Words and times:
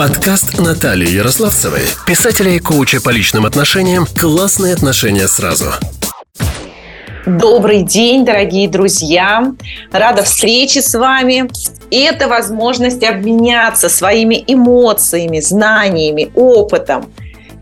Подкаст 0.00 0.58
Натальи 0.58 1.10
Ярославцевой, 1.10 1.82
писателя 2.06 2.52
и 2.52 2.58
коуча 2.58 3.02
по 3.02 3.10
личным 3.10 3.44
отношениям 3.44 4.06
«Классные 4.18 4.72
отношения 4.72 5.28
сразу». 5.28 5.74
Добрый 7.26 7.82
день, 7.82 8.24
дорогие 8.24 8.66
друзья! 8.66 9.52
Рада 9.92 10.22
встрече 10.22 10.80
с 10.80 10.98
вами. 10.98 11.50
И 11.90 11.98
это 11.98 12.28
возможность 12.28 13.04
обменяться 13.04 13.90
своими 13.90 14.42
эмоциями, 14.46 15.40
знаниями, 15.40 16.30
опытом. 16.34 17.12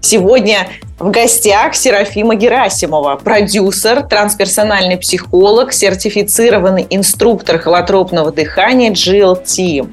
Сегодня 0.00 0.68
в 1.00 1.10
гостях 1.10 1.74
Серафима 1.74 2.36
Герасимова, 2.36 3.16
продюсер, 3.16 4.04
трансперсональный 4.04 4.96
психолог, 4.96 5.72
сертифицированный 5.72 6.86
инструктор 6.88 7.58
холотропного 7.58 8.30
дыхания 8.30 8.92
GLT 8.92 9.88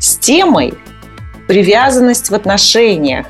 с 0.00 0.16
темой 0.16 0.72
«Привязанность 1.50 2.30
в 2.30 2.34
отношениях». 2.36 3.26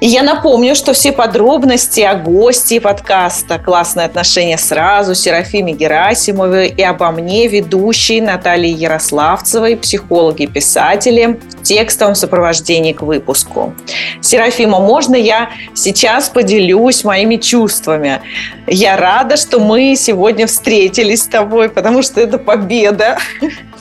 И 0.00 0.08
я 0.08 0.24
напомню, 0.24 0.74
что 0.74 0.92
все 0.92 1.12
подробности 1.12 2.00
о 2.00 2.16
гости 2.16 2.80
подкаста 2.80 3.58
«Классные 3.58 4.06
отношения 4.06 4.58
сразу» 4.58 5.14
Серафиме 5.14 5.72
Герасимовой 5.72 6.68
и 6.68 6.82
обо 6.82 7.12
мне, 7.12 7.46
ведущей 7.46 8.20
Натальи 8.20 8.72
Ярославцевой, 8.76 9.76
психологи 9.76 10.46
писатели, 10.46 11.38
в 11.48 11.62
текстовом 11.62 12.16
сопровождении 12.16 12.92
к 12.92 13.02
выпуску. 13.02 13.72
Серафима, 14.20 14.80
можно 14.80 15.14
я 15.14 15.50
сейчас 15.74 16.28
поделюсь 16.28 17.04
моими 17.04 17.36
чувствами? 17.36 18.20
Я 18.66 18.96
рада, 18.96 19.36
что 19.36 19.60
мы 19.60 19.94
сегодня 19.96 20.48
встретились 20.48 21.22
с 21.22 21.28
тобой, 21.28 21.68
потому 21.68 22.02
что 22.02 22.20
это 22.20 22.36
победа. 22.38 23.16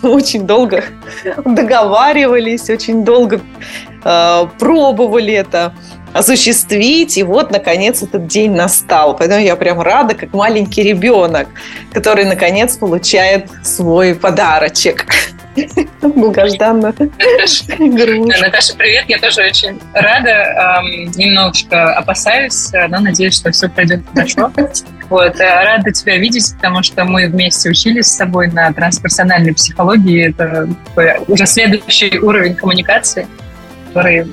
Очень 0.14 0.46
долго 0.46 0.84
договаривались, 1.46 2.70
очень 2.70 3.04
долго 3.04 3.42
э, 4.04 4.46
пробовали 4.60 5.34
это 5.34 5.74
осуществить. 6.14 7.18
И 7.18 7.24
вот, 7.24 7.52
наконец, 7.52 8.04
этот 8.04 8.28
день 8.28 8.52
настал. 8.52 9.16
Поэтому 9.18 9.42
я 9.42 9.56
прям 9.56 9.82
рада, 9.82 10.14
как 10.14 10.34
маленький 10.34 10.84
ребенок, 10.84 11.48
который, 11.92 12.26
наконец, 12.26 12.78
получает 12.78 13.50
свой 13.64 14.14
подарочек. 14.14 15.06
Долгожданно. 16.02 16.94
Наташа, 16.98 18.76
привет. 18.78 19.06
Я 19.08 19.20
тоже 19.20 19.42
очень 19.42 19.80
рада. 19.94 20.82
Немножко 21.16 21.96
опасаюсь, 21.96 22.72
но 22.90 23.00
надеюсь, 23.00 23.36
что 23.36 23.52
все 23.52 23.70
пройдет 23.70 24.02
хорошо. 24.14 24.52
Вот, 25.10 25.40
э, 25.40 25.64
рада 25.64 25.92
тебя 25.92 26.18
видеть, 26.18 26.56
потому 26.56 26.82
что 26.82 27.04
мы 27.06 27.28
вместе 27.28 27.70
учились 27.70 28.08
с 28.08 28.18
тобой 28.18 28.48
на 28.48 28.74
трансперсональной 28.74 29.54
психологии. 29.54 30.30
Это 30.30 30.68
уже 31.28 31.46
следующий 31.46 32.18
уровень 32.18 32.56
коммуникации, 32.56 33.28
который 33.88 34.26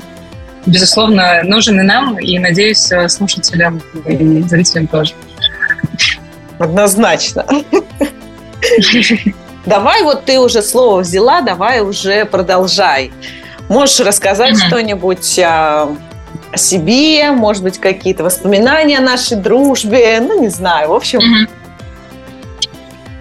безусловно, 0.65 1.43
нужен 1.43 1.81
и 1.81 1.83
нам, 1.83 2.19
и, 2.19 2.39
надеюсь, 2.39 2.91
э, 2.91 3.09
слушателям 3.09 3.83
и 4.07 4.43
зрителям 4.43 4.87
тоже. 4.87 5.13
Однозначно. 6.59 7.45
Давай, 9.65 10.03
вот 10.03 10.25
ты 10.25 10.41
уже 10.41 10.63
слово 10.63 11.01
взяла, 11.01 11.41
давай 11.41 11.81
уже 11.81 12.25
продолжай. 12.25 13.13
Можешь 13.69 14.01
рассказать 14.01 14.55
mm-hmm. 14.55 14.67
что-нибудь 14.67 15.39
о, 15.39 15.97
о 16.53 16.57
себе, 16.57 17.31
может 17.31 17.63
быть, 17.63 17.79
какие-то 17.79 18.25
воспоминания 18.25 18.99
о 18.99 19.03
нашей 19.03 19.37
дружбе, 19.37 20.21
ну, 20.21 20.41
не 20.41 20.49
знаю, 20.49 20.89
в 20.89 20.93
общем. 20.93 21.21
Mm-hmm. 21.21 21.51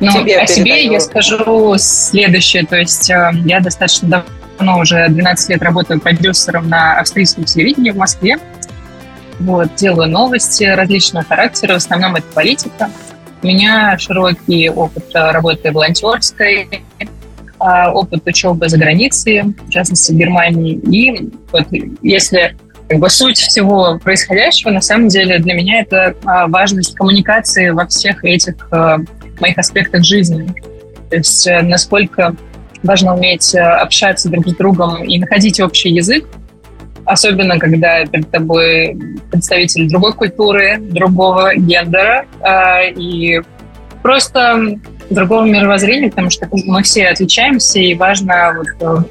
Ну, 0.01 0.11
тебе 0.11 0.37
о 0.37 0.47
передаю. 0.47 0.47
себе 0.47 0.85
я 0.85 0.99
скажу 0.99 1.75
следующее. 1.77 2.65
То 2.65 2.75
есть 2.75 3.09
э, 3.11 3.31
я 3.45 3.59
достаточно 3.59 4.25
давно, 4.57 4.79
уже 4.79 5.07
12 5.07 5.49
лет 5.49 5.61
работаю 5.61 6.01
продюсером 6.01 6.69
на 6.69 6.99
австрийском 6.99 7.43
телевидении 7.43 7.91
в 7.91 7.97
Москве. 7.97 8.39
Вот, 9.39 9.75
делаю 9.75 10.09
новости 10.09 10.63
различного 10.63 11.23
характера, 11.23 11.73
в 11.73 11.77
основном 11.77 12.15
это 12.15 12.25
политика. 12.33 12.89
У 13.43 13.47
меня 13.47 13.97
широкий 13.97 14.69
опыт 14.69 15.05
работы 15.13 15.71
волонтерской, 15.71 16.67
а, 17.59 17.91
опыт 17.91 18.25
учебы 18.25 18.69
за 18.69 18.77
границей, 18.77 19.41
в 19.43 19.69
частности 19.69 20.11
в 20.11 20.15
Германии. 20.15 20.73
И 20.73 21.29
вот 21.51 21.67
если 22.01 22.55
как 22.87 22.99
бы 22.99 23.09
суть 23.09 23.37
всего 23.37 23.99
происходящего, 24.03 24.69
на 24.71 24.81
самом 24.81 25.07
деле 25.07 25.39
для 25.39 25.53
меня 25.53 25.81
это 25.81 26.15
а, 26.25 26.47
важность 26.47 26.95
коммуникации 26.95 27.69
во 27.69 27.87
всех 27.87 28.23
этих 28.25 28.55
а, 28.71 28.97
моих 29.39 29.57
аспектах 29.57 30.03
жизни. 30.03 30.53
То 31.09 31.17
есть 31.17 31.45
э, 31.45 31.61
насколько 31.61 32.35
важно 32.83 33.15
уметь 33.15 33.53
э, 33.53 33.59
общаться 33.59 34.29
друг 34.29 34.47
с 34.47 34.55
другом 34.55 35.03
и 35.03 35.19
находить 35.19 35.59
общий 35.59 35.89
язык, 35.89 36.25
особенно 37.11 37.59
когда 37.59 38.05
перед 38.05 38.29
тобой 38.31 38.97
представитель 39.29 39.89
другой 39.89 40.13
культуры, 40.13 40.77
другого 40.79 41.55
гендера 41.55 42.25
э, 42.41 42.91
и 42.91 43.41
просто 44.01 44.79
другого 45.09 45.45
мировоззрения, 45.45 46.09
потому 46.09 46.29
что 46.29 46.47
мы 46.51 46.83
все 46.83 47.07
отличаемся, 47.07 47.79
и 47.79 47.93
важно, 47.95 48.53
вот, 48.57 48.67
э, 48.67 49.03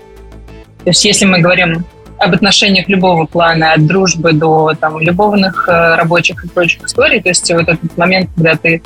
то 0.83 0.87
есть 0.87 1.05
если 1.05 1.27
мы 1.27 1.41
говорим 1.41 1.85
об 2.19 2.35
отношениях 2.35 2.89
любого 2.89 3.27
плана, 3.27 3.73
от 3.73 3.87
дружбы 3.87 4.33
до 4.33 4.75
там, 4.79 4.99
любовных, 5.01 5.69
э, 5.69 5.95
рабочих 5.97 6.45
и 6.45 6.49
прочих 6.49 6.85
историй, 6.85 7.21
то 7.23 7.29
есть 7.29 7.51
вот 7.53 7.69
этот 7.69 7.97
момент, 7.97 8.31
когда 8.35 8.57
ты 8.57 8.83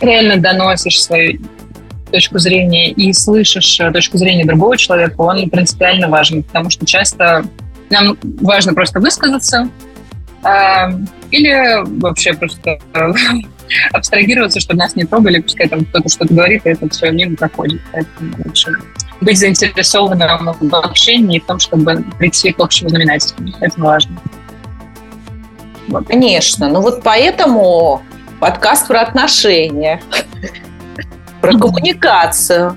реально 0.00 0.36
доносишь 0.36 1.02
свою 1.02 1.38
точку 2.10 2.38
зрения 2.38 2.90
и 2.90 3.12
слышишь 3.12 3.80
э, 3.80 3.92
точку 3.92 4.18
зрения 4.18 4.44
другого 4.44 4.76
человека, 4.76 5.20
он 5.20 5.48
принципиально 5.50 6.08
важен, 6.08 6.42
потому 6.42 6.70
что 6.70 6.84
часто 6.86 7.44
нам 7.90 8.16
важно 8.40 8.74
просто 8.74 9.00
высказаться 9.00 9.68
э, 10.42 10.48
или 11.30 11.84
вообще 12.00 12.34
просто 12.34 12.78
э, 12.94 13.12
абстрагироваться, 13.92 14.60
чтобы 14.60 14.78
нас 14.78 14.96
не 14.96 15.04
трогали, 15.04 15.40
пускай 15.40 15.68
там 15.68 15.84
кто-то 15.84 16.08
что-то 16.08 16.34
говорит, 16.34 16.66
и 16.66 16.70
это 16.70 16.88
все 16.88 17.10
мимо 17.10 17.36
проходит. 17.36 17.80
Поэтому 17.92 18.32
лучше 18.44 18.72
быть 19.20 19.38
заинтересованным 19.38 20.56
в 20.60 20.74
общении 20.74 21.36
и 21.36 21.40
в 21.40 21.44
том, 21.44 21.58
чтобы 21.58 22.04
прийти 22.18 22.52
к 22.52 22.60
общему 22.60 22.88
знаменателю. 22.88 23.54
Это 23.60 23.80
важно. 23.80 24.16
Вот. 25.88 26.06
Конечно. 26.06 26.68
Ну 26.68 26.80
вот 26.80 27.02
поэтому 27.02 28.02
подкаст 28.38 28.88
про 28.88 29.00
отношения 29.02 30.00
про 31.40 31.58
коммуникацию. 31.58 32.76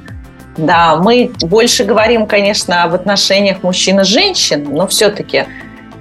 Да, 0.57 0.97
мы 0.97 1.31
больше 1.41 1.83
говорим, 1.83 2.27
конечно, 2.27 2.83
об 2.83 2.93
отношениях 2.93 3.63
мужчин 3.63 4.01
и 4.01 4.03
женщин, 4.03 4.67
но 4.71 4.87
все-таки 4.87 5.45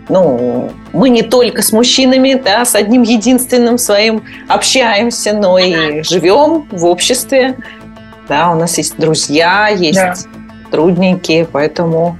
ну, 0.08 0.72
мы 0.92 1.08
не 1.08 1.22
только 1.22 1.62
с 1.62 1.72
мужчинами, 1.72 2.34
да, 2.34 2.64
с 2.64 2.74
одним 2.74 3.02
единственным 3.02 3.78
своим 3.78 4.24
общаемся, 4.48 5.32
но 5.32 5.58
и 5.58 6.02
живем 6.02 6.66
в 6.70 6.84
обществе. 6.84 7.56
Да, 8.28 8.50
у 8.50 8.54
нас 8.54 8.76
есть 8.78 8.98
друзья, 8.98 9.68
есть 9.68 9.98
да. 9.98 10.14
трудненькие, 10.70 11.46
поэтому, 11.46 12.18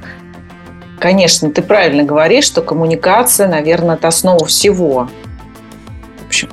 конечно, 0.98 1.50
ты 1.50 1.60
правильно 1.60 2.02
говоришь, 2.02 2.44
что 2.44 2.62
коммуникация, 2.62 3.48
наверное, 3.48 3.96
это 3.96 4.08
основа 4.08 4.46
всего. 4.46 5.08
В 6.22 6.26
общем. 6.26 6.48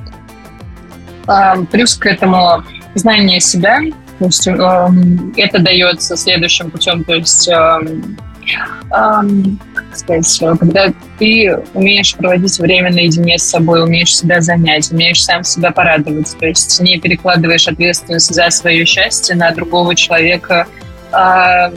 А, 1.28 1.56
плюс 1.72 1.96
к 1.96 2.06
этому 2.06 2.64
знание 2.96 3.40
себя. 3.40 3.80
То 4.19 4.25
есть 4.25 4.47
э, 4.47 4.90
это 5.38 5.59
дается 5.59 6.18
следующим 6.18 6.69
путем. 6.69 7.03
То 7.06 7.16
есть, 7.16 7.47
э, 7.47 7.53
э, 7.53 9.22
как 9.74 9.96
сказать, 9.96 10.40
когда 10.59 10.94
ты 11.18 11.57
умеешь 11.74 12.16
проводить 12.16 12.59
время 12.59 12.91
наедине 12.91 13.38
с 13.38 13.44
собой, 13.44 13.81
умеешь 13.84 14.16
себя 14.16 14.41
занять, 14.41 14.91
умеешь 14.91 15.24
сам 15.24 15.44
себя 15.46 15.72
порадовать, 15.72 16.35
то 16.38 16.46
есть 16.46 16.80
не 16.81 17.00
перекладываешь 17.00 17.68
ответственность 17.68 18.34
за 18.34 18.50
свое 18.50 18.85
счастье 18.85 19.35
на 19.35 19.52
другого 19.52 19.96
человека, 19.96 20.68
э, 21.13 21.72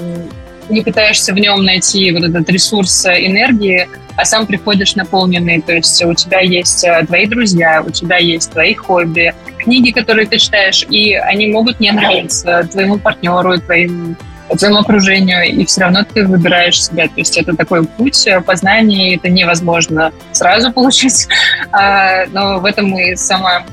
не 0.73 0.83
пытаешься 0.83 1.33
в 1.33 1.39
нем 1.39 1.65
найти 1.65 2.11
вот 2.13 2.25
этот 2.25 2.49
ресурс 2.51 3.07
энергии, 3.07 3.89
а 4.17 4.25
сам 4.25 4.47
приходишь 4.47 4.97
наполненный. 4.97 5.61
То 5.61 5.73
есть 5.73 6.03
у 6.05 6.15
тебя 6.15 6.41
есть 6.41 6.85
э, 6.85 7.05
твои 7.07 7.27
друзья, 7.27 7.83
у 7.87 7.91
тебя 7.91 8.17
есть 8.17 8.51
твои 8.53 8.75
хобби, 8.75 9.35
книги, 9.59 9.91
которые 9.91 10.27
ты 10.27 10.39
читаешь, 10.39 10.85
и 10.91 11.15
они 11.15 11.47
могут 11.49 11.81
не 11.81 11.93
нравиться 11.93 12.69
твоему 12.71 12.99
партнеру, 12.99 13.59
твоим 13.61 14.17
твоему 14.59 14.79
окружению, 14.81 15.45
и 15.45 15.65
все 15.65 15.83
равно 15.83 16.05
ты 16.05 16.27
выбираешь 16.27 16.85
себя. 16.85 17.05
То 17.05 17.15
есть 17.17 17.39
это 17.39 17.57
такой 17.57 17.87
путь 17.87 18.29
познания, 18.45 19.17
это 19.17 19.31
невозможно 19.31 20.13
сразу 20.33 20.71
получить, 20.73 21.27
а, 21.73 22.27
но 22.27 22.59
в 22.59 22.67
этом 22.67 22.95
и 22.99 23.17
сама, 23.17 23.65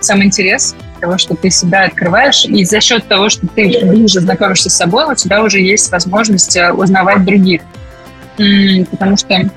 сам 0.00 0.22
интерес 0.22 0.76
того, 0.98 1.18
что 1.18 1.34
ты 1.34 1.50
себя 1.50 1.84
открываешь, 1.84 2.44
и 2.44 2.64
за 2.64 2.80
счет 2.80 3.06
того, 3.06 3.28
что 3.28 3.46
ты 3.46 3.84
ближе 3.84 4.20
знакомишься 4.20 4.70
с 4.70 4.76
собой, 4.76 5.12
у 5.12 5.14
тебя 5.14 5.42
уже 5.42 5.60
есть 5.60 5.90
возможность 5.90 6.56
э, 6.56 6.72
узнавать 6.72 7.24
других. 7.24 7.62
Потому 8.90 9.16
что 9.16 9.50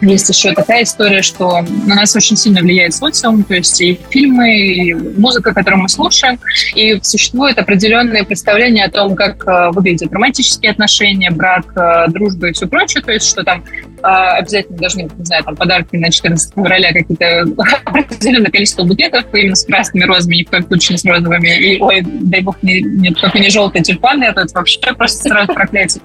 есть 0.00 0.28
еще 0.28 0.52
такая 0.52 0.84
история, 0.84 1.22
что 1.22 1.60
на 1.86 1.94
нас 1.94 2.16
очень 2.16 2.36
сильно 2.36 2.60
влияет 2.60 2.94
социум, 2.94 3.44
то 3.44 3.54
есть 3.54 3.80
и 3.80 3.98
фильмы, 4.10 4.56
и 4.56 4.94
музыка, 4.94 5.52
которую 5.52 5.82
мы 5.82 5.88
слушаем, 5.88 6.38
и 6.74 6.98
существует 7.02 7.58
определенное 7.58 8.24
представление 8.24 8.86
о 8.86 8.90
том, 8.90 9.14
как 9.14 9.46
э, 9.46 9.70
выглядят 9.72 10.12
романтические 10.12 10.72
отношения, 10.72 11.30
брак, 11.30 11.66
э, 11.76 12.10
дружба 12.10 12.48
и 12.48 12.52
все 12.52 12.66
прочее, 12.66 13.02
то 13.02 13.12
есть 13.12 13.28
что 13.28 13.42
там 13.44 13.62
э, 13.62 14.02
обязательно 14.02 14.78
должны 14.78 15.04
быть, 15.04 15.18
не 15.18 15.24
знаю, 15.24 15.44
там 15.44 15.56
подарки 15.56 15.96
на 15.96 16.10
14 16.10 16.54
февраля, 16.54 16.92
какие-то 16.92 17.46
определенное 17.84 18.50
количество 18.50 18.84
букетов 18.84 19.24
именно 19.34 19.54
с 19.54 19.64
красными 19.64 20.04
розами, 20.04 20.36
ни 20.36 20.44
в 20.44 20.50
коем 20.50 20.66
случае 20.66 20.94
не 20.94 20.98
с 20.98 21.04
розовыми, 21.04 21.58
и, 21.58 21.80
ой, 21.80 22.02
дай 22.02 22.40
бог, 22.40 22.62
не, 22.62 22.80
не, 22.80 23.10
только 23.10 23.38
не 23.38 23.50
желтые 23.50 23.82
тюльпаны, 23.82 24.24
это 24.24 24.46
вообще 24.54 24.80
просто 24.94 25.28
сразу 25.28 25.52
проклятие. 25.52 26.02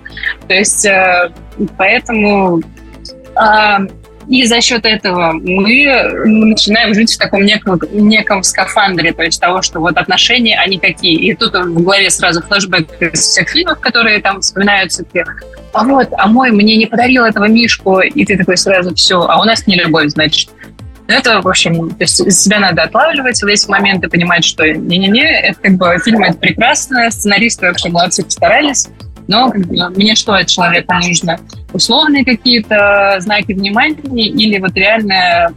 То 0.48 0.54
есть 0.54 0.86
поэтому 1.78 2.58
а, 2.58 2.62
и 4.28 4.44
за 4.46 4.60
счет 4.62 4.86
этого 4.86 5.34
мы 5.34 5.94
начинаем 6.26 6.94
жить 6.94 7.14
в 7.14 7.18
таком 7.18 7.44
неком, 7.44 7.80
неком 7.92 8.44
скафандре, 8.44 9.14
то 9.14 9.24
есть 9.24 9.40
того, 9.40 9.62
что 9.62 9.80
вот 9.80 9.98
отношения, 9.98 10.60
они 10.60 10.80
какие. 10.80 11.16
И 11.16 11.36
тут 11.36 11.54
в 11.54 11.84
голове 11.84 12.10
сразу 12.10 12.42
флешбэк 12.42 13.02
из 13.02 13.20
всех 13.20 13.50
фильмов, 13.50 13.80
которые 13.80 14.20
там 14.22 14.42
вспоминаются, 14.42 15.06
а 15.74 15.84
вот, 15.84 16.08
а 16.18 16.28
мой 16.28 16.52
мне 16.52 16.78
не 16.78 16.86
подарил 16.86 17.26
этого 17.26 17.48
Мишку, 17.50 18.00
и 18.00 18.26
ты 18.26 18.38
такой 18.38 18.58
сразу, 18.58 18.96
все, 18.96 19.22
а 19.22 19.42
у 19.42 19.44
нас 19.44 19.68
не 19.68 19.76
любовь, 19.76 20.10
значит. 20.10 20.50
Это, 21.08 21.42
в 21.42 21.48
общем, 21.48 21.90
то 21.90 21.98
есть 22.00 22.32
себя 22.32 22.60
надо 22.60 22.84
отлавливать 22.84 23.40
в 23.44 23.46
эти 23.46 23.70
моменты, 23.70 24.08
понимать, 24.08 24.44
что 24.44 24.68
не-не-не, 24.68 25.50
это 25.50 25.60
как 25.62 25.74
бы 25.74 25.98
фильм 26.04 26.24
это 26.24 26.38
прекрасно, 26.38 27.12
сценаристы 27.12 27.68
вообще 27.68 27.90
молодцы 27.90 28.24
постарались, 28.24 28.88
но 29.28 29.52
мне 29.96 30.16
что 30.16 30.34
от 30.34 30.48
человека 30.48 31.00
нужно? 31.04 31.40
Условные 31.74 32.24
какие-то 32.24 33.18
знаки 33.20 33.54
внимания 33.54 34.28
или 34.28 34.60
вот 34.60 34.76
реальное, 34.76 35.54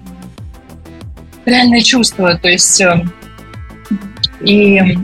реальное 1.45 1.83
чувство? 1.83 2.37
То 2.37 2.49
есть 2.49 2.81
э, 2.81 3.05
и 4.41 4.99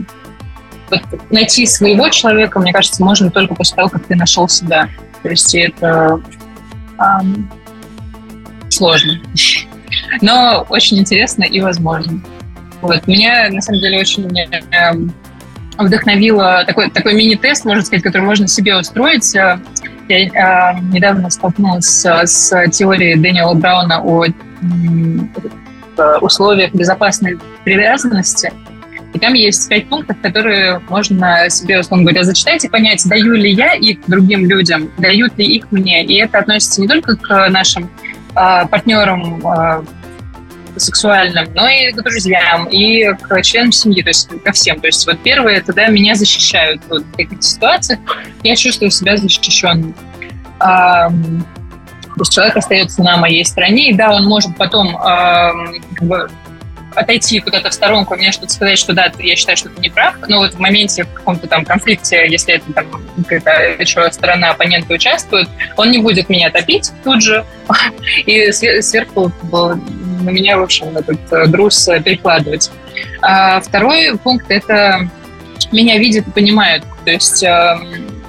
вот 0.89 1.01
найти 1.31 1.65
своего 1.65 2.09
человека, 2.09 2.59
мне 2.59 2.73
кажется, 2.73 3.03
можно 3.03 3.29
только 3.29 3.55
после 3.55 3.75
того, 3.75 3.89
как 3.89 4.05
ты 4.05 4.15
нашел 4.15 4.47
себя. 4.47 4.89
То 5.23 5.29
есть 5.29 5.53
это 5.55 6.21
эм, 6.99 7.49
сложно, 8.69 9.19
но 10.21 10.65
очень 10.69 10.99
интересно 10.99 11.43
и 11.43 11.59
возможно. 11.59 12.21
Вот. 12.81 13.07
Меня, 13.07 13.49
на 13.49 13.61
самом 13.61 13.81
деле, 13.81 13.99
очень 13.99 14.25
эм, 14.71 15.13
вдохновила 15.77 16.63
такой, 16.65 16.89
такой 16.89 17.13
мини-тест, 17.13 17.65
можно 17.65 17.83
сказать, 17.83 18.03
который 18.03 18.23
можно 18.23 18.47
себе 18.47 18.77
устроить. 18.77 19.33
Я 19.33 19.59
э, 20.09 20.79
недавно 20.91 21.29
столкнулась 21.29 22.05
с 22.05 22.67
теорией 22.69 23.15
Дэниела 23.15 23.53
Брауна 23.53 24.01
о 24.01 24.25
э, 24.25 24.31
условиях 26.21 26.73
безопасной 26.73 27.39
привязанности. 27.63 28.51
И 29.13 29.19
там 29.19 29.33
есть 29.33 29.69
пять 29.69 29.87
пунктов, 29.87 30.17
которые 30.21 30.81
можно 30.89 31.49
себе, 31.49 31.79
условно 31.79 32.03
говоря, 32.03 32.25
зачитать 32.25 32.65
и 32.65 32.67
понять, 32.67 33.01
даю 33.07 33.33
ли 33.33 33.49
я 33.49 33.73
их 33.73 33.99
другим 34.07 34.45
людям, 34.45 34.91
дают 34.97 35.37
ли 35.37 35.45
их 35.45 35.71
мне. 35.71 36.03
И 36.03 36.15
это 36.15 36.39
относится 36.39 36.81
не 36.81 36.87
только 36.87 37.15
к 37.15 37.49
нашим 37.49 37.89
э, 38.35 38.67
партнерам 38.67 39.41
э, 39.47 39.83
сексуальным, 40.77 41.47
но 41.53 41.67
и 41.67 41.91
к 41.91 42.01
друзьям, 42.01 42.65
и 42.65 43.05
к 43.13 43.41
членам 43.41 43.71
семьи, 43.71 44.01
то 44.01 44.09
есть 44.09 44.29
ко 44.43 44.51
всем. 44.51 44.79
То 44.79 44.87
есть 44.87 45.05
вот 45.05 45.19
первое, 45.21 45.55
это 45.55 45.73
да, 45.73 45.87
меня 45.87 46.15
защищают 46.15 46.81
вот, 46.89 47.03
в 47.03 47.15
таких 47.15 47.41
ситуациях, 47.43 47.99
я 48.43 48.55
чувствую 48.55 48.91
себя 48.91 49.17
защищенным. 49.17 49.95
А, 50.59 51.09
то 51.09 52.21
есть 52.21 52.33
человек 52.33 52.55
остается 52.55 53.03
на 53.03 53.17
моей 53.17 53.43
стороне, 53.43 53.89
и 53.89 53.93
да, 53.93 54.13
он 54.13 54.25
может 54.25 54.55
потом 54.57 54.95
а, 54.97 55.51
как 55.95 56.07
бы, 56.07 56.29
отойти 56.95 57.39
куда-то 57.39 57.69
в 57.69 57.73
сторонку, 57.73 58.15
мне 58.15 58.31
что-то 58.31 58.53
сказать, 58.53 58.79
что 58.79 58.93
да, 58.93 59.11
я 59.19 59.35
считаю, 59.35 59.57
что 59.57 59.69
ты 59.69 59.81
не 59.81 59.89
прав, 59.89 60.15
но 60.27 60.39
вот 60.39 60.53
в 60.53 60.59
моменте 60.59 61.03
в 61.03 61.13
каком-то 61.13 61.47
там 61.47 61.65
конфликте, 61.65 62.25
если 62.27 62.55
это 62.55 62.71
там 62.73 62.87
какая-то 63.17 63.81
еще 63.81 64.09
сторона 64.11 64.51
оппонента 64.51 64.93
участвует, 64.93 65.49
он 65.75 65.91
не 65.91 65.99
будет 65.99 66.29
меня 66.29 66.49
топить 66.49 66.91
тут 67.03 67.21
же, 67.21 67.45
и 68.25 68.51
сверху 68.51 69.31
на 70.25 70.31
меня, 70.31 70.57
в 70.57 70.63
общем, 70.63 70.97
этот 70.97 71.19
э, 71.31 71.47
друз 71.47 71.87
э, 71.87 72.01
перекладывать. 72.01 72.71
А 73.21 73.61
второй 73.61 74.17
пункт– 74.17 74.45
это 74.49 75.09
меня 75.71 75.97
видят 75.97 76.27
и 76.27 76.31
понимают. 76.31 76.83
То 77.05 77.11
есть 77.11 77.43
эм, 77.43 78.21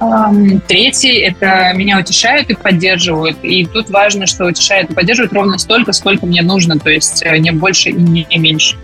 эм, 0.00 0.60
Третий– 0.60 1.18
это 1.20 1.72
меня 1.74 1.98
утешают 1.98 2.50
и 2.50 2.54
поддерживают. 2.54 3.38
И 3.42 3.66
тут 3.66 3.90
важно, 3.90 4.26
что 4.26 4.44
утешают 4.44 4.90
и 4.90 4.94
поддерживают 4.94 5.32
ровно 5.32 5.58
столько, 5.58 5.92
сколько 5.92 6.26
мне 6.26 6.42
нужно, 6.42 6.78
то 6.78 6.90
есть 6.90 7.22
э, 7.24 7.38
не 7.38 7.50
больше 7.50 7.90
и 7.90 7.94
не 7.94 8.38
меньше. 8.38 8.76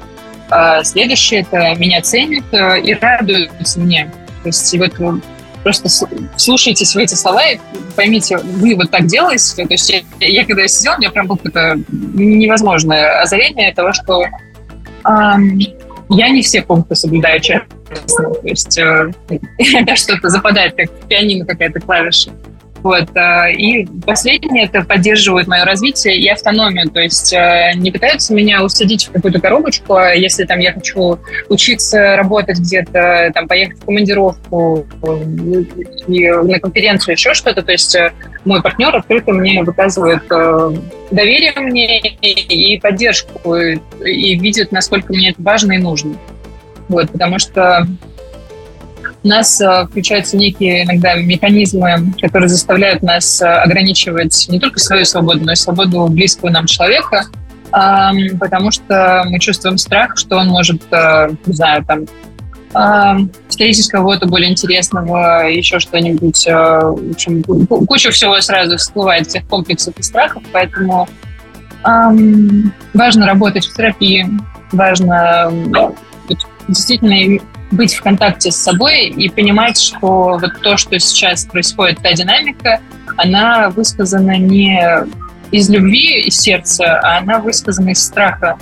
А 0.50 0.83
следующее– 0.85 1.41
это 1.50 1.75
меня 1.79 2.03
ценят 2.03 2.44
и 2.53 2.94
радуются 2.94 3.81
мне. 3.81 4.11
То 4.43 4.49
есть 4.49 4.77
вот 4.77 5.23
просто 5.62 5.88
слушайтесь 6.37 6.94
в 6.94 6.99
эти 6.99 7.14
слова 7.14 7.44
и 7.44 7.59
поймите, 7.97 8.38
вы 8.38 8.75
вот 8.75 8.91
так 8.91 9.06
делаете. 9.06 9.64
То 9.64 9.73
есть 9.73 9.91
я, 9.91 10.03
я 10.20 10.44
когда 10.44 10.62
я 10.62 10.69
сидела, 10.69 10.94
у 10.94 10.99
меня 10.99 11.11
прям 11.11 11.26
было 11.26 11.37
какое-то 11.37 11.79
невозможное 11.91 13.23
озарение 13.23 13.73
того, 13.75 13.93
что 13.93 14.25
эм, 15.05 15.61
я 16.09 16.29
не 16.29 16.43
все 16.43 16.62
пункты 16.62 16.94
соблюдаю 16.94 17.41
честно. 17.41 17.67
То 17.88 18.41
есть 18.44 18.79
э, 18.79 19.12
иногда 19.59 19.97
что-то 19.97 20.29
западает, 20.29 20.75
как 20.76 20.91
пианино 21.09 21.44
какая-то 21.44 21.81
клавиша. 21.81 22.31
Вот. 22.82 23.08
Э, 23.14 23.52
и 23.52 23.87
последнее, 24.05 24.64
это 24.64 24.82
поддерживает 24.82 25.46
мое 25.46 25.64
развитие 25.64 26.19
и 26.19 26.29
автономию. 26.29 26.90
То 26.90 27.00
есть 27.00 27.32
э, 27.32 27.73
не 27.76 27.90
пытаются 27.90 28.34
меня 28.34 28.64
усадить 28.64 29.06
в 29.06 29.12
какую-то 29.12 29.40
коробочку, 29.40 29.94
а 29.94 30.12
если 30.14 30.44
там 30.44 30.58
я 30.58 30.73
хочу 30.73 31.19
учиться 31.49 32.17
работать 32.17 32.58
где-то, 32.58 33.31
там, 33.34 33.46
поехать 33.46 33.79
в 33.81 33.84
командировку 33.84 34.87
и 36.08 36.31
на 36.31 36.58
конференцию, 36.58 37.14
еще 37.14 37.34
что-то. 37.34 37.62
То 37.62 37.73
есть 37.73 37.94
э, 37.94 38.12
мой 38.44 38.61
партнер 38.62 38.94
открыто 38.94 39.32
мне 39.32 39.62
выказывает 39.62 40.23
доверие 41.11 41.52
мне 41.56 42.00
и 42.00 42.81
поддержку, 42.81 43.55
и 43.55 44.38
видит, 44.38 44.73
насколько 44.73 45.12
мне 45.12 45.31
это 45.31 45.43
важно 45.43 45.73
и 45.73 45.79
нужно. 45.79 46.17
Вот, 46.88 47.11
потому 47.11 47.38
что 47.38 47.87
у 49.25 49.29
нас 49.29 49.61
э, 49.61 49.87
включаются 49.87 50.37
некие 50.37 50.85
иногда 50.85 51.15
механизмы, 51.15 52.13
которые 52.21 52.49
заставляют 52.49 53.03
нас 53.03 53.41
э, 53.41 53.47
ограничивать 53.47 54.47
не 54.49 54.59
только 54.59 54.81
свою 54.81 55.05
свободу, 55.05 55.45
но 55.45 55.53
и 55.53 55.57
свободу 55.57 56.09
близкого 56.09 56.51
нам 56.51 56.67
человека, 56.67 57.27
потому 57.71 58.71
что 58.71 59.25
мы 59.27 59.39
чувствуем 59.39 59.79
страх, 59.79 60.19
что 60.19 60.37
он 60.37 60.49
может, 60.49 60.83
э, 60.91 61.31
не 61.47 61.55
знаю, 61.55 61.85
там, 61.85 62.07
встретить 63.49 63.87
кого-то 63.89 64.27
более 64.27 64.51
интересного, 64.51 65.47
еще 65.47 65.79
что-нибудь. 65.79 66.47
В 66.47 67.11
общем, 67.13 67.43
куча 67.69 68.11
всего 68.11 68.41
сразу 68.41 68.79
всплывает, 68.79 69.27
всех 69.27 69.46
комплексов 69.46 69.94
и 69.99 70.03
страхов, 70.03 70.43
поэтому 70.55 71.06
важно 71.85 73.27
работать 73.27 73.67
в 73.67 73.77
терапии, 73.77 74.27
важно 74.73 75.53
действительно 76.67 77.39
быть 77.72 77.94
в 77.94 78.02
контакте 78.02 78.50
с 78.50 78.56
собой 78.56 79.08
и 79.08 79.29
понимать, 79.29 79.79
что 79.79 80.38
вот 80.41 80.60
то, 80.62 80.76
что 80.76 80.98
сейчас 80.98 81.44
происходит, 81.44 81.98
та 82.02 82.12
динамика, 82.12 82.81
она 83.17 83.70
высказана 83.70 84.38
не 84.38 84.81
из 85.50 85.69
любви, 85.69 86.22
из 86.22 86.38
сердца, 86.38 87.00
а 87.00 87.19
она 87.19 87.38
высказана 87.38 87.91
из 87.91 88.02
страха, 88.02 88.58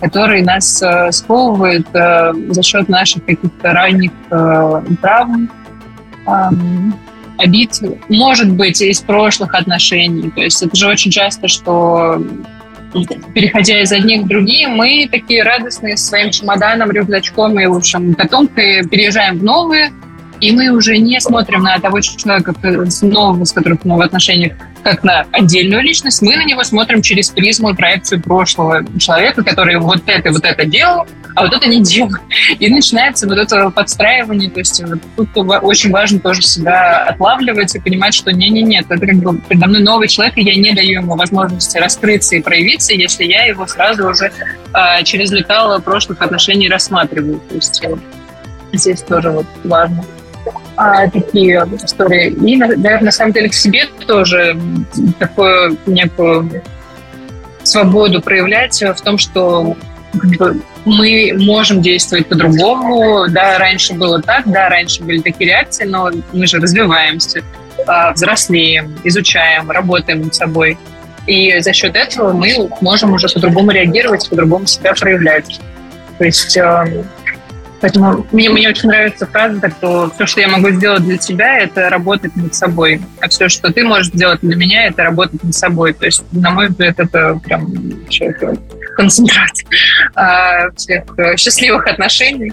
который 0.00 0.42
нас 0.42 0.82
э, 0.82 1.12
сковывает 1.12 1.86
э, 1.94 2.32
за 2.50 2.62
счет 2.62 2.88
наших 2.88 3.24
каких-то 3.24 3.72
ранних 3.72 4.10
э, 4.30 4.82
травм, 5.00 5.50
обид, 7.38 7.80
может 8.08 8.52
быть, 8.52 8.80
из 8.80 9.00
прошлых 9.00 9.54
отношений. 9.54 10.30
То 10.30 10.40
есть 10.40 10.62
это 10.62 10.76
же 10.76 10.88
очень 10.88 11.10
часто, 11.10 11.48
что 11.48 12.22
переходя 13.34 13.80
из 13.80 13.92
одних 13.92 14.22
в 14.22 14.28
другие, 14.28 14.68
мы 14.68 15.08
такие 15.10 15.42
радостные 15.42 15.96
своим 15.96 16.30
чемоданом, 16.30 16.90
рюкзачком 16.90 17.58
и, 17.58 17.66
в 17.66 17.74
общем, 17.74 18.14
котомкой 18.14 18.86
переезжаем 18.88 19.38
в 19.38 19.44
новые, 19.44 19.92
и 20.42 20.50
мы 20.50 20.70
уже 20.70 20.98
не 20.98 21.20
смотрим 21.20 21.62
на 21.62 21.78
того 21.78 22.00
человека 22.00 22.52
нового, 23.02 23.44
с 23.44 23.52
которым 23.52 23.78
мы 23.84 23.96
в 23.96 24.00
отношениях, 24.00 24.54
как 24.82 25.04
на 25.04 25.24
отдельную 25.30 25.82
личность, 25.82 26.20
мы 26.20 26.36
на 26.36 26.44
него 26.44 26.64
смотрим 26.64 27.00
через 27.00 27.30
призму 27.30 27.70
и 27.70 27.74
проекцию 27.74 28.20
прошлого 28.20 28.84
человека, 28.98 29.44
который 29.44 29.78
вот 29.78 30.02
это 30.04 30.32
вот 30.32 30.44
это 30.44 30.64
делал, 30.64 31.06
а 31.36 31.44
вот 31.44 31.52
это 31.52 31.68
не 31.68 31.80
делал. 31.80 32.10
И 32.58 32.68
начинается 32.68 33.28
вот 33.28 33.38
это 33.38 33.70
подстраивание, 33.70 34.50
то 34.50 34.58
есть 34.58 34.82
тут 35.14 35.28
очень 35.36 35.92
важно 35.92 36.18
тоже 36.18 36.42
себя 36.42 37.04
отлавливать 37.04 37.76
и 37.76 37.78
понимать, 37.78 38.12
что 38.12 38.32
не-не-не, 38.32 38.80
это 38.80 38.98
как 38.98 39.14
бы 39.14 39.38
передо 39.48 39.68
мной 39.68 39.82
новый 39.82 40.08
человек, 40.08 40.36
и 40.38 40.42
я 40.42 40.56
не 40.56 40.74
даю 40.74 41.02
ему 41.02 41.14
возможности 41.14 41.78
раскрыться 41.78 42.34
и 42.34 42.42
проявиться, 42.42 42.94
если 42.94 43.22
я 43.22 43.44
его 43.44 43.64
сразу 43.68 44.08
уже 44.08 44.32
а, 44.72 45.04
через 45.04 45.30
лекало 45.30 45.78
прошлых 45.78 46.20
отношений 46.20 46.68
рассматриваю. 46.68 47.40
То 47.48 47.54
есть 47.54 47.80
э, 47.84 47.94
здесь 48.72 49.02
тоже 49.02 49.30
вот 49.30 49.46
важно. 49.62 50.02
А, 50.76 51.08
такие 51.08 51.66
истории. 51.82 52.30
И, 52.30 52.56
наверное, 52.56 53.00
на 53.00 53.10
самом 53.10 53.32
деле 53.32 53.48
к 53.48 53.54
себе 53.54 53.86
тоже 54.06 54.58
такую 55.18 55.78
некую 55.86 56.62
свободу 57.62 58.20
проявлять 58.20 58.80
в 58.80 59.00
том, 59.02 59.18
что 59.18 59.76
мы 60.84 61.32
можем 61.38 61.80
действовать 61.80 62.26
по-другому. 62.26 63.28
Да, 63.28 63.58
раньше 63.58 63.94
было 63.94 64.20
так, 64.20 64.50
да, 64.50 64.68
раньше 64.68 65.02
были 65.02 65.20
такие 65.20 65.50
реакции, 65.50 65.84
но 65.84 66.10
мы 66.32 66.46
же 66.46 66.58
развиваемся, 66.58 67.42
а, 67.86 68.12
взрослеем, 68.12 68.94
изучаем, 69.04 69.70
работаем 69.70 70.22
над 70.22 70.34
собой. 70.34 70.78
И 71.26 71.60
за 71.60 71.72
счет 71.72 71.94
этого 71.94 72.32
мы 72.32 72.68
можем 72.80 73.12
уже 73.12 73.28
по-другому 73.28 73.70
реагировать, 73.70 74.28
по-другому 74.28 74.66
себя 74.66 74.92
проявлять. 74.94 75.60
То 76.18 76.24
есть 76.24 76.56
эм, 76.56 77.04
Поэтому 77.82 78.24
мне, 78.30 78.48
мне 78.48 78.68
очень 78.68 78.88
нравится 78.88 79.26
фраза, 79.26 79.68
что 79.68 80.08
все, 80.14 80.24
что 80.24 80.40
я 80.40 80.46
могу 80.46 80.70
сделать 80.70 81.02
для 81.02 81.18
тебя, 81.18 81.58
это 81.58 81.90
работать 81.90 82.34
над 82.36 82.54
собой. 82.54 83.00
А 83.20 83.28
все, 83.28 83.48
что 83.48 83.72
ты 83.72 83.82
можешь 83.84 84.06
сделать 84.06 84.38
для 84.40 84.54
меня, 84.54 84.86
это 84.86 85.02
работать 85.02 85.42
над 85.42 85.52
собой. 85.52 85.92
То 85.92 86.06
есть, 86.06 86.22
на 86.30 86.52
мой 86.52 86.68
взгляд, 86.68 87.00
это 87.00 87.40
прям 87.42 87.66
концентрат 88.94 89.50
а, 90.14 90.70
всех 90.76 91.02
э, 91.18 91.36
счастливых 91.36 91.88
отношений. 91.88 92.52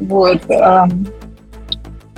Вот. 0.00 0.40
А, 0.50 0.86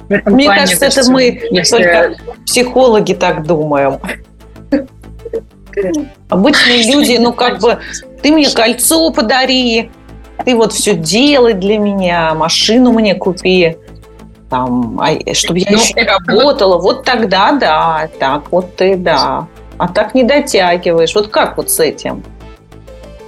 Мне 0.09 0.21
плане, 0.23 0.47
кажется, 0.47 0.87
это, 0.87 1.01
это 1.01 1.11
мы 1.11 1.43
если... 1.51 1.79
только 1.79 2.17
психологи 2.47 3.15
так 3.15 3.45
думаем. 3.45 3.99
Обычные 6.29 6.93
люди, 6.93 7.17
ну 7.19 7.33
как 7.33 7.59
бы, 7.59 7.81
ты 8.23 8.31
мне 8.31 8.49
кольцо 8.51 9.11
подари, 9.11 9.91
ты 10.45 10.55
вот 10.55 10.73
все 10.73 10.95
делай 10.95 11.55
для 11.55 11.79
меня, 11.79 12.35
машину 12.35 12.93
мне 12.93 13.15
купи, 13.15 13.77
там, 14.51 15.01
а, 15.01 15.35
чтобы 15.35 15.59
я 15.59 15.67
ну, 15.71 15.79
еще 15.79 15.95
работала. 16.03 16.79
Вот 16.79 17.05
тогда 17.05 17.53
да, 17.53 18.09
так 18.19 18.51
вот 18.53 18.77
ты 18.77 18.97
да. 18.97 19.49
А 19.79 19.89
так 19.89 20.15
не 20.15 20.25
дотягиваешь. 20.25 21.15
Вот 21.15 21.29
как 21.29 21.57
вот 21.59 21.71
с 21.71 21.81
этим? 21.81 22.25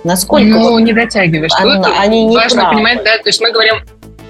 Насколько? 0.04 0.46
Ну, 0.46 0.70
вот... 0.70 0.78
не 0.80 0.92
дотягиваешь. 0.92 1.50
Они, 1.58 1.84
они 1.98 2.26
не 2.26 2.36
важно 2.36 2.62
правы. 2.62 2.76
понимать, 2.76 3.04
да, 3.04 3.18
то 3.18 3.26
есть 3.28 3.40
мы 3.40 3.52
говорим 3.52 3.84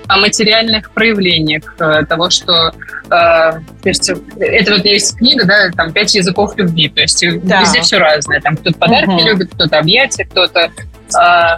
о 0.08 0.16
материальных 0.16 0.90
проявлениях 0.92 1.76
э, 1.78 2.04
того, 2.06 2.30
что 2.30 2.72
э, 2.72 3.10
то 3.10 3.60
есть 3.84 4.10
это 4.38 4.72
вот 4.72 4.84
есть 4.84 5.18
книга, 5.18 5.44
да, 5.44 5.70
там 5.76 5.92
пять 5.92 6.14
языков 6.14 6.56
любви, 6.56 6.88
то 6.88 7.02
есть 7.02 7.22
да. 7.42 7.60
везде 7.60 7.82
все 7.82 7.98
разное, 7.98 8.40
там 8.40 8.56
кто-то 8.56 8.78
подарки 8.78 9.10
угу. 9.10 9.20
любит, 9.20 9.50
кто-то 9.52 9.78
объятия, 9.78 10.24
кто-то 10.24 10.60
э, 10.60 11.56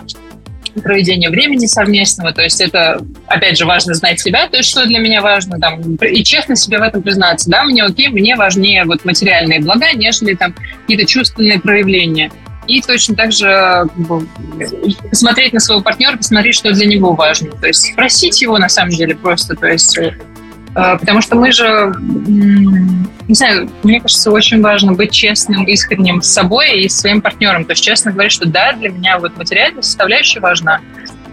проведение 0.75 1.31
времени 1.31 1.67
совместного, 1.67 2.33
то 2.33 2.43
есть 2.43 2.61
это, 2.61 3.05
опять 3.27 3.59
же, 3.59 3.67
важно 3.67 3.95
знать 3.95 4.21
себя, 4.21 4.49
то 4.49 4.57
есть 4.59 4.71
что 4.71 4.87
для 4.87 4.99
меня 4.99 5.21
важно, 5.23 5.59
там, 5.59 5.97
и 5.97 6.25
честно 6.25 6.57
себе 6.57 6.79
в 6.79 6.83
этом 6.83 7.03
признаться, 7.03 7.51
да, 7.51 7.65
мне 7.65 7.83
окей, 7.83 8.09
мне 8.09 8.37
важнее 8.37 8.85
вот 8.85 9.05
материальные 9.05 9.61
блага, 9.61 9.93
нежели 9.95 10.35
там 10.35 10.55
какие-то 10.83 11.07
чувственные 11.07 11.61
проявления. 11.61 12.31
И 12.67 12.81
точно 12.83 13.17
так 13.17 13.33
же 13.33 13.49
как 13.49 13.97
бы, 13.97 14.27
посмотреть 15.09 15.53
на 15.53 15.59
своего 15.59 15.83
партнера, 15.83 16.17
посмотреть, 16.17 16.55
что 16.55 16.73
для 16.73 16.87
него 16.87 17.15
важно. 17.15 17.51
То 17.51 17.67
есть 17.67 17.93
спросить 17.93 18.41
его 18.43 18.59
на 18.59 18.69
самом 18.69 18.91
деле 18.91 19.17
просто, 19.17 19.57
то 19.57 19.67
есть 19.67 19.99
э, 19.99 20.17
потому 20.75 21.21
что 21.21 21.37
мы 21.37 21.53
же, 21.53 21.93
не 21.99 23.35
знаю, 23.35 23.69
мне 23.83 24.01
кажется, 24.01 24.31
очень 24.31 24.61
важно 24.61 24.93
быть 24.93 25.13
честным, 25.13 25.65
искренним 25.65 26.23
с 26.23 26.29
собой 26.29 26.83
и 26.83 26.89
с 26.89 26.97
своим 26.97 27.21
партнером. 27.21 27.65
То 27.65 27.73
есть 27.73 27.83
честно 27.83 28.13
говорить, 28.13 28.33
что 28.33 28.47
да, 28.47 28.73
для 28.73 28.91
меня 28.91 29.19
вот 29.19 29.37
материальная 29.37 29.83
составляющая 29.83 30.41
важна, 30.41 30.81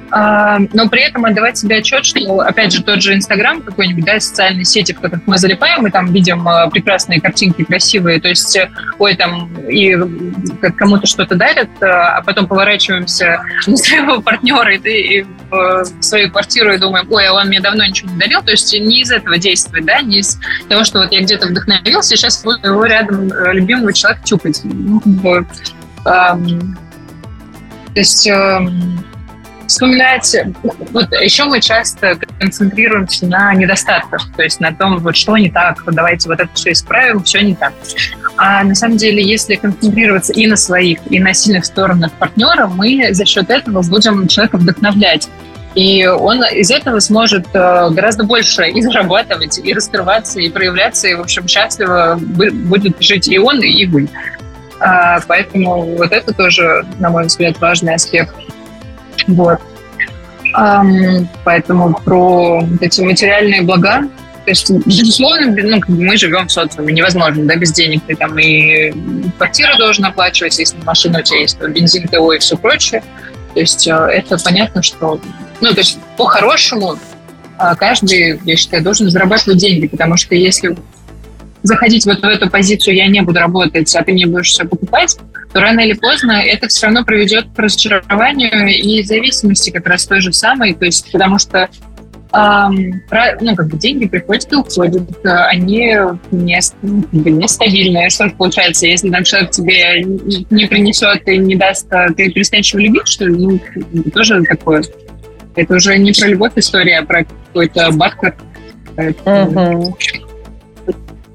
но 0.10 0.90
при 0.90 1.02
этом 1.02 1.26
отдавать 1.26 1.58
себе 1.58 1.78
отчет, 1.78 2.06
что, 2.06 2.40
опять 2.40 2.72
же, 2.72 2.84
тот 2.84 3.02
же 3.02 3.14
Инстаграм 3.14 3.62
какой-нибудь, 3.62 4.06
да, 4.06 4.20
социальные 4.20 4.66
сети, 4.66 4.94
в 4.94 5.02
которых 5.02 5.26
мы 5.26 5.38
залипаем, 5.38 5.86
и 5.86 5.92
там 5.92 6.12
видим 6.14 6.48
а, 6.48 6.70
прекрасные 6.70 7.20
картинки, 7.20 7.64
красивые, 7.64 8.22
то 8.22 8.30
есть, 8.30 8.58
ой, 9.00 9.16
там, 9.16 9.52
и 9.68 9.96
кому-то 10.78 11.08
что-то 11.08 11.36
дарят, 11.36 11.70
а, 11.82 12.18
а 12.18 12.22
потом 12.22 12.48
поворачиваемся 12.48 13.42
на 13.66 13.76
своего 13.78 14.22
партнера 14.22 14.76
и, 14.76 14.80
и 14.80 15.26
в 15.50 15.86
свою 16.02 16.32
квартиру 16.32 16.74
и 16.74 16.78
думаем, 16.78 17.08
ой, 17.10 17.26
а 17.28 17.34
он 17.34 17.48
мне 17.48 17.60
давно 17.60 17.86
ничего 17.86 18.10
не 18.12 18.18
дарил, 18.18 18.42
то 18.42 18.52
есть 18.52 18.74
не 18.74 19.02
из 19.02 19.12
этого 19.12 19.38
действовать, 19.38 19.86
да, 19.86 20.02
не 20.02 20.20
из 20.20 20.40
того, 20.70 20.84
что 20.84 21.00
вот 21.00 21.12
я 21.12 21.22
где-то 21.22 21.48
вдохновился, 21.48 22.14
и 22.16 22.18
сейчас 22.18 22.44
буду 22.44 22.68
его 22.68 22.86
рядом 22.86 23.32
э, 23.32 23.54
любимого 23.54 23.94
человека 23.94 24.22
чупать. 24.26 24.62
Ну, 24.64 25.02
то 27.98 28.02
есть 28.02 28.28
эм, 28.28 29.04
вспоминать... 29.68 30.36
Вот 30.92 31.12
еще 31.22 31.46
мы 31.46 31.62
часто 31.62 32.18
концентрируемся 32.40 33.28
на 33.28 33.54
недостатках, 33.54 34.30
то 34.36 34.44
есть 34.44 34.60
на 34.60 34.74
том, 34.74 34.98
вот 35.00 35.16
что 35.16 35.38
не 35.38 35.50
так, 35.50 35.84
давайте 35.86 36.30
вот 36.30 36.40
это 36.40 36.50
все 36.54 36.72
исправим, 36.72 37.24
все 37.24 37.42
не 37.42 37.56
так. 37.56 37.74
А 38.38 38.64
на 38.64 38.76
самом 38.76 38.98
деле, 38.98 39.24
если 39.24 39.56
концентрироваться 39.56 40.34
и 40.34 40.48
на 40.48 40.56
своих, 40.56 41.00
и 41.10 41.20
на 41.20 41.34
сильных 41.34 41.66
сторонах 41.66 42.12
партнера, 42.14 42.68
мы 42.68 43.10
за 43.12 43.26
счет 43.26 43.50
этого 43.50 43.82
будем 43.82 44.28
человека 44.28 44.58
вдохновлять. 44.58 45.30
И 45.76 46.08
он 46.08 46.44
из 46.44 46.72
этого 46.72 47.00
сможет 47.00 47.46
э, 47.54 47.90
гораздо 47.92 48.24
больше 48.24 48.68
и 48.68 48.82
зарабатывать, 48.82 49.60
и 49.64 49.74
раскрываться, 49.74 50.40
и 50.40 50.50
проявляться, 50.50 51.08
и, 51.08 51.14
в 51.14 51.22
общем, 51.22 51.48
счастливо 51.48 52.18
будет 52.20 53.00
жить 53.00 53.28
и 53.28 53.38
он, 53.38 53.62
и 53.62 53.86
вы. 53.86 54.08
А, 54.80 55.20
поэтому 55.28 55.96
вот 55.96 56.12
это 56.12 56.34
тоже, 56.34 56.86
на 57.00 57.10
мой 57.10 57.26
взгляд, 57.26 57.60
важный 57.60 57.96
аспект. 57.96 58.34
Вот. 59.27 59.60
Um, 60.57 61.27
поэтому 61.43 61.93
про 61.93 62.63
эти 62.81 63.01
материальные 63.01 63.62
блага, 63.62 64.07
то 64.48 64.51
есть, 64.51 64.69
безусловно, 64.69 65.53
ну, 65.62 65.81
мы 65.89 66.15
живем 66.15 66.48
в 66.48 66.51
социуме, 66.53 66.93
невозможно, 66.93 67.43
да, 67.43 67.57
без 67.57 67.74
денег. 67.74 68.01
Ты 68.07 68.15
там 68.15 68.39
и 68.39 68.93
квартиру 69.38 69.75
должен 69.77 70.05
оплачивать, 70.05 70.57
если 70.57 70.77
машина 70.86 71.19
у 71.19 71.22
тебя 71.22 71.41
есть, 71.41 71.60
то 71.60 71.67
бензин, 71.67 72.07
ТО 72.07 72.31
и 72.31 72.39
все 72.39 72.55
прочее. 72.55 73.03
То 73.53 73.60
есть 73.60 73.86
э, 73.89 73.91
это 73.91 74.38
понятно, 74.41 74.81
что... 74.81 75.19
Ну, 75.60 75.74
то 75.74 75.79
есть 75.79 76.00
по-хорошему 76.15 76.98
э, 77.60 77.75
каждый, 77.77 78.39
я 78.46 78.55
считаю, 78.55 78.84
должен 78.84 79.10
зарабатывать 79.10 79.60
деньги, 79.60 79.88
потому 79.88 80.15
что 80.15 80.34
если 80.34 80.77
заходить 81.63 82.05
вот 82.05 82.22
в 82.22 82.24
эту 82.24 82.50
позицию 82.50 82.96
«я 82.96 83.07
не 83.07 83.22
буду 83.22 83.39
работать, 83.39 83.93
а 83.98 84.03
ты 84.03 84.13
мне 84.13 84.27
будешь 84.27 84.48
все 84.48 84.63
покупать», 84.63 85.17
то 85.58 85.62
рано 85.64 85.80
или 85.80 85.94
поздно 85.94 86.34
это 86.34 86.68
все 86.68 86.86
равно 86.86 87.04
приведет 87.04 87.48
к 87.56 87.58
разочарованию 87.58 88.68
и 88.68 89.02
зависимости 89.02 89.72
как 89.72 89.88
раз 89.88 90.06
той 90.06 90.22
же 90.22 90.32
самой, 90.32 90.76
то 90.76 90.86
есть 90.86 91.12
потому 91.12 91.40
что 91.40 91.68
Um, 92.34 92.92
ну, 93.40 93.56
как 93.56 93.70
бы 93.70 93.78
деньги 93.78 94.06
приходят 94.06 94.52
и 94.52 94.56
уходят, 94.58 95.10
они 95.24 95.96
не, 96.30 96.60
нестабильные. 97.14 98.10
Что 98.10 98.28
же 98.28 98.36
получается, 98.36 98.86
если 98.86 99.10
там 99.10 99.24
человек 99.24 99.52
тебе 99.52 100.04
не 100.04 100.66
принесет 100.66 101.26
и 101.26 101.38
не 101.38 101.56
даст, 101.56 101.88
а 101.90 102.10
ты 102.10 102.30
перестанешь 102.30 102.74
его 102.74 102.84
любить, 102.84 103.08
что 103.08 103.26
ли? 103.26 103.34
Ну, 103.34 104.04
тоже 104.14 104.44
такое. 104.44 104.84
Это 105.56 105.76
уже 105.76 105.98
не 105.98 106.12
про 106.12 106.28
любовь 106.28 106.52
история, 106.58 107.00
а 107.00 107.06
про 107.06 107.24
какой-то 107.24 107.92
бартер. 107.94 108.36
Угу. 108.98 109.98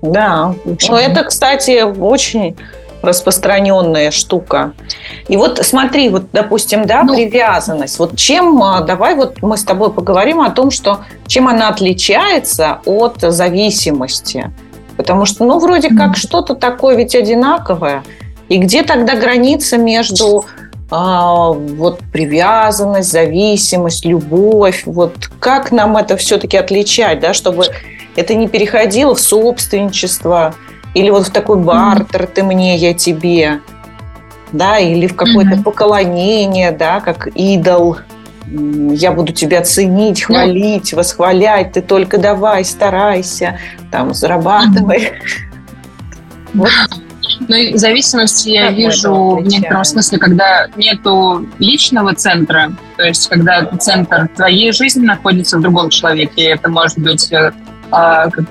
Да. 0.03 0.55
Ну, 0.67 0.97
это, 0.97 1.25
кстати, 1.25 1.83
очень 1.83 2.55
распространенная 3.03 4.11
штука. 4.11 4.73
И 5.29 5.37
вот 5.37 5.59
смотри, 5.63 6.09
вот, 6.09 6.27
допустим, 6.33 6.87
да, 6.87 7.03
ну, 7.03 7.15
привязанность. 7.15 7.99
Вот 7.99 8.17
чем, 8.17 8.63
а, 8.63 8.81
давай 8.81 9.15
вот 9.15 9.43
мы 9.43 9.57
с 9.57 9.65
тобой 9.65 9.93
поговорим 9.93 10.41
о 10.41 10.51
том, 10.51 10.71
что 10.71 11.01
чем 11.27 11.49
она 11.49 11.69
отличается 11.69 12.81
от 12.87 13.21
зависимости. 13.21 14.51
Потому 14.97 15.27
что, 15.27 15.45
ну, 15.45 15.59
вроде 15.59 15.89
mm-hmm. 15.89 15.97
как 15.97 16.17
что-то 16.17 16.55
такое 16.55 16.97
ведь 16.97 17.15
одинаковое. 17.15 18.05
И 18.49 18.59
где 18.59 18.83
тогда 18.83 19.17
граница 19.17 19.79
между 19.79 20.45
а, 20.91 21.53
вот 21.53 22.01
привязанность, 22.13 23.11
зависимость, 23.11 24.05
любовь? 24.05 24.83
Вот 24.87 25.31
как 25.41 25.73
нам 25.73 25.97
это 25.97 26.17
все-таки 26.17 26.57
отличать, 26.57 27.21
да, 27.21 27.33
чтобы 27.33 27.65
это 28.15 28.35
не 28.35 28.47
переходило 28.47 29.15
в 29.15 29.21
собственничество, 29.21 30.55
или 30.95 31.11
вот 31.11 31.27
в 31.27 31.31
такой 31.31 31.59
бартер 31.59 32.27
ты 32.27 32.43
мне, 32.43 32.77
я 32.77 32.95
тебе, 32.95 33.61
да, 34.53 34.79
или 34.79 35.07
в 35.07 35.17
какое-то 35.17 35.57
mm-hmm. 35.57 35.63
поклонение, 35.63 36.71
да, 36.73 37.01
как 37.01 37.29
идол. 37.29 37.99
Я 38.47 39.13
буду 39.13 39.33
тебя 39.33 39.63
ценить, 39.63 40.27
ну. 40.29 40.35
хвалить, 40.35 40.93
восхвалять. 40.93 41.73
Ты 41.73 41.81
только 41.81 42.19
давай, 42.19 42.65
старайся, 42.65 43.59
там, 43.91 44.13
зарабатывай. 44.15 44.99
Mm-hmm. 44.99 45.49
Вот. 46.55 46.69
Ну, 47.49 47.57
и 47.57 47.77
зависимость 47.77 48.47
я 48.47 48.69
как 48.69 48.77
вижу 48.77 49.37
в 49.37 49.43
некотором 49.43 49.85
смысле, 49.85 50.19
когда 50.19 50.69
нету 50.77 51.47
личного 51.59 52.15
центра, 52.15 52.73
то 52.97 53.05
есть 53.05 53.29
когда 53.29 53.65
центр 53.79 54.29
твоей 54.37 54.73
жизни 54.73 55.05
находится 55.07 55.59
в 55.59 55.63
другом 55.63 55.89
человеке, 55.91 56.43
это 56.43 56.69
может 56.69 56.99
быть 56.99 57.33
э, 57.33 57.53
а, 57.93 58.31
как 58.31 58.47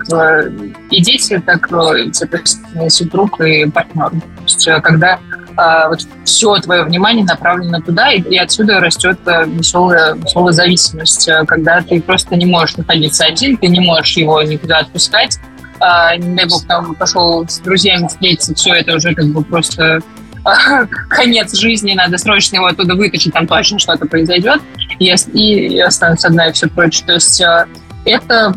и 0.91 1.01
дети, 1.01 1.41
так, 1.45 1.67
соответственно, 2.13 2.89
супруг 2.89 3.41
и 3.41 3.65
партнер. 3.65 4.11
То 4.11 4.43
есть, 4.43 4.67
э, 4.67 4.79
когда 4.81 5.19
а, 5.57 5.89
вот 5.89 6.05
все 6.23 6.55
твое 6.57 6.83
внимание 6.83 7.25
направлено 7.25 7.81
туда, 7.81 8.11
и, 8.11 8.21
и 8.21 8.37
отсюда 8.37 8.79
растет 8.79 9.19
веселая, 9.25 10.13
веселая 10.13 10.53
зависимость, 10.53 11.29
когда 11.47 11.81
ты 11.81 12.01
просто 12.01 12.35
не 12.35 12.45
можешь 12.45 12.77
находиться 12.77 13.25
один, 13.25 13.57
ты 13.57 13.67
не 13.67 13.79
можешь 13.79 14.15
его 14.15 14.41
никуда 14.43 14.79
отпускать, 14.79 15.39
а, 15.81 16.15
не 16.15 16.35
дай 16.35 16.45
бог, 16.45 16.65
там 16.67 16.93
пошел 16.93 17.47
с 17.47 17.59
друзьями 17.59 18.07
встретиться, 18.07 18.53
все 18.53 18.75
это 18.75 18.95
уже 18.95 19.15
как 19.15 19.25
бы 19.25 19.43
просто 19.43 20.01
конец 21.09 21.57
жизни, 21.57 21.93
надо 21.93 22.17
срочно 22.19 22.57
его 22.57 22.67
оттуда 22.67 22.93
вытащить, 22.93 23.33
там 23.33 23.47
точно 23.47 23.79
что-то 23.79 24.05
произойдет, 24.05 24.61
и, 24.99 25.07
и 25.07 25.79
останусь 25.79 26.23
одна 26.23 26.47
и 26.47 26.51
все 26.51 26.67
прочее. 26.67 27.05
То 27.07 27.13
есть 27.13 27.41
э, 27.41 27.65
это, 28.05 28.53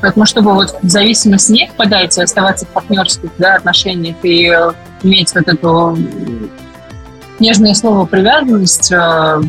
поэтому, 0.00 0.26
чтобы 0.26 0.54
вот 0.54 0.76
в 0.82 0.88
зависимость 0.88 1.50
не 1.50 1.68
впадать, 1.68 2.16
и 2.16 2.22
оставаться 2.22 2.66
в 2.66 2.68
партнерских 2.68 3.30
да, 3.38 3.56
отношениях 3.56 4.16
и 4.22 4.46
э, 4.46 4.72
иметь 5.02 5.34
вот 5.34 5.48
эту 5.48 5.98
нежное 7.38 7.74
слово 7.74 8.06
привязанность, 8.06 8.90
э, 8.92 9.40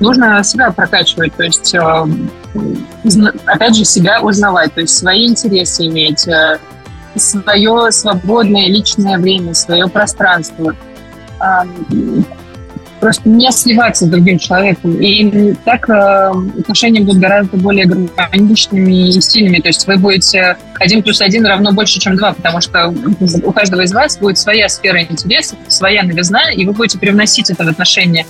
нужно 0.00 0.42
себя 0.42 0.70
прокачивать, 0.72 1.34
то 1.36 1.44
есть 1.44 1.74
опять 3.46 3.76
же 3.76 3.84
себя 3.84 4.20
узнавать, 4.20 4.74
то 4.74 4.80
есть 4.80 4.96
свои 4.96 5.28
интересы 5.28 5.86
иметь, 5.86 6.26
свое 7.16 7.92
свободное 7.92 8.66
личное 8.66 9.18
время, 9.18 9.54
свое 9.54 9.86
пространство. 9.86 10.74
Просто 13.02 13.28
не 13.28 13.50
сливаться 13.50 14.04
с 14.04 14.08
другим 14.08 14.38
человеком. 14.38 14.94
И 15.00 15.54
так 15.64 15.90
э, 15.90 16.30
отношения 16.60 17.00
будут 17.00 17.20
гораздо 17.20 17.56
более 17.56 17.84
гармоничными 17.84 19.08
и 19.08 19.20
стильными. 19.20 19.58
То 19.58 19.70
есть 19.70 19.88
вы 19.88 19.96
будете 19.96 20.56
один 20.78 21.02
плюс 21.02 21.20
один 21.20 21.44
равно 21.44 21.72
больше, 21.72 21.98
чем 21.98 22.16
два, 22.16 22.32
потому 22.32 22.60
что 22.60 22.94
у 23.44 23.52
каждого 23.52 23.80
из 23.80 23.92
вас 23.92 24.18
будет 24.18 24.38
своя 24.38 24.68
сфера 24.68 25.02
интересов, 25.02 25.58
своя 25.66 26.04
новизна, 26.04 26.52
и 26.52 26.64
вы 26.64 26.72
будете 26.74 26.96
привносить 26.96 27.50
это 27.50 27.64
в 27.64 27.68
отношения. 27.68 28.24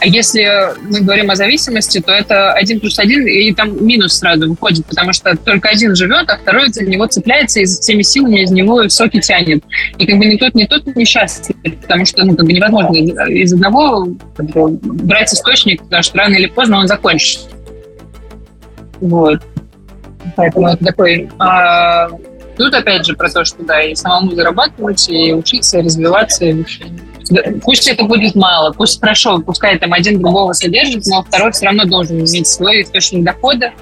А 0.00 0.06
если 0.06 0.46
мы 0.82 1.00
говорим 1.00 1.30
о 1.30 1.36
зависимости, 1.36 2.00
то 2.00 2.12
это 2.12 2.52
один 2.52 2.80
плюс 2.80 2.98
один, 2.98 3.26
и 3.26 3.52
там 3.52 3.84
минус 3.84 4.18
сразу 4.18 4.48
выходит, 4.48 4.86
потому 4.86 5.12
что 5.12 5.36
только 5.36 5.68
один 5.68 5.94
живет, 5.94 6.28
а 6.28 6.38
второй 6.38 6.70
за 6.70 6.84
него 6.84 7.06
цепляется 7.06 7.60
и 7.60 7.64
всеми 7.64 8.02
силами 8.02 8.42
из 8.42 8.50
него 8.50 8.88
соки 8.88 9.20
тянет. 9.20 9.62
И 9.98 10.06
как 10.06 10.18
бы 10.18 10.26
ни 10.26 10.36
тот, 10.36 10.54
ни 10.54 10.64
тот 10.64 10.84
несчастлив, 10.96 11.56
потому 11.82 12.06
что 12.06 12.24
ну, 12.24 12.34
как 12.34 12.46
бы 12.46 12.52
невозможно 12.52 12.96
из 12.96 13.52
одного 13.52 14.09
брать 14.38 15.32
источник, 15.32 15.82
потому 15.82 16.02
что 16.02 16.18
рано 16.18 16.34
или 16.34 16.46
поздно 16.46 16.78
он 16.78 16.86
закончится. 16.86 17.48
Вот. 19.00 19.40
Поэтому 20.36 20.68
это 20.68 20.84
такой... 20.84 21.30
А, 21.38 22.08
тут 22.56 22.74
опять 22.74 23.06
же 23.06 23.14
про 23.14 23.30
то, 23.30 23.44
что 23.44 23.62
да, 23.62 23.82
и 23.82 23.94
самому 23.94 24.32
зарабатывать, 24.32 25.08
и 25.08 25.32
учиться, 25.32 25.78
и 25.78 25.82
развиваться, 25.82 26.44
и 26.44 26.64
пусть 27.62 27.88
это 27.88 28.04
будет 28.04 28.34
мало, 28.34 28.72
пусть 28.72 29.00
хорошо, 29.00 29.40
пускай 29.40 29.78
там 29.78 29.92
один 29.92 30.20
другого 30.20 30.52
содержит, 30.52 31.06
но 31.06 31.22
второй 31.22 31.52
все 31.52 31.66
равно 31.66 31.84
должен 31.84 32.18
иметь 32.18 32.46
свой 32.46 32.82
источник 32.82 33.24
дохода, 33.24 33.72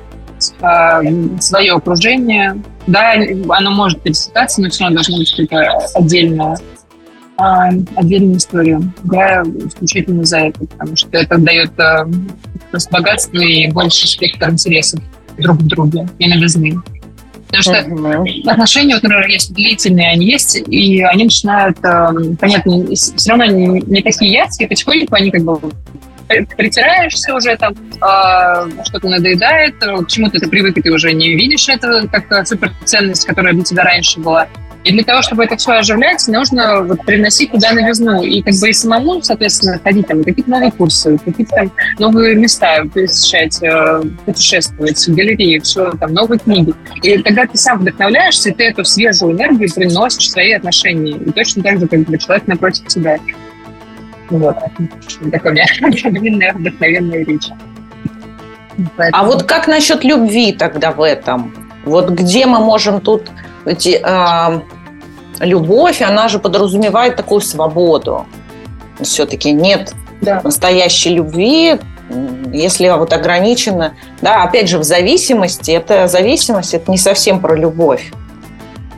а, 0.61 1.01
свое 1.41 1.73
окружение. 1.73 2.63
Да, 2.87 3.15
оно 3.49 3.71
может 3.71 4.01
пересекаться, 4.03 4.61
но 4.63 4.71
все 4.71 4.85
равно 4.85 4.97
должна 4.97 5.19
быть 5.19 5.35
какая-то 5.35 5.87
отдельная, 5.95 6.59
а, 7.39 7.69
отдельная 7.95 8.37
история. 8.37 8.81
Я 9.13 9.43
исключительно 9.43 10.25
за 10.25 10.39
это, 10.39 10.59
потому 10.67 10.97
что 10.97 11.09
это 11.17 11.39
дает 11.39 11.79
а, 11.79 12.05
богатство 12.91 13.39
и 13.39 13.71
больше 13.71 14.09
спектр 14.09 14.51
интересов 14.51 15.01
друг 15.39 15.59
к 15.59 15.63
другу 15.63 16.09
и 16.19 16.29
новизны. 16.29 16.79
Потому 17.47 17.63
что 17.63 17.73
mm-hmm. 17.73 18.51
отношения, 18.51 18.95
вот, 18.95 19.05
например, 19.05 19.29
есть 19.29 19.55
длительные, 19.55 20.11
они 20.11 20.27
есть, 20.27 20.57
и 20.57 21.01
они 21.01 21.25
начинают, 21.25 21.79
э, 21.83 22.09
понятно, 22.39 22.95
все 22.95 23.31
равно 23.31 23.47
не, 23.47 23.81
не 23.81 24.03
такие 24.03 24.33
яркие, 24.33 24.69
потихоньку 24.69 25.15
они 25.15 25.31
как 25.31 25.43
бы 25.45 25.59
притираешься 26.59 27.35
уже 27.35 27.57
там, 27.57 27.73
э, 27.73 28.85
что-то 28.85 29.09
надоедает, 29.09 29.77
к 29.79 30.07
чему-то 30.09 30.39
ты 30.39 30.47
привык, 30.47 30.77
и 30.77 30.83
ты 30.83 30.93
уже 30.93 31.13
не 31.13 31.37
видишь 31.37 31.71
это 31.71 32.07
как 32.09 32.47
суперценность, 32.47 33.25
которая 33.25 33.55
для 33.55 33.65
тебя 33.65 33.85
раньше 33.85 34.21
была. 34.21 34.47
И 34.85 34.93
для 34.93 35.03
того, 35.03 35.23
чтобы 35.23 35.45
это 35.45 35.57
все 35.57 35.73
оживлять, 35.73 36.27
нужно 36.29 36.83
вот 36.83 37.05
привносить 37.05 37.51
туда 37.51 37.73
новизну. 37.73 38.23
И 38.23 38.43
как 38.43 38.55
бы 38.55 38.71
и 38.71 38.73
самому, 38.73 39.21
соответственно, 39.23 39.81
ходить 39.83 40.07
там 40.07 40.23
какие-то 40.23 40.51
новые 40.51 40.71
курсы, 40.71 41.19
какие-то 41.19 41.55
там 41.55 41.73
новые 41.99 42.37
места 42.37 42.85
посещать, 42.93 43.63
э, 43.63 44.03
путешествовать, 44.25 45.09
галереи, 45.09 45.59
все 45.59 45.91
там, 45.93 46.15
новые 46.15 46.39
книги. 46.39 46.73
И 47.03 47.19
тогда 47.19 47.47
ты 47.47 47.59
сам 47.59 47.81
вдохновляешься, 47.81 48.51
и 48.51 48.55
ты 48.55 48.65
эту 48.65 48.85
свежую 48.85 49.33
энергию 49.33 49.69
приносишь 49.75 50.29
в 50.29 50.31
свои 50.31 50.53
отношения. 50.53 51.17
И 51.17 51.31
точно 51.33 51.63
так 51.63 51.81
же, 51.81 51.89
как 51.89 52.01
бы 52.01 52.17
человек 52.17 52.47
напротив 52.47 52.87
тебя. 52.87 53.19
Вот. 54.31 54.57
Такая 55.33 55.53
у 55.53 55.55
меня 55.55 55.67
длинная 56.11 56.53
вдохновенная 56.53 57.25
речь. 57.25 57.49
Поэтому... 58.97 59.23
А 59.23 59.27
вот 59.27 59.43
как 59.43 59.67
насчет 59.67 60.05
любви 60.05 60.53
тогда 60.53 60.93
в 60.93 61.03
этом? 61.03 61.53
Вот 61.85 62.11
где 62.11 62.47
мы 62.47 62.61
можем 62.61 63.01
тут 63.01 63.31
эти, 63.65 64.01
э, 64.03 64.61
любовь, 65.41 66.03
она 66.03 66.29
же 66.29 66.39
подразумевает 66.39 67.17
такую 67.17 67.41
свободу. 67.41 68.27
Все-таки 69.01 69.53
нет 69.53 69.93
да. 70.21 70.41
настоящей 70.43 71.11
любви, 71.11 71.79
если 72.53 72.89
вот 72.89 73.13
ограничено, 73.13 73.95
да, 74.23 74.43
опять 74.43 74.69
же, 74.69 74.79
в 74.79 74.85
зависимости, 74.85 75.71
это 75.71 76.09
зависимость, 76.09 76.75
это 76.75 76.91
не 76.91 76.99
совсем 76.99 77.41
про 77.41 77.55
любовь. 77.55 78.11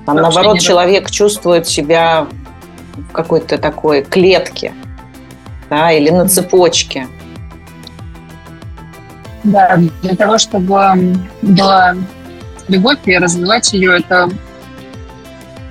Там, 0.06 0.16
Вообще 0.16 0.22
наоборот, 0.22 0.60
человек 0.60 1.04
да. 1.04 1.10
чувствует 1.10 1.66
себя 1.66 2.26
в 2.96 3.12
какой-то 3.12 3.58
такой 3.58 4.02
клетке, 4.02 4.72
да, 5.68 5.92
или 5.92 6.10
на 6.10 6.28
цепочке. 6.28 7.08
Да, 9.42 9.78
для 10.02 10.14
того, 10.16 10.38
чтобы 10.38 11.16
была 11.42 11.96
любовь 12.68 12.98
и 13.06 13.16
развивать 13.16 13.72
ее, 13.72 13.98
это 13.98 14.28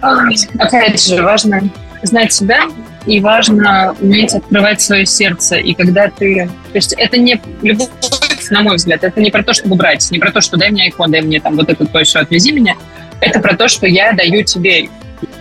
Опять 0.01 1.03
же, 1.03 1.21
важно 1.21 1.61
знать 2.03 2.33
себя, 2.33 2.61
и 3.05 3.19
важно 3.19 3.95
уметь 3.99 4.33
открывать 4.33 4.81
свое 4.81 5.05
сердце. 5.05 5.57
И 5.57 5.73
когда 5.73 6.09
ты... 6.09 6.49
То 6.71 6.75
есть 6.75 6.93
это 6.93 7.17
не 7.17 7.41
любовь, 7.61 7.89
на 8.49 8.61
мой 8.61 8.75
взгляд, 8.75 9.03
это 9.03 9.19
не 9.19 9.31
про 9.31 9.43
то, 9.43 9.53
чтобы 9.53 9.75
брать, 9.75 10.09
не 10.11 10.19
про 10.19 10.31
то, 10.31 10.41
что 10.41 10.57
дай 10.57 10.71
мне 10.71 10.89
iPhone, 10.89 11.09
дай 11.09 11.21
мне 11.21 11.39
там 11.39 11.55
вот 11.55 11.69
это, 11.69 11.85
то, 11.85 12.03
все, 12.03 12.19
отвези 12.19 12.51
меня. 12.51 12.75
Это 13.21 13.39
про 13.39 13.55
то, 13.55 13.67
что 13.67 13.87
я 13.87 14.13
даю 14.13 14.43
тебе, 14.43 14.83
и 14.83 14.89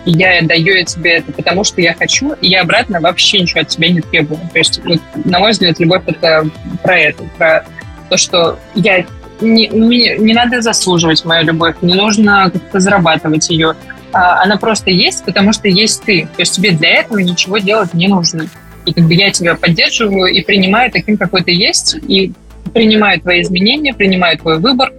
я 0.05 0.41
даю 0.43 0.85
тебе 0.85 1.19
это 1.19 1.33
потому, 1.33 1.65
что 1.65 1.81
я 1.81 1.95
хочу, 1.95 2.33
и 2.41 2.49
я 2.49 2.63
обратно 2.63 3.01
вообще 3.01 3.41
ничего 3.41 3.61
от 3.61 3.69
тебя 3.69 3.89
не 3.89 4.01
требую. 4.01 4.41
То 4.53 4.59
есть, 4.59 4.81
вот, 4.85 5.01
на 5.25 5.39
мой 5.39 5.53
взгляд, 5.53 5.79
любовь— 5.79 6.03
это 6.07 6.49
про 6.83 6.99
это, 6.99 7.25
про 7.37 7.65
то, 8.09 8.17
что 8.17 8.59
я 8.75 9.05
не, 9.41 9.69
не, 9.69 10.17
не 10.19 10.35
надо 10.35 10.61
заслуживать 10.61 11.25
мою 11.25 11.47
любовь, 11.47 11.77
не 11.83 11.95
нужно 11.95 12.51
как-то 12.53 12.81
зарабатывать 12.81 13.49
ее. 13.51 13.75
А, 14.13 14.43
она 14.43 14.57
просто 14.57 14.91
есть, 14.91 15.25
потому 15.25 15.53
что 15.53 15.69
есть 15.69 16.03
ты. 16.05 16.29
То 16.37 16.43
есть 16.43 16.55
тебе 16.55 16.73
для 16.73 17.01
этого 17.01 17.19
ничего 17.19 17.59
делать 17.59 17.95
не 17.95 18.09
нужно. 18.09 18.47
И 18.87 18.93
как 18.93 19.05
бы 19.05 19.15
я 19.15 19.31
тебя 19.31 19.55
поддерживаю 19.55 20.33
и 20.33 20.43
принимаю 20.43 20.91
таким, 20.91 21.17
какой 21.17 21.43
ты 21.43 21.53
есть, 21.53 21.97
и 22.09 22.33
принимаю 22.73 23.21
твои 23.21 23.43
изменения, 23.43 23.95
принимаю 23.95 24.39
твой 24.39 24.59
выбор. 24.59 24.93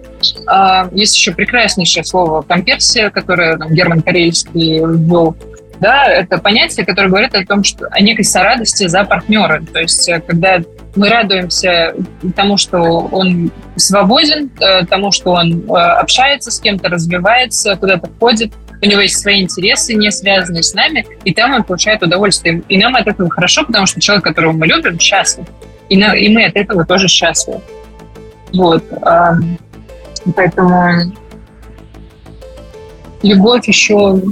А, 0.46 0.88
есть 0.92 1.16
еще 1.16 1.32
прекраснейшее 1.32 2.04
слово 2.04 2.42
«комперсия», 2.42 3.10
которое 3.10 3.56
там, 3.56 3.72
Герман 3.72 4.02
Карельский 4.02 4.78
ввел. 4.78 5.36
Да, 5.80 6.06
это 6.06 6.36
понятие, 6.36 6.84
которое 6.84 7.08
говорит 7.08 7.34
о 7.34 7.44
том, 7.44 7.64
что 7.64 7.86
о 7.90 8.00
некой 8.00 8.24
сорадости 8.24 8.86
за 8.86 9.04
партнера. 9.04 9.62
То 9.72 9.80
есть 9.80 10.08
э, 10.10 10.20
когда 10.20 10.58
мы 10.94 11.08
радуемся 11.08 11.94
тому, 12.36 12.58
что 12.58 12.78
он 12.78 13.50
свободен, 13.76 14.50
э, 14.60 14.84
тому, 14.84 15.10
что 15.10 15.30
он 15.32 15.64
э, 15.70 15.72
общается 15.72 16.50
с 16.50 16.60
кем-то, 16.60 16.90
развивается, 16.90 17.76
куда-то 17.76 18.10
ходит, 18.20 18.52
у 18.82 18.86
него 18.86 19.00
есть 19.00 19.18
свои 19.18 19.42
интересы, 19.42 19.94
не 19.94 20.10
связанные 20.10 20.62
с 20.62 20.74
нами, 20.74 21.06
и 21.24 21.34
там 21.34 21.54
он 21.54 21.64
получает 21.64 22.02
удовольствие. 22.02 22.62
И 22.68 22.78
нам 22.78 22.96
от 22.96 23.06
этого 23.06 23.28
хорошо, 23.30 23.64
потому 23.64 23.86
что 23.86 24.00
человек, 24.00 24.24
которого 24.24 24.52
мы 24.52 24.66
любим, 24.66 24.98
счастлив. 24.98 25.46
И, 25.88 25.96
на, 25.96 26.14
и 26.14 26.28
мы 26.28 26.46
от 26.46 26.56
этого 26.56 26.84
тоже 26.84 27.08
счастливы. 27.08 27.60
Вот. 28.52 28.84
Поэтому 30.34 31.12
любовь 33.22 33.68
еще 33.68 34.22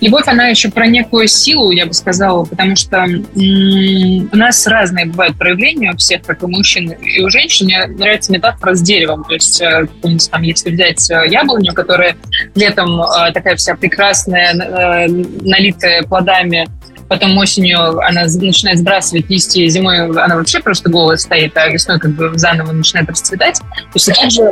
Любовь, 0.00 0.24
она 0.26 0.48
еще 0.48 0.70
про 0.70 0.86
некую 0.86 1.28
силу, 1.28 1.70
я 1.70 1.86
бы 1.86 1.92
сказала, 1.92 2.44
потому 2.44 2.76
что 2.76 3.04
у 3.04 4.36
нас 4.36 4.66
разные 4.66 5.06
бывают 5.06 5.36
проявления 5.38 5.92
у 5.92 5.96
всех, 5.96 6.22
как 6.22 6.42
у 6.42 6.48
мужчин 6.48 6.92
и 6.92 7.20
у 7.20 7.30
женщин. 7.30 7.66
Мне 7.66 7.86
нравится 7.86 8.32
метафора 8.32 8.74
с 8.74 8.82
деревом. 8.82 9.24
То 9.24 9.34
есть, 9.34 9.60
э, 9.60 9.86
там, 10.30 10.42
если 10.42 10.70
взять 10.70 11.10
э, 11.10 11.26
яблоню, 11.28 11.74
которая 11.74 12.16
летом 12.54 13.00
э, 13.00 13.32
такая 13.32 13.56
вся 13.56 13.74
прекрасная, 13.74 15.08
налитая 15.08 16.02
плодами, 16.02 16.68
потом 17.08 17.36
осенью 17.38 17.98
она 18.00 18.24
начинает 18.24 18.78
сбрасывать 18.78 19.30
листья, 19.30 19.66
зимой 19.68 20.06
она 20.06 20.36
вообще 20.36 20.60
просто 20.60 20.90
голая 20.90 21.16
стоит, 21.16 21.56
а 21.56 21.68
весной 21.68 21.98
как 21.98 22.12
бы 22.12 22.38
заново 22.38 22.72
начинает 22.72 23.08
расцветать. 23.08 23.58
То 23.58 23.94
есть 23.94 24.06
также 24.14 24.42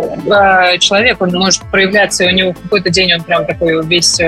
человек, 0.80 1.20
он 1.20 1.30
может 1.32 1.62
проявляться, 1.70 2.24
и 2.24 2.28
у 2.28 2.34
него 2.34 2.54
какой-то 2.54 2.90
день 2.90 3.12
он 3.12 3.22
прям 3.22 3.46
такой 3.46 3.84
весь 3.86 4.18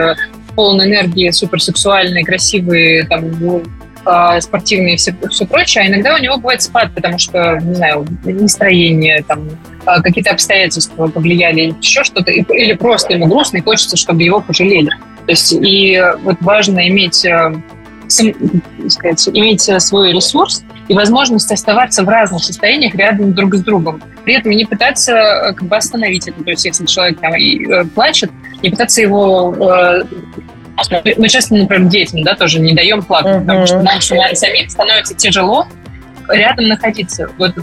полон 0.58 0.82
энергии, 0.82 1.30
суперсексуальный, 1.30 2.24
красивый, 2.24 3.06
там, 3.06 3.30
ну, 3.38 3.62
э, 4.04 4.40
спортивный 4.40 4.94
и 4.94 4.96
все, 4.96 5.14
все 5.30 5.46
прочее, 5.46 5.84
а 5.84 5.86
иногда 5.86 6.16
у 6.16 6.18
него 6.18 6.36
бывает 6.36 6.62
спад, 6.62 6.90
потому 6.96 7.16
что, 7.16 7.60
не 7.62 7.76
знаю, 7.76 8.04
настроение, 8.24 9.22
там, 9.22 9.48
э, 9.86 10.02
какие-то 10.02 10.32
обстоятельства 10.32 11.06
повлияли, 11.06 11.76
еще 11.80 12.02
что-то, 12.02 12.32
или 12.32 12.72
просто 12.72 13.12
ему 13.12 13.26
грустно, 13.26 13.58
и 13.58 13.60
хочется, 13.60 13.96
чтобы 13.96 14.24
его 14.24 14.40
пожалели. 14.40 14.90
То 15.26 15.30
есть, 15.30 15.52
и 15.52 16.02
вот 16.24 16.38
важно 16.40 16.88
иметь, 16.88 17.24
э, 17.24 17.54
сам, 18.08 18.32
сказать, 18.88 19.28
иметь 19.28 19.70
свой 19.80 20.12
ресурс 20.12 20.64
и 20.88 20.94
возможность 20.94 21.52
оставаться 21.52 22.02
в 22.02 22.08
разных 22.08 22.42
состояниях 22.42 22.96
рядом 22.96 23.32
друг 23.32 23.54
с 23.54 23.60
другом. 23.60 24.02
При 24.24 24.34
этом 24.34 24.50
не 24.50 24.64
пытаться 24.64 25.12
э, 25.12 25.52
как 25.52 25.68
бы 25.68 25.76
остановить 25.76 26.26
это. 26.26 26.42
То 26.42 26.50
есть, 26.50 26.64
если 26.64 26.84
человек 26.86 27.20
там 27.20 27.36
и, 27.36 27.64
э, 27.64 27.84
плачет, 27.84 28.32
не 28.62 28.70
пытаться 28.70 29.00
его 29.00 29.54
э, 29.58 30.02
мы 31.16 31.28
часто, 31.28 31.54
например, 31.54 31.88
детям, 31.88 32.22
да, 32.22 32.34
тоже 32.34 32.60
не 32.60 32.72
даем 32.74 33.02
плакать, 33.02 33.36
uh-huh. 33.36 33.40
потому 33.40 33.66
что 33.66 33.82
нам 33.82 34.00
самим 34.00 34.68
становится 34.68 35.14
тяжело 35.14 35.66
рядом 36.28 36.68
находиться. 36.68 37.28
Вот 37.38 37.54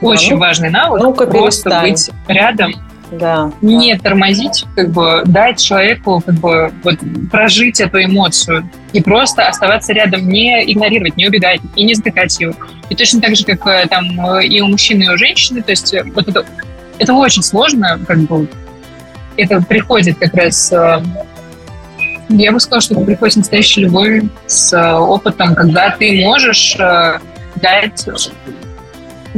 очень 0.00 0.34
ну, 0.34 0.40
важный 0.40 0.70
навык 0.70 1.02
ну 1.02 1.12
просто 1.14 1.70
перестань. 1.70 1.90
быть 1.90 2.10
рядом, 2.28 2.72
да, 3.10 3.52
не 3.60 3.94
да. 3.94 4.00
тормозить, 4.00 4.64
как 4.74 4.90
бы 4.90 5.22
дать 5.26 5.62
человеку 5.62 6.22
как 6.24 6.34
бы 6.36 6.72
вот 6.82 6.96
прожить 7.30 7.80
эту 7.80 8.02
эмоцию 8.02 8.68
и 8.92 9.02
просто 9.02 9.48
оставаться 9.48 9.92
рядом, 9.92 10.28
не 10.28 10.72
игнорировать, 10.72 11.16
не 11.16 11.28
убегать 11.28 11.60
и 11.76 11.84
не 11.84 11.94
затыкать 11.94 12.38
его. 12.40 12.54
И 12.88 12.94
точно 12.94 13.20
так 13.20 13.36
же, 13.36 13.44
как 13.44 13.66
э, 13.66 13.86
там 13.88 14.40
и 14.40 14.60
у 14.60 14.68
мужчины, 14.68 15.04
и 15.04 15.08
у 15.08 15.16
женщины, 15.16 15.62
то 15.62 15.70
есть 15.70 15.94
вот 16.14 16.28
это, 16.28 16.44
это 16.98 17.12
очень 17.12 17.42
сложно, 17.42 17.98
как 18.06 18.18
бы 18.20 18.48
это 19.36 19.60
приходит 19.62 20.18
как 20.18 20.34
раз 20.34 20.72
я 22.30 22.52
бы 22.52 22.60
сказала, 22.60 22.80
что 22.80 22.94
это 22.94 23.04
приходит 23.04 23.34
с 23.34 23.36
настоящей 23.38 23.82
любовью, 23.82 24.30
с 24.46 24.72
э, 24.72 24.94
опытом, 24.94 25.54
когда 25.54 25.90
ты 25.90 26.24
можешь 26.24 26.76
э, 26.78 27.18
дать 27.56 28.08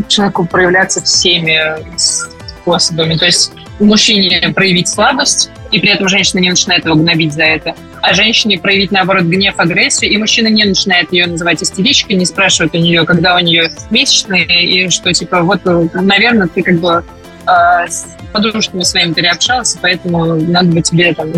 человеку 0.08 0.46
проявляться 0.46 1.02
всеми 1.02 1.58
способами. 1.96 3.16
То 3.16 3.26
есть 3.26 3.52
мужчине 3.80 4.52
проявить 4.54 4.88
слабость, 4.88 5.50
и 5.70 5.80
при 5.80 5.90
этом 5.90 6.08
женщина 6.08 6.40
не 6.40 6.50
начинает 6.50 6.84
его 6.84 6.94
гнобить 6.96 7.32
за 7.32 7.44
это, 7.44 7.74
а 8.02 8.12
женщине 8.12 8.58
проявить, 8.58 8.90
наоборот, 8.90 9.24
гнев, 9.24 9.54
агрессию, 9.56 10.10
и 10.10 10.18
мужчина 10.18 10.48
не 10.48 10.64
начинает 10.64 11.12
ее 11.12 11.26
называть 11.26 11.62
истеричкой, 11.62 12.16
не 12.16 12.26
спрашивает 12.26 12.74
у 12.74 12.78
нее, 12.78 13.06
когда 13.06 13.36
у 13.36 13.38
нее 13.38 13.70
месячные, 13.90 14.64
и 14.64 14.88
что, 14.90 15.12
типа, 15.12 15.42
вот, 15.42 15.60
наверное, 15.94 16.48
ты 16.48 16.62
как 16.62 16.78
бы 16.78 17.02
э, 17.46 17.86
подружками 18.32 18.82
своими 18.82 19.12
переобщался, 19.12 19.78
поэтому 19.80 20.36
надо 20.36 20.68
бы 20.68 20.82
тебе 20.82 21.14
там 21.14 21.30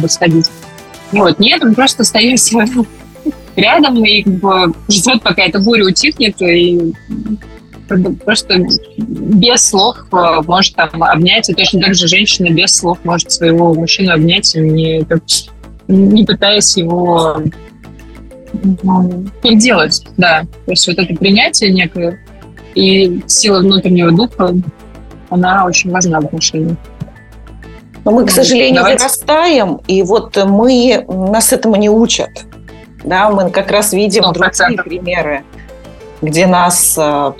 бы 0.00 0.08
сходить. 0.08 0.50
Вот, 1.12 1.38
нет, 1.38 1.62
он 1.62 1.74
просто 1.74 2.02
остается 2.02 2.58
рядом 3.56 4.04
и 4.04 4.22
как 4.22 4.34
бы 4.34 4.74
ждет, 4.88 5.22
пока 5.22 5.42
эта 5.42 5.60
буря 5.60 5.84
утихнет, 5.84 6.40
и 6.42 6.92
просто 8.24 8.66
без 8.96 9.68
слов 9.68 9.98
э, 10.10 10.40
может 10.46 10.74
там 10.74 11.02
обнять, 11.02 11.48
и 11.50 11.54
точно 11.54 11.82
так 11.82 11.94
же 11.94 12.08
женщина 12.08 12.50
без 12.50 12.76
слов 12.76 12.98
может 13.04 13.30
своего 13.30 13.74
мужчину 13.74 14.12
обнять, 14.12 14.54
не, 14.54 15.06
не 15.88 16.24
пытаясь 16.24 16.76
его 16.76 17.42
ну, 18.82 19.26
переделать, 19.42 20.06
да. 20.16 20.42
То 20.64 20.70
есть 20.70 20.86
вот 20.86 20.98
это 20.98 21.14
принятие 21.14 21.70
некое 21.70 22.20
и 22.74 23.20
сила 23.26 23.60
внутреннего 23.60 24.10
духа, 24.10 24.54
она 25.34 25.66
очень 25.66 25.90
важна 25.90 26.20
в 26.20 26.26
отношениях. 26.26 26.76
Но 28.04 28.12
мы, 28.12 28.26
к 28.26 28.30
сожалению, 28.30 28.82
Давайте. 28.82 29.04
вырастаем, 29.04 29.80
и 29.86 30.02
вот 30.02 30.36
мы 30.36 31.04
нас 31.08 31.52
этому 31.52 31.76
не 31.76 31.88
учат. 31.88 32.30
Да, 33.02 33.30
мы 33.30 33.50
как 33.50 33.70
раз 33.70 33.92
видим 33.92 34.24
100%. 34.24 34.32
другие 34.32 34.82
примеры, 34.82 35.44
где 36.22 36.46
нас 36.46 36.96
э, 36.98 37.32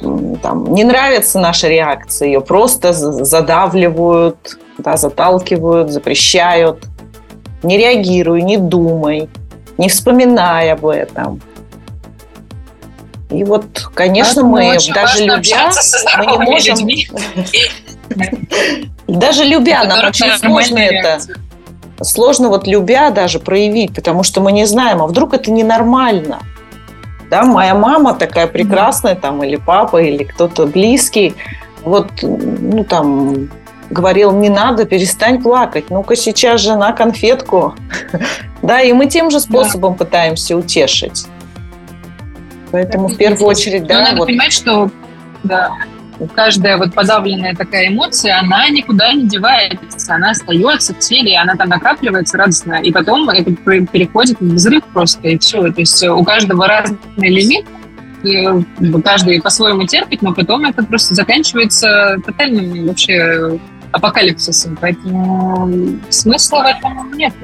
там, 0.43 0.75
не 0.75 0.85
нравится 0.85 1.39
наша 1.39 1.69
реакция, 1.69 2.27
ее 2.27 2.41
просто 2.41 2.93
задавливают, 2.93 4.59
да, 4.79 4.97
заталкивают, 4.97 5.91
запрещают. 5.91 6.85
Не 7.63 7.79
реагируй, 7.79 8.43
не 8.43 8.59
думай, 8.59 9.29
не 9.79 9.89
вспоминай 9.89 10.71
об 10.71 10.87
этом. 10.87 11.41
И 13.35 13.43
вот, 13.43 13.65
конечно, 13.95 14.43
а 14.43 14.45
мы 14.45 14.79
даже 14.95 15.25
любя, 15.25 15.71
мы 16.17 16.27
не 16.27 16.39
можем... 16.39 16.89
Даже 19.09 19.45
любя, 19.45 19.85
нам 19.85 20.07
очень 20.09 20.31
сложно 20.39 20.79
это. 20.79 21.19
Сложно 22.01 22.49
вот 22.49 22.67
любя 22.67 23.11
даже 23.11 23.39
проявить, 23.39 23.95
потому 23.95 24.23
что 24.23 24.41
мы 24.41 24.53
не 24.53 24.67
знаем, 24.67 25.03
а 25.03 25.07
вдруг 25.07 25.35
это 25.35 25.51
ненормально. 25.51 26.41
Да, 27.31 27.43
моя 27.45 27.75
мама 27.75 28.15
такая 28.15 28.47
прекрасная, 28.47 29.15
там, 29.15 29.43
или 29.43 29.57
папа, 29.57 30.03
или 30.03 30.25
кто-то 30.25 30.67
близкий, 30.67 31.35
вот, 31.83 32.11
ну, 32.23 32.85
там, 32.85 33.51
говорил, 33.91 34.33
не 34.33 34.49
надо, 34.49 34.85
перестань 34.85 35.43
плакать, 35.43 35.91
ну-ка 35.91 36.17
сейчас 36.17 36.61
же 36.61 36.77
на 36.77 36.93
конфетку. 36.93 37.75
да, 38.63 38.81
и 38.81 38.93
мы 38.93 39.07
тем 39.07 39.31
же 39.31 39.41
способом 39.41 39.95
пытаемся 39.95 40.57
утешить. 40.57 41.27
Поэтому 42.75 43.07
в 43.07 43.17
первую 43.17 43.47
очередь, 43.47 43.87
да. 43.87 43.99
Но 43.99 44.01
надо 44.01 44.17
вот... 44.17 44.27
понимать, 44.27 44.53
что 44.53 44.91
да, 45.45 45.71
каждая 46.35 46.77
вот 46.77 46.93
подавленная 46.93 47.55
такая 47.55 47.87
эмоция, 47.87 48.37
она 48.41 48.69
никуда 48.69 49.13
не 49.13 49.29
девается, 49.29 50.13
она 50.13 50.31
остается 50.31 50.93
в 50.93 50.99
теле, 50.99 51.39
она 51.39 51.55
там 51.55 51.69
накапливается 51.69 52.37
радостно, 52.37 52.75
и 52.83 52.91
потом 52.91 53.29
это 53.29 53.53
переходит 53.53 54.41
в 54.41 54.55
взрыв 54.55 54.83
просто, 54.93 55.29
и 55.29 55.39
все. 55.39 55.71
То 55.71 55.81
есть 55.81 56.03
у 56.03 56.25
каждого 56.25 56.67
разный 56.67 56.99
лимит, 57.17 57.65
каждый 59.05 59.41
по-своему 59.41 59.87
терпит, 59.87 60.23
но 60.23 60.35
потом 60.35 60.65
это 60.65 60.83
просто 60.83 61.15
заканчивается 61.15 62.17
тотальным 62.27 62.89
вообще 62.89 63.61
апокалипсисом, 63.93 64.77
поэтому 64.81 66.01
смысла 66.11 66.65
в 66.65 66.67
этом 66.77 67.13
нет. 67.17 67.35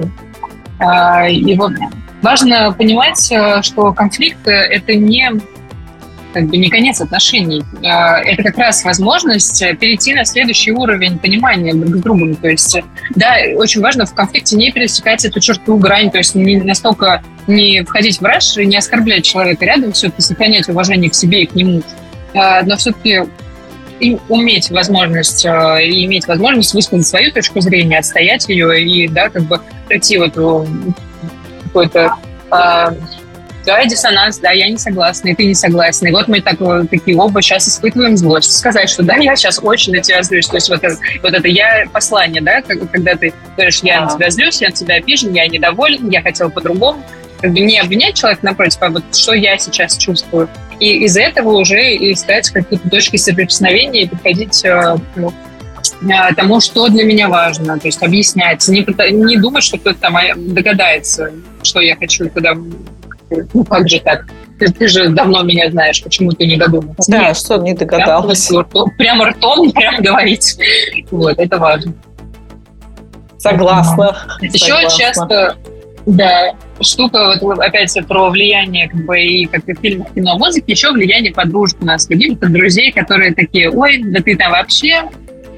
А, 0.81 1.29
и 1.29 1.55
вот 1.55 1.73
важно 2.21 2.71
понимать, 2.73 3.31
что 3.63 3.93
конфликт— 3.93 4.39
это 4.45 4.93
не 4.95 5.31
как 6.33 6.45
бы 6.45 6.57
не 6.57 6.69
конец 6.69 7.01
отношений. 7.01 7.63
А, 7.83 8.19
это 8.19 8.43
как 8.43 8.57
раз 8.57 8.83
возможность 8.83 9.63
перейти 9.79 10.13
на 10.13 10.25
следующий 10.25 10.71
уровень 10.71 11.19
понимания 11.19 11.73
друг 11.73 11.97
с 11.97 11.99
другом. 11.99 12.35
То 12.35 12.47
есть, 12.47 12.77
да, 13.15 13.35
очень 13.55 13.81
важно 13.81 14.05
в 14.05 14.13
конфликте 14.13 14.55
не 14.55 14.71
пересекать 14.71 15.25
эту 15.25 15.39
черту 15.39 15.77
грань, 15.77 16.09
то 16.11 16.17
есть 16.17 16.35
не 16.35 16.57
настолько 16.57 17.23
не 17.47 17.83
входить 17.83 18.19
в 18.19 18.23
раш 18.23 18.55
не 18.57 18.77
оскорблять 18.77 19.25
человека 19.25 19.65
рядом, 19.65 19.93
все-таки 19.93 20.21
сохранять 20.21 20.69
уважение 20.69 21.09
к 21.09 21.15
себе 21.15 21.43
и 21.43 21.45
к 21.45 21.55
нему. 21.55 21.81
А, 22.33 22.63
но 22.63 22.77
все-таки 22.77 23.23
и 23.99 24.17
уметь 24.29 24.71
возможность, 24.71 25.45
а, 25.45 25.79
и 25.79 26.05
иметь 26.05 26.27
возможность 26.27 26.73
высказать 26.73 27.07
свою 27.07 27.31
точку 27.31 27.61
зрения, 27.61 27.99
отстоять 27.99 28.47
ее 28.49 28.81
и, 28.81 29.07
да, 29.07 29.29
как 29.29 29.43
бы 29.43 29.61
пройти 29.91 30.17
в 30.17 30.21
эту 30.21 30.65
какой-то 31.65 32.15
да, 32.49 33.85
диссонанс, 33.85 34.39
да, 34.39 34.51
я 34.51 34.67
не 34.69 34.77
согласна, 34.77 35.29
и 35.29 35.35
ты 35.35 35.45
не 35.45 35.53
согласна. 35.53 36.07
И 36.07 36.11
вот 36.11 36.27
мы 36.27 36.41
так, 36.41 36.57
такие 36.89 37.15
оба 37.15 37.43
сейчас 37.43 37.67
испытываем 37.67 38.17
злость. 38.17 38.57
Сказать, 38.57 38.89
что 38.89 39.03
да, 39.03 39.17
я 39.17 39.35
сейчас 39.35 39.59
очень 39.61 39.93
на 39.93 40.01
тебя 40.01 40.23
злюсь. 40.23 40.47
То 40.47 40.55
есть 40.55 40.69
вот 40.69 40.83
это, 40.83 40.97
вот 41.21 41.33
это 41.33 41.47
я 41.47 41.85
послание, 41.93 42.41
да, 42.41 42.63
когда 42.63 43.15
ты 43.15 43.33
говоришь, 43.55 43.81
я 43.83 44.05
на 44.05 44.15
тебя 44.15 44.31
злюсь, 44.31 44.61
я 44.61 44.69
на 44.69 44.73
тебя 44.73 44.95
обижен, 44.95 45.33
я 45.33 45.47
недоволен, 45.47 46.09
я 46.09 46.23
хотел 46.23 46.49
по-другому. 46.49 47.03
Как 47.39 47.51
бы 47.51 47.59
не 47.59 47.77
обвинять 47.77 48.15
человека 48.15 48.43
напротив, 48.43 48.77
а 48.81 48.89
вот 48.89 49.03
что 49.15 49.33
я 49.33 49.57
сейчас 49.59 49.95
чувствую. 49.95 50.49
И 50.79 51.03
из 51.05 51.15
этого 51.15 51.51
уже 51.51 51.95
искать 52.11 52.49
какие-то 52.49 52.89
точки 52.89 53.17
соприкосновения 53.17 54.03
и 54.03 54.07
подходить 54.07 54.65
э, 54.65 54.95
ну, 55.15 55.29
э, 55.29 55.50
тому, 56.35 56.59
что 56.59 56.87
для 56.89 57.03
меня 57.03 57.29
важно, 57.29 57.79
то 57.79 57.87
есть 57.87 58.01
объяснять, 58.01 58.67
не, 58.67 58.85
не 59.11 59.37
думать, 59.37 59.63
что 59.63 59.77
кто-то 59.77 59.99
там 59.99 60.17
э, 60.17 60.33
догадается, 60.35 61.31
что 61.61 61.79
я 61.79 61.95
хочу, 61.95 62.29
куда 62.29 62.55
ну 63.53 63.63
как 63.63 63.89
же 63.89 63.99
так? 63.99 64.25
Ты, 64.59 64.71
ты 64.71 64.87
же 64.87 65.09
давно 65.09 65.43
меня 65.43 65.71
знаешь, 65.71 66.03
почему 66.03 66.31
ты 66.31 66.45
не 66.45 66.57
додумался? 66.57 67.11
Да, 67.11 67.19
Нет, 67.19 67.37
что 67.37 67.57
не 67.57 67.73
догадалась. 67.73 68.51
Прямо 68.97 69.29
ртом, 69.29 69.71
прямо 69.71 69.97
говорить. 70.01 70.57
Вот, 71.09 71.39
это 71.39 71.57
важно. 71.57 71.93
Согласна. 73.37 74.15
Еще 74.41 74.65
Согласна. 74.65 74.99
часто, 74.99 75.57
да, 76.05 76.53
штука, 76.79 77.39
вот 77.41 77.59
опять 77.59 77.97
про 78.07 78.29
влияние, 78.29 78.87
как 78.87 79.03
бы, 79.05 79.19
и 79.19 79.45
как 79.45 79.67
и 79.67 79.73
в 79.73 79.79
фильмах, 79.79 80.13
кино, 80.13 80.37
музыки, 80.37 80.71
еще 80.71 80.91
влияние 80.91 81.33
подружек 81.33 81.81
у 81.81 81.85
нас, 81.85 82.05
каких-то 82.05 82.47
друзей, 82.49 82.91
которые 82.91 83.33
такие, 83.33 83.71
ой, 83.71 84.01
да 84.03 84.21
ты 84.21 84.35
там 84.35 84.51
вообще, 84.51 85.09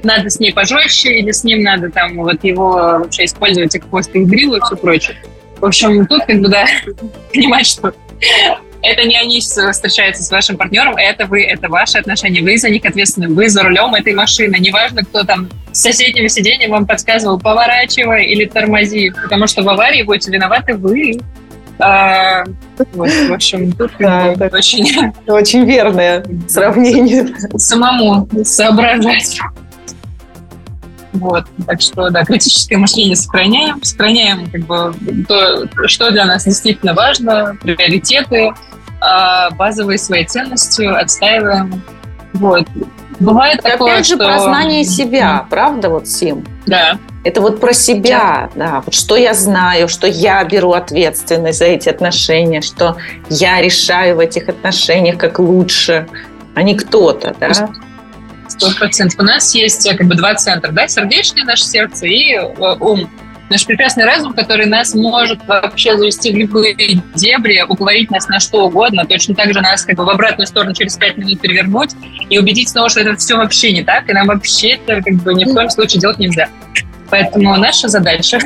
надо 0.04 0.30
с 0.30 0.38
ней 0.38 0.52
пожестче, 0.52 1.18
или 1.18 1.30
с 1.30 1.44
ним 1.44 1.62
надо 1.62 1.90
там 1.90 2.16
вот 2.16 2.42
его 2.44 2.72
вообще 2.72 3.24
использовать 3.24 3.72
как 3.72 3.88
хвост 3.88 4.10
и 4.14 4.24
грилу 4.24 4.56
и 4.56 4.60
все 4.60 4.76
прочее. 4.76 5.16
В 5.60 5.64
общем, 5.64 6.06
тут 6.06 6.24
как 6.24 6.40
бы, 6.40 6.48
да, 6.48 6.66
понимать, 7.32 7.66
что 7.66 7.94
это 8.84 9.04
не 9.08 9.16
они 9.16 9.40
встречаются 9.40 10.22
с 10.22 10.30
вашим 10.30 10.56
партнером, 10.56 10.96
это 10.96 11.26
вы, 11.26 11.42
это 11.42 11.68
ваши 11.68 11.98
отношения, 11.98 12.42
вы 12.42 12.58
за 12.58 12.68
них 12.68 12.84
ответственны, 12.84 13.28
вы 13.28 13.48
за 13.48 13.62
рулем 13.62 13.94
этой 13.94 14.14
машины. 14.14 14.56
Неважно, 14.58 15.02
кто 15.02 15.24
там 15.24 15.48
с 15.72 15.80
соседнего 15.80 16.28
сиденья 16.28 16.68
вам 16.68 16.86
подсказывал, 16.86 17.40
поворачивай 17.40 18.26
или 18.26 18.44
тормози, 18.44 19.10
потому 19.22 19.46
что 19.46 19.62
в 19.62 19.68
аварии 19.68 20.02
будете 20.02 20.30
виноваты 20.30 20.74
вы. 20.74 21.18
А, 21.78 22.44
вот, 22.92 23.08
в 23.08 23.32
общем, 23.32 23.72
тут 23.72 23.90
да, 23.98 24.34
очень... 24.52 25.12
Очень 25.26 25.64
верное 25.64 26.24
сравнение. 26.48 27.34
Самому 27.56 28.28
соображать. 28.44 29.40
Вот, 31.14 31.44
так 31.66 31.80
что, 31.80 32.10
да, 32.10 32.24
критическое 32.24 32.76
мышление 32.76 33.14
сохраняем, 33.14 33.82
сохраняем 33.82 34.50
как 34.50 34.62
бы 34.62 34.94
то, 35.28 35.66
что 35.86 36.10
для 36.10 36.24
нас 36.24 36.44
действительно 36.44 36.92
важно, 36.92 37.56
приоритеты, 37.62 38.52
а 39.00 39.50
базовые 39.50 39.98
свои 39.98 40.24
ценности 40.24 40.82
отстаиваем. 40.82 41.82
Вот. 42.34 42.66
Бывает 43.20 43.60
Это 43.60 43.70
такое, 43.70 43.92
опять 43.92 44.06
же 44.06 44.16
что... 44.16 44.24
про 44.24 44.40
знание 44.40 44.84
себя, 44.84 45.46
правда, 45.48 45.88
вот, 45.88 46.08
Сим? 46.08 46.44
Да. 46.66 46.98
Это 47.22 47.40
вот 47.40 47.60
про 47.60 47.72
себя, 47.72 48.50
да. 48.56 48.66
да, 48.66 48.82
вот 48.84 48.92
что 48.92 49.16
я 49.16 49.34
знаю, 49.34 49.88
что 49.88 50.08
я 50.08 50.42
беру 50.44 50.72
ответственность 50.72 51.60
за 51.60 51.66
эти 51.66 51.88
отношения, 51.88 52.60
что 52.60 52.96
я 53.30 53.60
решаю 53.62 54.16
в 54.16 54.18
этих 54.18 54.48
отношениях 54.48 55.16
как 55.16 55.38
лучше, 55.38 56.08
а 56.54 56.62
не 56.62 56.74
кто-то, 56.74 57.34
да. 57.38 57.70
Сто 58.56 58.70
процентов. 58.78 59.18
У 59.18 59.24
нас 59.24 59.52
есть 59.54 59.84
э, 59.86 59.96
как 59.96 60.06
бы 60.06 60.14
два 60.14 60.34
центра, 60.36 60.70
да, 60.70 60.86
сердечное 60.86 61.44
наше 61.44 61.64
сердце 61.64 62.06
и 62.06 62.34
э, 62.34 62.76
ум. 62.80 63.10
Наш 63.50 63.66
прекрасный 63.66 64.04
разум, 64.04 64.32
который 64.32 64.66
нас 64.66 64.94
может 64.94 65.44
вообще 65.46 65.98
завести 65.98 66.32
в 66.32 66.36
любые 66.36 66.74
дебри, 67.14 67.62
уговорить 67.68 68.10
нас 68.10 68.28
на 68.28 68.40
что 68.40 68.66
угодно, 68.66 69.04
точно 69.06 69.34
так 69.34 69.52
же 69.52 69.60
нас 69.60 69.84
как 69.84 69.96
бы 69.96 70.04
в 70.04 70.08
обратную 70.08 70.46
сторону 70.46 70.72
через 70.72 70.96
пять 70.96 71.16
минут 71.18 71.40
перевернуть 71.40 71.90
и 72.30 72.38
убедить 72.38 72.68
снова, 72.68 72.88
что 72.88 73.00
это 73.00 73.16
все 73.16 73.36
вообще 73.36 73.72
не 73.72 73.82
так, 73.82 74.08
и 74.08 74.12
нам 74.12 74.28
вообще 74.28 74.70
это 74.70 75.02
как 75.02 75.14
бы 75.14 75.34
ни 75.34 75.44
в 75.44 75.52
коем 75.52 75.68
случае 75.68 76.00
делать 76.00 76.18
нельзя. 76.18 76.48
Поэтому 77.10 77.56
наша 77.56 77.88
задача 77.88 78.38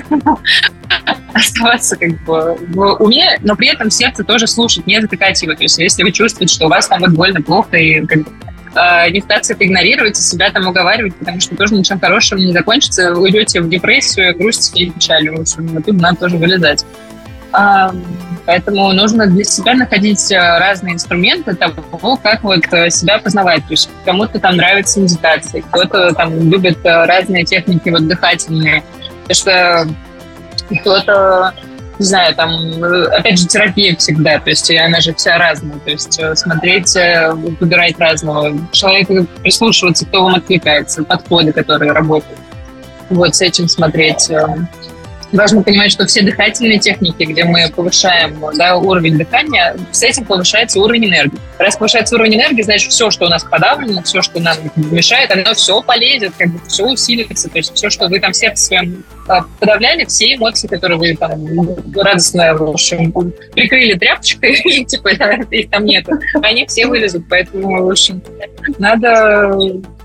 оставаться 1.32 1.96
как 1.96 2.24
бы 2.24 2.56
в 2.68 2.96
уме, 2.96 3.38
но 3.42 3.54
при 3.56 3.68
этом 3.68 3.90
сердце 3.90 4.24
тоже 4.24 4.46
слушать, 4.46 4.86
не 4.86 5.00
затыкать 5.00 5.40
его. 5.42 5.54
То 5.54 5.62
есть 5.62 5.78
если 5.78 6.02
вы 6.02 6.12
чувствуете, 6.12 6.54
что 6.54 6.66
у 6.66 6.68
вас 6.68 6.88
там 6.88 7.00
вот 7.00 7.10
больно, 7.10 7.40
плохо, 7.40 7.76
и 7.76 8.04
как 8.04 8.24
бы, 8.24 8.30
э, 8.74 9.10
не 9.10 9.20
пытаться 9.20 9.52
это 9.54 9.64
игнорировать 9.66 10.18
и 10.18 10.22
себя 10.22 10.50
там 10.50 10.66
уговаривать, 10.66 11.14
потому 11.16 11.40
что 11.40 11.56
тоже 11.56 11.74
ничем 11.74 12.00
хорошим 12.00 12.38
не 12.38 12.52
закончится. 12.52 13.12
Вы 13.12 13.22
уйдете 13.22 13.60
в 13.60 13.68
депрессию, 13.68 14.36
грусть 14.36 14.78
и 14.78 14.90
печаль. 14.90 15.30
В 15.30 15.40
общем, 15.40 15.76
оттуда 15.76 16.00
надо 16.00 16.20
тоже 16.20 16.36
вылезать. 16.36 16.84
А, 17.52 17.92
поэтому 18.46 18.92
нужно 18.92 19.26
для 19.26 19.44
себя 19.44 19.74
находить 19.74 20.30
э, 20.30 20.36
разные 20.36 20.94
инструменты 20.94 21.54
того, 21.54 22.16
как 22.22 22.42
вот 22.42 22.64
э, 22.72 22.90
себя 22.90 23.18
познавать. 23.18 23.64
То 23.64 23.70
есть 23.72 23.88
кому-то 24.04 24.38
там 24.38 24.56
нравится 24.56 25.00
медитация, 25.00 25.62
кто-то 25.62 26.12
там 26.14 26.50
любит 26.50 26.78
э, 26.84 27.06
разные 27.06 27.44
техники 27.44 27.88
вот 27.88 28.06
дыхательные. 28.06 28.82
Потому 29.26 29.34
что 29.34 29.88
кто-то 30.80 31.54
не 31.98 32.04
знаю, 32.04 32.34
там, 32.34 32.50
опять 33.12 33.38
же, 33.38 33.46
терапия 33.46 33.96
всегда, 33.96 34.38
то 34.38 34.50
есть 34.50 34.70
она 34.70 35.00
же 35.00 35.14
вся 35.14 35.36
разная, 35.38 35.78
то 35.78 35.90
есть 35.90 36.18
э, 36.18 36.34
смотреть, 36.36 36.94
э, 36.96 37.32
выбирать 37.32 37.98
разного, 37.98 38.56
человека 38.72 39.26
прислушиваться, 39.42 40.06
кто 40.06 40.24
вам 40.24 40.36
откликается, 40.36 41.02
подходы, 41.02 41.52
которые 41.52 41.92
работают. 41.92 42.38
Вот 43.10 43.34
с 43.34 43.42
этим 43.42 43.68
смотреть. 43.68 44.30
Важно 45.32 45.62
понимать, 45.62 45.92
что 45.92 46.06
все 46.06 46.22
дыхательные 46.22 46.78
техники, 46.78 47.22
где 47.22 47.44
мы 47.44 47.70
повышаем 47.74 48.42
да, 48.56 48.76
уровень 48.76 49.18
дыхания, 49.18 49.76
с 49.90 50.02
этим 50.02 50.24
повышается 50.24 50.80
уровень 50.80 51.06
энергии. 51.06 51.38
Раз 51.58 51.76
повышается 51.76 52.14
уровень 52.14 52.36
энергии, 52.36 52.62
значит, 52.62 52.92
все, 52.92 53.10
что 53.10 53.26
у 53.26 53.28
нас 53.28 53.44
подавлено, 53.44 54.02
все, 54.02 54.22
что 54.22 54.40
нам 54.40 54.56
мешает, 54.76 55.30
оно 55.30 55.54
все 55.54 55.82
полезет, 55.82 56.32
как 56.38 56.48
бы 56.48 56.60
все 56.66 56.86
усилится. 56.86 57.50
То 57.50 57.58
есть 57.58 57.74
все, 57.74 57.90
что 57.90 58.08
вы 58.08 58.20
там 58.20 58.32
сердце 58.32 58.64
своем 58.64 59.04
а, 59.28 59.42
подавляли, 59.60 60.06
все 60.06 60.34
эмоции, 60.34 60.66
которые 60.66 60.98
вы 60.98 61.14
там 61.14 61.44
радостно, 61.94 62.54
в 62.54 62.62
общем, 62.70 63.12
прикрыли 63.52 63.98
тряпочкой, 63.98 64.54
и 64.64 64.84
типа 64.86 65.08
их 65.08 65.70
там 65.70 65.84
нет, 65.84 66.06
они 66.42 66.66
все 66.66 66.86
вылезут. 66.86 67.24
Поэтому, 67.28 67.84
в 67.86 67.90
общем, 67.90 68.22
надо 68.78 69.52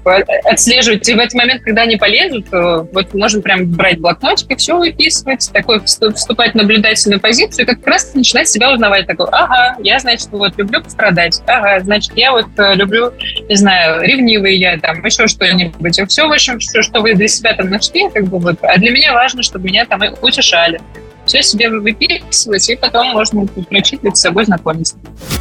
отслеживать. 0.05 1.07
И 1.07 1.13
в 1.13 1.19
этот 1.19 1.33
момент, 1.33 1.63
когда 1.63 1.83
они 1.83 1.97
полезут, 1.97 2.47
вот 2.51 3.13
можем 3.13 3.41
прям 3.41 3.71
брать 3.71 3.99
блокнотик 3.99 4.51
и 4.51 4.55
все 4.55 4.77
выписывать, 4.77 5.49
такой 5.51 5.81
вступать 5.83 6.51
в 6.51 6.55
наблюдательную 6.55 7.19
позицию, 7.19 7.65
и 7.65 7.67
как 7.67 7.85
раз 7.87 8.13
начинать 8.13 8.47
себя 8.49 8.71
узнавать. 8.71 9.07
Такой, 9.07 9.27
ага, 9.31 9.75
я, 9.79 9.99
значит, 9.99 10.29
вот 10.31 10.57
люблю 10.57 10.81
пострадать. 10.81 11.41
Ага, 11.47 11.81
значит, 11.81 12.13
я 12.15 12.31
вот 12.31 12.47
э, 12.57 12.73
люблю, 12.75 13.13
не 13.49 13.55
знаю, 13.55 14.01
ревнивый 14.01 14.57
я 14.57 14.77
там, 14.77 15.03
еще 15.03 15.27
что-нибудь. 15.27 15.99
Все, 16.07 16.27
в 16.27 16.31
общем, 16.31 16.59
все, 16.59 16.81
что 16.81 17.01
вы 17.01 17.13
для 17.13 17.27
себя 17.27 17.53
там 17.53 17.69
нашли, 17.69 18.09
как 18.09 18.25
бы 18.25 18.39
вот. 18.39 18.57
А 18.61 18.77
для 18.77 18.91
меня 18.91 19.13
важно, 19.13 19.43
чтобы 19.43 19.67
меня 19.67 19.85
там 19.85 20.01
утешали 20.21 20.79
все 21.25 21.41
себе 21.41 21.69
выписывать, 21.69 22.69
и 22.69 22.75
потом 22.75 23.11
можно 23.11 23.45
прочитывать 23.45 24.17
с 24.17 24.21
собой 24.21 24.45
знакомиться. 24.45 24.95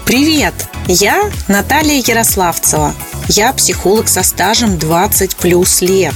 Привет! 0.06 0.54
Я 0.86 1.30
Наталья 1.48 2.02
Ярославцева. 2.04 2.94
Я 3.28 3.52
психолог 3.52 4.08
со 4.08 4.22
стажем 4.22 4.78
20 4.78 5.36
плюс 5.36 5.80
лет. 5.80 6.14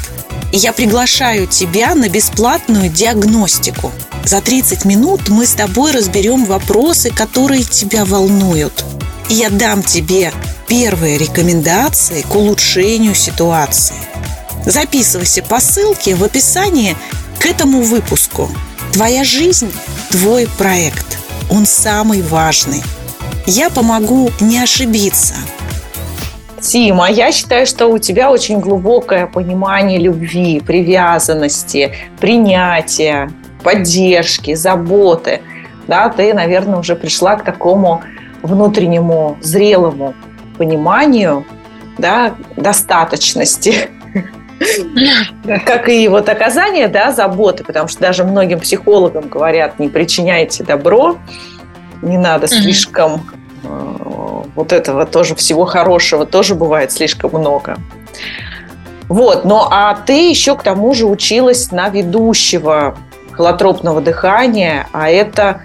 И 0.52 0.59
я 0.59 0.72
приглашаю 0.72 1.46
тебя 1.46 1.94
на 1.94 2.09
бесплатную 2.09 2.88
диагностику. 2.88 3.92
За 4.24 4.40
30 4.40 4.85
минут 4.85 5.29
мы 5.29 5.46
с 5.46 5.52
тобой 5.52 5.92
разберем 5.92 6.44
вопросы, 6.44 7.11
которые 7.11 7.62
тебя 7.62 8.05
волнуют. 8.05 8.85
И 9.29 9.35
я 9.35 9.50
дам 9.50 9.83
тебе 9.83 10.33
первые 10.68 11.18
рекомендации 11.18 12.22
к 12.22 12.35
улучшению 12.35 13.14
ситуации. 13.14 13.96
Записывайся 14.64 15.42
по 15.42 15.61
ссылке 15.61 16.16
в 16.16 16.24
описании 16.24 16.96
к 17.38 17.46
этому 17.46 17.83
выпуску. 17.83 18.50
Твоя 18.97 19.25
жизнь– 19.25 19.71
твой 20.11 20.49
проект. 20.57 21.19
Он 21.51 21.67
самый 21.67 22.23
важный. 22.23 22.83
Я 23.45 23.69
помогу 23.69 24.31
не 24.41 24.59
ошибиться. 24.59 25.35
Тима, 26.63 27.11
я 27.11 27.31
считаю, 27.31 27.67
что 27.67 27.89
у 27.89 27.99
тебя 27.99 28.31
очень 28.31 28.59
глубокое 28.59 29.27
понимание 29.27 29.99
любви, 29.99 30.63
привязанности, 30.67 31.95
принятия, 32.19 33.31
поддержки, 33.63 34.55
заботы. 34.55 35.43
Да, 35.87 36.09
ты, 36.09 36.33
наверное, 36.33 36.79
уже 36.79 36.97
пришла 36.97 37.37
к 37.37 37.45
такому 37.45 38.03
внутреннему 38.41 39.37
зрелому 39.43 40.15
пониманию 40.57 41.45
да, 41.99 42.35
достаточности 42.57 43.91
как 45.66 45.88
и 45.88 46.09
вот 46.09 46.29
оказание 46.29 46.88
да, 46.88 47.12
заботы, 47.12 47.64
потому 47.64 47.88
что 47.88 48.01
даже 48.01 48.25
многим 48.25 48.61
психологам 48.61 49.29
говорят, 49.29 49.79
не 49.79 49.88
причиняйте 49.88 50.64
добро, 50.64 51.16
не 52.03 52.19
надо 52.19 52.47
слишком 52.47 53.23
э, 53.62 54.42
вот 54.55 54.73
этого 54.73 55.07
тоже 55.07 55.35
всего 55.35 55.64
хорошего 55.64 56.27
тоже 56.27 56.55
бывает 56.55 56.92
слишком 56.92 57.31
много. 57.33 57.77
Вот, 59.09 59.45
ну 59.45 59.61
а 59.71 59.95
ты 59.95 60.29
еще 60.29 60.57
к 60.57 60.62
тому 60.62 60.92
же 60.95 61.07
училась 61.07 61.71
на 61.71 61.88
ведущего 61.88 62.97
холотропного 63.33 64.01
дыхания, 64.01 64.88
а 64.92 65.11
это 65.11 65.62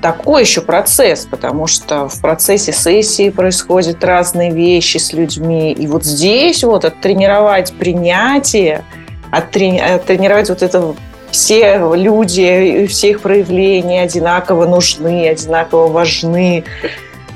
такой 0.00 0.42
еще 0.42 0.60
процесс, 0.60 1.26
потому 1.30 1.66
что 1.66 2.08
в 2.08 2.20
процессе 2.20 2.72
сессии 2.72 3.30
происходят 3.30 4.02
разные 4.02 4.50
вещи 4.50 4.96
с 4.98 5.12
людьми. 5.12 5.72
И 5.72 5.86
вот 5.86 6.04
здесь 6.04 6.64
вот 6.64 6.84
оттренировать 6.84 7.72
принятие, 7.74 8.84
оттренировать 9.30 10.48
вот 10.48 10.62
это 10.62 10.94
все 11.30 11.78
люди, 11.94 12.86
все 12.88 13.10
их 13.10 13.20
проявления 13.20 14.02
одинаково 14.02 14.66
нужны, 14.66 15.28
одинаково 15.28 15.88
важны. 15.88 16.64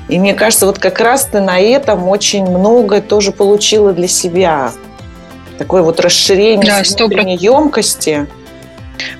И 0.07 0.19
мне 0.19 0.33
кажется, 0.33 0.65
вот 0.65 0.79
как 0.79 0.99
раз 0.99 1.25
ты 1.25 1.41
на 1.41 1.59
этом 1.59 2.07
очень 2.07 2.45
много 2.45 3.01
тоже 3.01 3.31
получила 3.31 3.93
для 3.93 4.07
себя. 4.07 4.71
Такое 5.57 5.81
вот 5.81 5.99
расширение 5.99 6.65
да, 6.65 6.81
внутренней 6.83 7.37
емкости. 7.37 8.27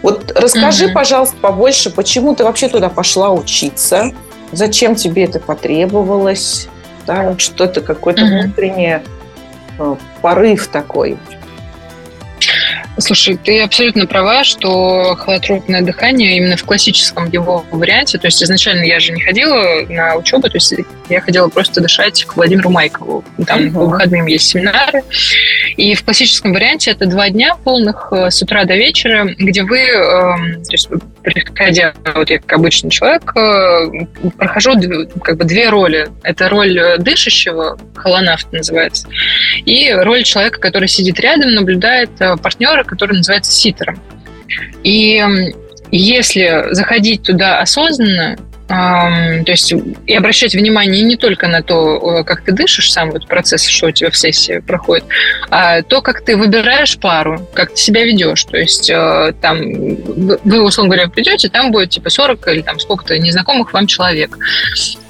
Вот 0.01 0.31
расскажи, 0.35 0.85
угу. 0.85 0.93
пожалуйста, 0.93 1.35
побольше, 1.41 1.89
почему 1.89 2.35
ты 2.35 2.43
вообще 2.43 2.67
туда 2.67 2.89
пошла 2.89 3.31
учиться? 3.31 4.11
Зачем 4.51 4.95
тебе 4.95 5.25
это 5.25 5.39
потребовалось? 5.39 6.67
Да, 7.05 7.35
что 7.38 7.65
это 7.65 7.81
какой-то 7.81 8.23
угу. 8.23 8.31
внутренний 8.31 8.99
э, 9.77 9.95
порыв 10.21 10.67
такой. 10.67 11.17
Слушай, 12.97 13.38
ты 13.38 13.62
абсолютно 13.62 14.08
права, 14.08 14.43
что 14.43 15.15
холотропное 15.15 15.81
дыхание 15.81 16.38
именно 16.38 16.55
в 16.55 16.63
классическом 16.63 17.29
его 17.29 17.65
варианте, 17.71 18.17
то 18.17 18.27
есть 18.27 18.41
изначально 18.41 18.84
я 18.84 18.99
же 18.99 19.12
не 19.12 19.21
ходила 19.21 19.86
на 19.89 20.15
учебу, 20.15 20.49
то 20.49 20.55
есть 20.55 20.73
я 21.10 21.19
ходила 21.19 21.49
просто 21.49 21.81
дышать 21.81 22.23
к 22.23 22.36
Владимиру 22.36 22.69
Майкову. 22.69 23.23
Там 23.45 23.60
uh-huh. 23.60 23.73
по 23.73 23.86
выходным 23.86 24.25
есть 24.27 24.47
семинары. 24.47 25.03
И 25.75 25.93
в 25.93 26.03
классическом 26.03 26.53
варианте 26.53 26.91
это 26.91 27.05
два 27.05 27.29
дня 27.29 27.55
полных 27.63 28.08
э, 28.12 28.31
с 28.31 28.41
утра 28.41 28.63
до 28.63 28.75
вечера, 28.75 29.25
где 29.38 29.63
вы, 29.63 29.79
эм, 29.79 30.63
то 30.63 30.71
есть 30.71 30.89
приходя, 31.21 31.93
вот 32.13 32.29
я 32.29 32.39
как 32.39 32.53
обычный 32.53 32.91
человек, 32.91 33.36
э, 33.36 34.29
прохожу 34.38 34.73
как 35.21 35.38
бы 35.38 35.43
две 35.43 35.69
роли. 35.69 36.08
Это 36.23 36.47
роль 36.49 36.79
дышащего, 36.99 37.77
холонавт 37.95 38.51
называется, 38.53 39.08
и 39.65 39.91
роль 39.91 40.23
человека, 40.23 40.60
который 40.60 40.88
сидит 40.88 41.19
рядом, 41.19 41.53
наблюдает 41.53 42.10
э, 42.19 42.38
партнера, 42.38 42.85
который 42.86 43.17
называется 43.17 43.52
ситером. 43.52 44.00
И 44.84 45.24
если 45.91 46.67
заходить 46.71 47.24
туда 47.24 47.60
осознанно, 47.60 48.38
то 48.67 49.43
есть 49.47 49.73
и 50.08 50.15
обращать 50.15 50.56
внимание 50.56 51.04
не 51.04 51.17
только 51.17 51.47
на 51.47 51.62
то, 51.62 52.23
как 52.23 52.41
ты 52.41 52.51
дышишь, 52.51 52.91
сам 52.91 53.12
вот 53.12 53.28
процесс, 53.28 53.67
что 53.67 53.88
у 53.88 53.91
тебя 53.91 54.10
в 54.10 54.17
сессии 54.17 54.60
проходит, 54.60 55.06
а 55.49 55.84
то, 55.84 56.01
как 56.01 56.21
ты 56.21 56.36
выбираешь 56.36 56.97
пару, 56.97 57.47
как 57.54 57.71
ты 57.71 57.78
себя 57.78 58.04
ведешь. 58.04 58.43
То 58.45 58.58
есть 58.58 58.89
э, 58.89 59.34
там 59.41 59.60
вы, 60.43 60.62
условно 60.63 60.95
говоря, 60.95 61.10
придете, 61.10 61.49
там 61.49 61.71
будет 61.71 61.91
типа 61.91 62.10
40 62.10 62.47
или 62.47 62.62
там 62.62 62.80
сколько-то 62.80 63.17
незнакомых 63.19 63.73
вам 63.73 63.88
человек. 63.88 64.38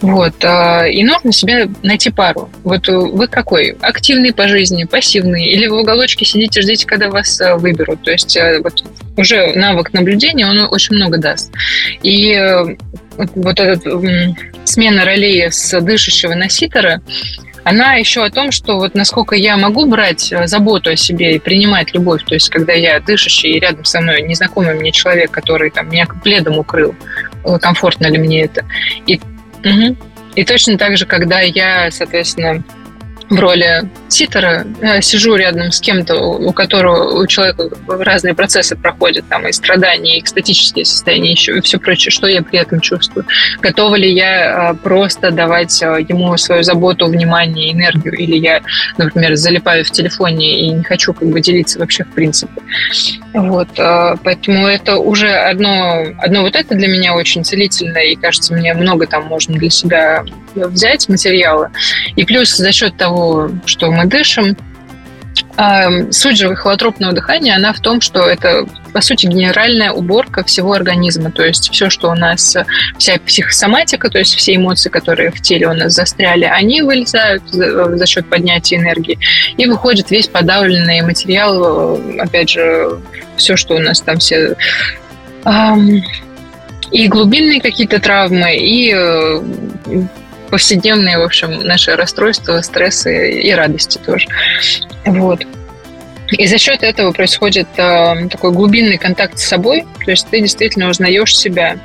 Вот. 0.02 0.44
Э, 0.44 0.91
и 0.91 1.04
нужно 1.04 1.32
себе 1.32 1.70
найти 1.84 2.12
пару. 2.12 2.50
Вот 2.63 2.88
вы 2.88 3.28
какой? 3.28 3.78
Активный 3.82 4.34
по 4.34 4.48
жизни, 4.48 4.84
пассивный? 4.84 5.46
Или 5.46 5.68
вы 5.68 5.78
в 5.78 5.82
уголочке 5.82 6.26
сидите, 6.26 6.62
ждите, 6.62 6.86
когда 6.86 7.10
вас 7.10 7.39
э, 7.39 7.56
выберут? 7.56 8.04
То 8.04 8.12
есть 8.12 8.38
вот 8.63 8.84
уже 9.18 9.54
навык 9.56 9.94
наблюдения, 9.94 10.46
он 10.46 10.60
очень 10.70 10.96
много 10.96 11.18
даст. 11.18 11.52
И 12.04 12.38
вот 13.17 13.60
эта 13.60 14.36
смена 14.65 15.06
ролей 15.06 15.51
с 15.51 15.80
дышащего 15.82 16.34
на 16.34 16.49
ситера, 16.49 17.01
она 17.65 17.95
еще 17.95 18.23
о 18.23 18.30
том, 18.30 18.51
что 18.51 18.78
вот 18.78 18.93
насколько 18.93 19.36
я 19.36 19.58
могу 19.58 19.88
брать 19.88 20.32
э, 20.32 20.45
заботу 20.45 20.91
о 20.91 20.95
себе 20.95 21.36
и 21.36 21.39
принимать 21.39 21.95
любовь, 21.95 22.23
то 22.23 22.36
есть 22.36 22.49
когда 22.49 22.73
я 22.73 22.99
дышащий 22.99 23.54
и 23.54 23.60
рядом 23.60 23.86
со 23.86 24.01
мной 24.01 24.21
незнакомый 24.21 24.75
мне 24.75 24.91
человек, 24.91 25.32
который 25.32 25.71
там 25.71 25.89
меня 25.89 26.06
пледом 26.23 26.60
укрыл, 26.60 26.93
э, 27.43 27.58
комфортно 27.60 28.06
ли 28.06 28.19
мне 28.19 28.43
это. 28.43 28.63
И, 29.08 29.15
угу. 29.15 29.97
и 30.36 30.45
точно 30.45 30.78
так 30.78 30.95
же, 30.95 31.08
когда 31.08 31.41
я, 31.41 31.89
соответственно, 31.89 32.63
в 33.30 33.40
роли 33.40 33.90
ситера 34.08 34.66
э, 34.82 35.02
сижу 35.02 35.36
рядом 35.36 35.72
с 35.72 35.80
кем-то, 35.80 36.16
у 36.16 36.52
которого 36.54 37.20
у 37.20 37.28
человека 37.28 37.70
разные 37.88 38.34
процессы 38.34 38.76
проходят, 38.76 39.26
там 39.30 39.48
и 39.48 39.52
страдания, 39.52 40.18
и 40.18 40.20
экстатические 40.22 40.86
состояния, 40.86 41.32
еще 41.32 41.58
и 41.58 41.62
все 41.62 41.80
прочее, 41.80 42.12
что 42.12 42.28
я 42.28 42.44
при 42.44 42.60
этом 42.60 42.80
чувствую. 42.82 43.26
Готова 43.62 43.96
ли 43.96 44.14
я 44.14 44.72
э, 44.72 44.76
просто 44.76 45.32
давать 45.32 45.82
э, 45.82 46.06
ему 46.08 46.38
свою 46.38 46.64
заботу, 46.64 47.08
внимание, 47.08 47.74
энергию, 47.74 48.16
или 48.16 48.38
я, 48.38 48.62
например, 48.98 49.36
залипаю 49.36 49.84
в 49.84 49.92
телефоне 49.92 50.60
и 50.62 50.70
не 50.70 50.84
хочу 50.84 51.14
как 51.14 51.28
бы 51.30 51.42
делиться 51.42 51.80
вообще 51.80 52.04
в 52.04 52.12
принципе. 52.12 52.62
Вот, 53.34 53.70
поэтому 54.24 54.68
это 54.68 54.98
уже 54.98 55.30
одно, 55.30 56.06
одно 56.20 56.42
вот 56.42 56.56
это 56.56 56.76
для 56.76 56.88
меня 56.88 57.16
очень 57.16 57.44
целительно, 57.44 57.98
и 57.98 58.16
кажется, 58.16 58.54
мне 58.54 58.74
много 58.74 59.08
там 59.08 59.26
можно 59.26 59.56
для 59.58 59.70
себя 59.70 60.24
взять 60.56 61.10
материала. 61.10 61.72
И 62.16 62.24
плюс 62.24 62.56
за 62.56 62.72
счет 62.72 62.96
того, 62.98 63.14
что 63.65 63.91
мы 63.91 64.06
дышим, 64.06 64.58
эм, 65.58 66.12
Суть 66.12 66.38
же 66.38 66.56
холотропного 66.56 67.13
дыхания, 67.13 67.56
она 67.56 67.73
в 67.73 67.80
том, 67.80 68.01
что 68.01 68.21
это, 68.21 68.65
по 68.93 69.01
сути, 69.01 69.25
генеральная 69.25 69.91
уборка 69.91 70.43
всего 70.43 70.73
организма. 70.73 71.32
То 71.32 71.45
есть 71.45 71.71
все, 71.71 71.89
что 71.89 72.10
у 72.10 72.15
нас, 72.15 72.58
вся 72.97 73.17
психосоматика, 73.25 74.10
то 74.10 74.19
есть 74.19 74.36
все 74.36 74.56
эмоции, 74.56 74.89
которые 74.89 75.32
в 75.32 75.41
теле 75.41 75.67
у 75.67 75.73
нас 75.73 75.93
застряли, 75.93 76.45
они 76.45 76.82
вылезают 76.82 77.43
за, 77.51 77.95
за 77.95 78.06
счет 78.06 78.30
поднятия 78.30 78.78
энергии. 78.78 79.17
И 79.58 79.65
выходит 79.65 80.12
весь 80.12 80.28
подавленный 80.28 81.01
материал, 81.01 81.99
опять 82.19 82.49
же, 82.49 82.99
все, 83.38 83.56
что 83.56 83.75
у 83.75 83.80
нас 83.80 84.01
там 84.01 84.19
все 84.19 84.56
эм, 85.45 86.04
и 86.91 87.08
глубинные 87.08 87.62
какие-то 87.62 87.99
травмы, 87.99 88.56
и 88.56 88.93
э, 88.93 89.41
повседневные, 90.56 91.18
в 91.18 91.22
общем, 91.22 91.52
наши 91.68 91.98
расстройства, 91.98 92.62
стрессы 92.62 93.41
и 93.41 93.52
радости 93.52 93.98
тоже. 93.98 94.26
Вот. 95.04 95.46
И 96.32 96.48
за 96.48 96.58
счет 96.58 96.82
этого 96.82 97.12
происходит 97.12 97.68
э, 97.76 98.30
такой 98.30 98.54
глубинный 98.54 98.98
контакт 98.98 99.38
с 99.38 99.44
собой, 99.44 99.84
то 100.06 100.12
есть 100.12 100.28
ты 100.30 100.39
действительно 100.39 100.88
узнаешь 100.88 101.36
себя. 101.36 101.78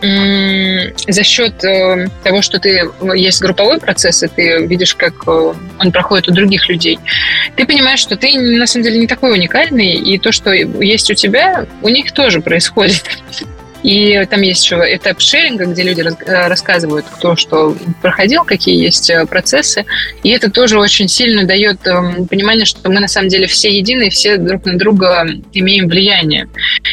За 0.00 1.22
счет 1.22 1.62
э, 1.64 2.08
того, 2.22 2.40
что 2.40 2.58
ты 2.58 2.90
есть 3.14 3.42
групповой 3.42 3.78
процесс, 3.78 4.22
и 4.22 4.28
ты 4.28 4.66
видишь, 4.66 4.94
как 4.94 5.12
э, 5.26 5.52
он 5.78 5.92
проходит 5.92 6.28
у 6.28 6.32
других 6.32 6.66
людей, 6.70 6.98
ты 7.56 7.66
понимаешь, 7.66 8.00
что 8.00 8.16
ты 8.16 8.38
на 8.38 8.66
самом 8.66 8.84
деле 8.84 9.00
не 9.00 9.06
такой 9.06 9.32
уникальный, 9.32 9.92
и 9.92 10.18
то, 10.18 10.32
что 10.32 10.50
есть 10.50 11.10
у 11.10 11.14
тебя, 11.14 11.66
у 11.82 11.90
них 11.90 12.12
тоже 12.12 12.40
происходит. 12.40 13.04
И 13.84 14.24
там 14.30 14.40
есть 14.40 14.64
еще 14.64 14.76
этап 14.76 15.20
шеринга, 15.20 15.66
где 15.66 15.82
люди 15.82 16.00
э, 16.00 16.48
рассказывают, 16.48 17.04
кто 17.04 17.36
что 17.36 17.76
проходил, 18.00 18.44
какие 18.44 18.82
есть 18.82 19.10
э, 19.10 19.26
процессы. 19.26 19.84
И 20.22 20.30
это 20.30 20.50
тоже 20.50 20.78
очень 20.78 21.06
сильно 21.06 21.44
дает 21.44 21.86
эм, 21.86 22.26
понимание, 22.26 22.64
что 22.64 22.90
мы 22.90 22.98
на 22.98 23.08
самом 23.08 23.28
деле 23.28 23.46
все 23.46 23.76
едины, 23.76 24.08
все 24.08 24.38
друг 24.38 24.64
на 24.64 24.78
друга 24.78 25.26
имеем 25.52 25.88
влияние. 25.88 26.48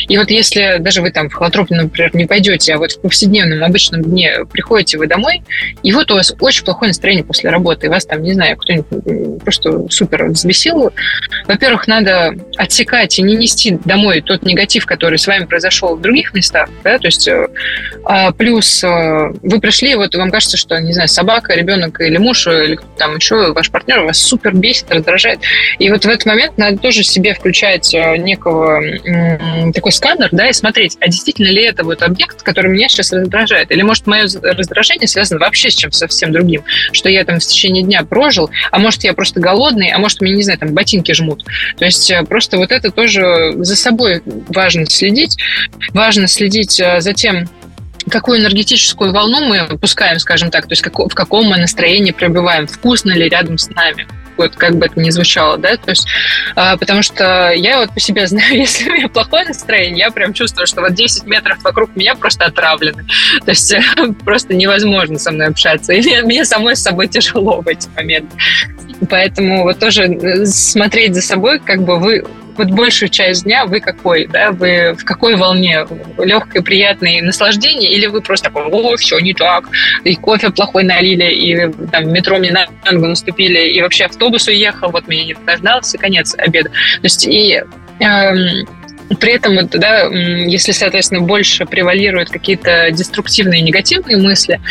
И 0.10 0.18
вот 0.18 0.30
если 0.30 0.78
даже 0.80 1.02
вы 1.02 1.12
там 1.12 1.30
в 1.30 1.34
холотропе, 1.34 1.76
например, 1.76 2.14
не 2.14 2.26
пойдете, 2.26 2.74
а 2.74 2.78
вот 2.78 2.92
в 2.92 3.00
повседневном 3.00 3.64
обычном 3.64 4.02
дне 4.02 4.40
приходите 4.52 4.98
вы 4.98 5.08
домой, 5.08 5.44
и 5.84 5.94
вот 5.94 6.12
у 6.12 6.16
вас 6.16 6.34
очень 6.42 6.66
плохое 6.66 6.90
настроение 6.90 7.24
после 7.24 7.52
работы, 7.52 7.88
и 7.88 7.90
вас 7.90 8.06
там, 8.06 8.22
не 8.22 8.34
знаю, 8.34 8.58
кто-нибудь 8.58 9.42
просто 9.44 9.88
супер 9.90 10.26
взбесил, 10.26 10.92
во-первых, 11.48 11.88
надо 11.88 12.36
отсекать 12.58 13.18
и 13.18 13.22
не 13.22 13.38
нести 13.38 13.78
домой 13.86 14.20
тот 14.20 14.44
негатив, 14.44 14.86
который 14.86 15.18
с 15.18 15.26
вами 15.26 15.46
произошел 15.46 15.96
в 15.96 16.02
других 16.02 16.34
местах, 16.34 16.70
да, 16.84 16.98
то 16.98 17.08
есть 17.08 17.28
э, 17.28 17.48
а, 18.04 18.32
плюс 18.32 18.84
э, 18.84 18.88
вы 19.42 19.60
пришли, 19.60 19.96
вот 19.96 20.16
вам 20.16 20.32
кажется, 20.32 20.58
что, 20.58 20.80
не 20.80 20.94
знаю, 20.94 21.08
собака, 21.08 21.54
ребенок 21.54 22.00
или 22.02 22.18
муж, 22.18 22.48
или 22.48 22.80
там 22.98 23.16
еще 23.16 23.54
ваш 23.54 23.70
партнер 23.70 24.02
вас 24.02 24.22
супер 24.22 24.54
бесит, 24.54 24.92
раздражает, 24.92 25.40
и 25.80 25.90
вот 25.90 26.06
в 26.06 26.10
этот 26.10 26.26
момент 26.26 26.58
надо 26.58 26.78
тоже 26.78 27.04
себе 27.04 27.34
включать 27.34 27.94
э, 27.94 28.18
некого 28.18 28.82
такой 29.74 29.92
сканер, 29.92 30.30
да, 30.32 30.50
и 30.50 30.54
смотреть, 30.54 30.98
а 31.00 31.08
действительно 31.08 31.50
ли 31.50 31.64
это 31.64 31.84
вот 31.84 32.02
объект, 32.02 32.42
который 32.42 32.72
меня 32.72 32.90
сейчас 32.90 33.12
раздражает, 33.12 33.72
или 33.72 33.82
может 33.82 34.08
мое 34.08 34.24
раздражение 34.42 35.08
связано 35.08 35.40
вообще 35.40 35.70
с 35.70 35.76
чем-то 35.76 35.98
совсем 35.98 36.32
другим, 36.32 36.64
что 36.92 37.10
я 37.10 37.24
там 37.26 37.40
в 37.40 37.46
течение 37.46 37.84
дня 37.84 38.04
прожил, 38.04 38.50
а 38.72 38.80
может 38.80 39.04
я 39.04 39.14
просто 39.14 39.40
голодный, 39.40 39.90
а 39.90 40.00
может 40.00 40.22
мне, 40.22 40.34
не 40.34 40.44
знаю, 40.44 40.60
там 40.60 40.74
ботинки 40.74 41.12
жмут. 41.14 41.44
То 41.78 41.86
есть 41.86 42.12
просто 42.28 42.58
вот 42.58 42.72
это 42.72 42.92
тоже 42.92 43.54
за 43.58 43.76
собой 43.76 44.22
важно 44.50 44.86
следить, 44.86 45.38
важно 45.94 46.28
следить 46.28 46.71
следить 46.72 46.80
э, 46.80 47.02
за 47.02 47.14
тем, 47.14 47.48
какую 48.10 48.40
энергетическую 48.40 49.12
волну 49.12 49.42
мы 49.42 49.78
пускаем, 49.78 50.20
скажем 50.20 50.50
так, 50.50 50.64
то 50.68 50.72
есть 50.72 50.82
как, 50.82 50.98
в 50.98 51.14
каком 51.14 51.46
мы 51.46 51.58
настроении 51.58 52.12
пребываем, 52.12 52.68
вкусно 52.68 53.12
ли 53.12 53.30
рядом 53.30 53.58
с 53.58 53.70
нами. 53.70 54.08
Вот 54.38 54.56
как 54.56 54.78
бы 54.78 54.88
это 54.88 55.00
ни 55.00 55.10
звучало, 55.12 55.58
да, 55.58 55.78
то 55.78 55.92
есть, 55.92 56.08
а, 56.56 56.76
потому 56.78 57.04
что 57.04 57.52
я 57.52 57.80
вот 57.80 57.94
по 57.94 58.00
себе 58.00 58.26
знаю, 58.28 58.58
если 58.58 58.90
у 58.90 58.94
меня 58.94 59.08
плохое 59.08 59.46
настроение, 59.46 60.00
я 60.06 60.10
прям 60.10 60.34
чувствую, 60.34 60.66
что 60.66 60.82
вот 60.82 60.94
10 60.94 61.26
метров 61.26 61.62
вокруг 61.64 61.96
меня 61.96 62.16
просто 62.16 62.46
отравлены. 62.46 63.06
То 63.46 63.52
есть 63.52 63.74
просто 64.26 64.56
невозможно 64.56 65.20
со 65.20 65.32
мной 65.32 65.48
общаться. 65.48 65.94
И 65.94 66.02
мне, 66.02 66.22
мне 66.24 66.46
самой 66.46 66.76
с 66.76 66.82
собой 66.82 67.08
тяжело 67.08 67.62
в 67.62 67.68
эти 67.68 67.88
моменты. 67.96 68.36
Поэтому 69.10 69.64
вот 69.64 69.80
тоже 69.80 70.04
э, 70.04 70.46
смотреть 70.46 71.14
за 71.14 71.22
собой, 71.22 71.60
как 71.60 71.84
бы 71.84 72.00
вы 72.00 72.24
вот 72.58 72.68
большую 72.70 73.10
часть 73.10 73.44
дня 73.44 73.66
вы 73.66 73.80
какой, 73.80 74.28
да, 74.28 74.52
вы 74.52 74.94
в 74.94 75.04
какой 75.04 75.36
волне? 75.36 75.86
Легкое, 76.18 76.62
приятное 76.62 77.22
наслаждение 77.22 77.92
или 77.92 78.08
вы 78.08 78.22
просто 78.22 78.50
такой, 78.50 78.64
о, 78.64 78.96
все 78.98 79.20
не 79.20 79.34
так, 79.34 79.70
и 80.04 80.16
кофе 80.16 80.50
плохой 80.50 80.84
налили, 80.84 81.32
и 81.32 81.72
там 81.88 82.12
метро 82.12 82.38
мне 82.38 82.52
на 82.52 82.68
ногу 82.92 83.08
наступили, 83.08 83.70
и 83.70 83.82
вообще 83.82 84.06
автобус 84.06 84.48
уехал, 84.48 84.92
вот 84.92 85.08
меня 85.08 85.26
не 85.26 85.34
дождался, 85.34 85.98
конец 85.98 86.36
обеда. 86.38 86.70
То 86.70 87.04
есть 87.04 87.28
и 87.28 87.64
эм, 88.00 88.68
при 89.20 89.34
этом, 89.34 89.68
да, 89.68 90.08
если, 90.08 90.72
соответственно, 90.72 91.22
больше 91.22 91.66
превалируют 91.66 92.30
какие-то 92.30 92.92
деструктивные, 92.92 93.62
негативные 93.62 94.18
мысли, 94.18 94.62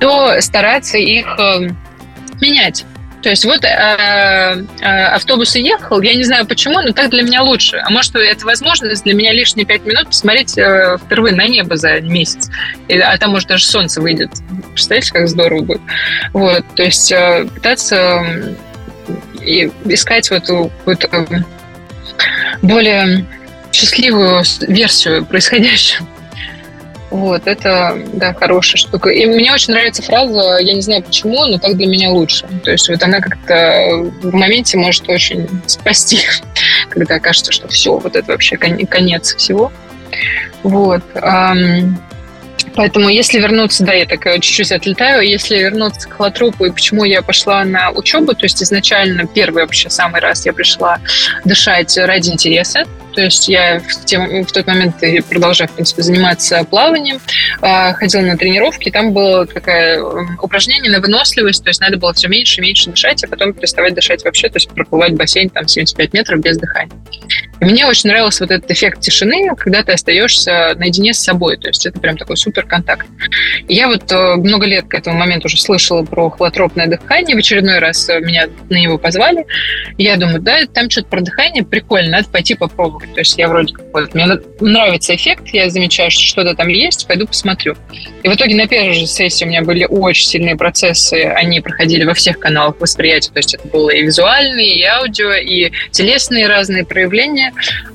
то 0.00 0.40
стараться 0.40 0.98
их 0.98 1.26
э, 1.38 1.70
менять. 2.40 2.84
То 3.26 3.30
есть 3.30 3.44
вот 3.44 3.64
э, 3.64 3.68
э, 3.68 4.84
автобус 4.84 5.56
ехал, 5.56 6.00
я 6.00 6.14
не 6.14 6.22
знаю 6.22 6.46
почему, 6.46 6.80
но 6.80 6.92
так 6.92 7.10
для 7.10 7.24
меня 7.24 7.42
лучше. 7.42 7.82
А 7.84 7.90
может, 7.90 8.14
это 8.14 8.46
возможность 8.46 9.02
для 9.02 9.14
меня 9.14 9.32
лишние 9.32 9.66
пять 9.66 9.84
минут 9.84 10.06
посмотреть 10.06 10.56
э, 10.56 10.96
впервые 11.04 11.34
на 11.34 11.48
небо 11.48 11.74
за 11.74 12.00
месяц. 12.00 12.48
И, 12.86 12.96
а 12.96 13.18
там, 13.18 13.32
может, 13.32 13.48
даже 13.48 13.64
солнце 13.64 14.00
выйдет. 14.00 14.30
Представляете, 14.70 15.12
как 15.12 15.28
здорово 15.28 15.62
будет? 15.62 15.80
Вот, 16.34 16.64
то 16.76 16.84
есть 16.84 17.10
э, 17.10 17.48
пытаться 17.52 18.24
э, 19.40 19.70
искать 19.86 20.30
вот 20.30 20.48
э, 21.10 21.26
более 22.62 23.26
счастливую 23.72 24.44
версию 24.68 25.26
происходящего. 25.26 26.06
Вот, 27.10 27.46
это, 27.46 27.96
да, 28.14 28.34
хорошая 28.34 28.78
штука. 28.78 29.10
И 29.10 29.26
мне 29.26 29.52
очень 29.52 29.72
нравится 29.72 30.02
фраза, 30.02 30.58
я 30.58 30.74
не 30.74 30.80
знаю 30.80 31.02
почему, 31.02 31.46
но 31.46 31.58
так 31.58 31.76
для 31.76 31.86
меня 31.86 32.10
лучше. 32.10 32.46
То 32.64 32.72
есть 32.72 32.88
вот 32.88 33.02
она 33.02 33.20
как-то 33.20 34.10
в 34.22 34.34
моменте 34.34 34.76
может 34.76 35.08
очень 35.08 35.48
спасти, 35.66 36.18
когда 36.88 37.20
кажется, 37.20 37.52
что 37.52 37.68
все, 37.68 37.96
вот 37.96 38.16
это 38.16 38.32
вообще 38.32 38.56
конец 38.56 39.36
всего. 39.36 39.72
Вот. 40.62 41.02
Поэтому 42.74 43.08
если 43.08 43.38
вернуться, 43.38 43.84
да, 43.84 43.94
я 43.94 44.04
такая 44.04 44.38
чуть-чуть 44.38 44.70
отлетаю, 44.70 45.26
если 45.26 45.56
вернуться 45.56 46.08
к 46.08 46.12
холотропу 46.14 46.66
и 46.66 46.70
почему 46.70 47.04
я 47.04 47.22
пошла 47.22 47.64
на 47.64 47.90
учебу, 47.90 48.34
то 48.34 48.44
есть 48.44 48.62
изначально 48.62 49.26
первый 49.26 49.62
вообще 49.62 49.88
самый 49.88 50.20
раз 50.20 50.44
я 50.44 50.52
пришла 50.52 50.98
дышать 51.44 51.96
ради 51.96 52.30
интереса, 52.30 52.84
То 53.16 53.22
есть 53.22 53.48
я 53.48 53.80
в, 53.80 54.04
тем, 54.04 54.44
в 54.44 54.52
тот 54.52 54.66
момент 54.66 54.96
продолжаю, 55.30 55.70
в 55.70 55.72
принципе, 55.72 56.02
заниматься 56.02 56.62
плаванием, 56.64 57.18
а, 57.62 57.94
ходила 57.94 58.20
на 58.20 58.36
тренировки, 58.36 58.90
там 58.90 59.14
было 59.14 59.46
такое 59.46 60.04
упражнение 60.42 60.92
на 60.92 61.00
выносливость, 61.00 61.64
то 61.64 61.70
есть 61.70 61.80
надо 61.80 61.96
было 61.96 62.12
все 62.12 62.28
меньше 62.28 62.60
и 62.60 62.62
меньше 62.62 62.90
дышать, 62.90 63.24
а 63.24 63.28
потом 63.28 63.54
переставать 63.54 63.94
дышать 63.94 64.22
вообще, 64.22 64.50
то 64.50 64.56
есть 64.56 64.68
проплывать 64.68 65.14
бассейн 65.14 65.48
там 65.48 65.66
75 65.66 66.12
метров 66.12 66.40
без 66.40 66.58
дыхания. 66.58 66.92
Мне 67.60 67.86
очень 67.86 68.10
нравился 68.10 68.44
вот 68.44 68.50
этот 68.50 68.70
эффект 68.70 69.00
тишины, 69.00 69.48
когда 69.56 69.82
ты 69.82 69.92
остаешься 69.92 70.74
наедине 70.76 71.14
с 71.14 71.18
собой, 71.18 71.56
то 71.56 71.68
есть 71.68 71.86
это 71.86 71.98
прям 71.98 72.16
такой 72.16 72.36
супер 72.36 72.64
контакт. 72.66 73.06
Я 73.68 73.88
вот 73.88 74.10
э, 74.12 74.36
много 74.36 74.66
лет 74.66 74.86
к 74.88 74.94
этому 74.94 75.18
моменту 75.18 75.46
уже 75.46 75.58
слышала 75.58 76.04
про 76.04 76.30
холотропное 76.30 76.86
дыхание, 76.86 77.34
в 77.34 77.38
очередной 77.38 77.78
раз 77.78 78.08
меня 78.08 78.48
на 78.68 78.76
него 78.76 78.98
позвали, 78.98 79.46
я 79.98 80.16
думаю, 80.16 80.40
да, 80.40 80.66
там 80.72 80.90
что-то 80.90 81.08
про 81.08 81.20
дыхание 81.20 81.64
прикольно, 81.64 82.10
надо 82.10 82.28
пойти 82.28 82.54
попробовать. 82.54 83.12
То 83.14 83.20
есть 83.20 83.38
я 83.38 83.48
вроде 83.48 83.72
как 83.74 83.86
вот, 83.92 84.14
мне 84.14 84.26
нравится 84.60 85.14
эффект, 85.14 85.48
я 85.48 85.70
замечаю, 85.70 86.10
что 86.10 86.22
что-то 86.22 86.54
там 86.54 86.68
есть, 86.68 87.06
пойду 87.06 87.26
посмотрю. 87.26 87.74
И 88.22 88.28
в 88.28 88.34
итоге 88.34 88.54
на 88.54 88.66
первой 88.66 88.94
же 88.94 89.06
сессии 89.06 89.44
у 89.44 89.48
меня 89.48 89.62
были 89.62 89.84
очень 89.84 90.26
сильные 90.26 90.56
процессы, 90.56 91.14
они 91.24 91.60
проходили 91.60 92.04
во 92.04 92.14
всех 92.14 92.38
каналах 92.38 92.80
восприятия, 92.80 93.30
то 93.32 93.38
есть 93.38 93.54
это 93.54 93.66
было 93.68 93.90
и 93.90 94.02
визуальные, 94.02 94.78
и 94.78 94.82
аудио, 94.84 95.32
и 95.34 95.72
телесные 95.90 96.46
разные 96.46 96.84
проявления. 96.84 97.45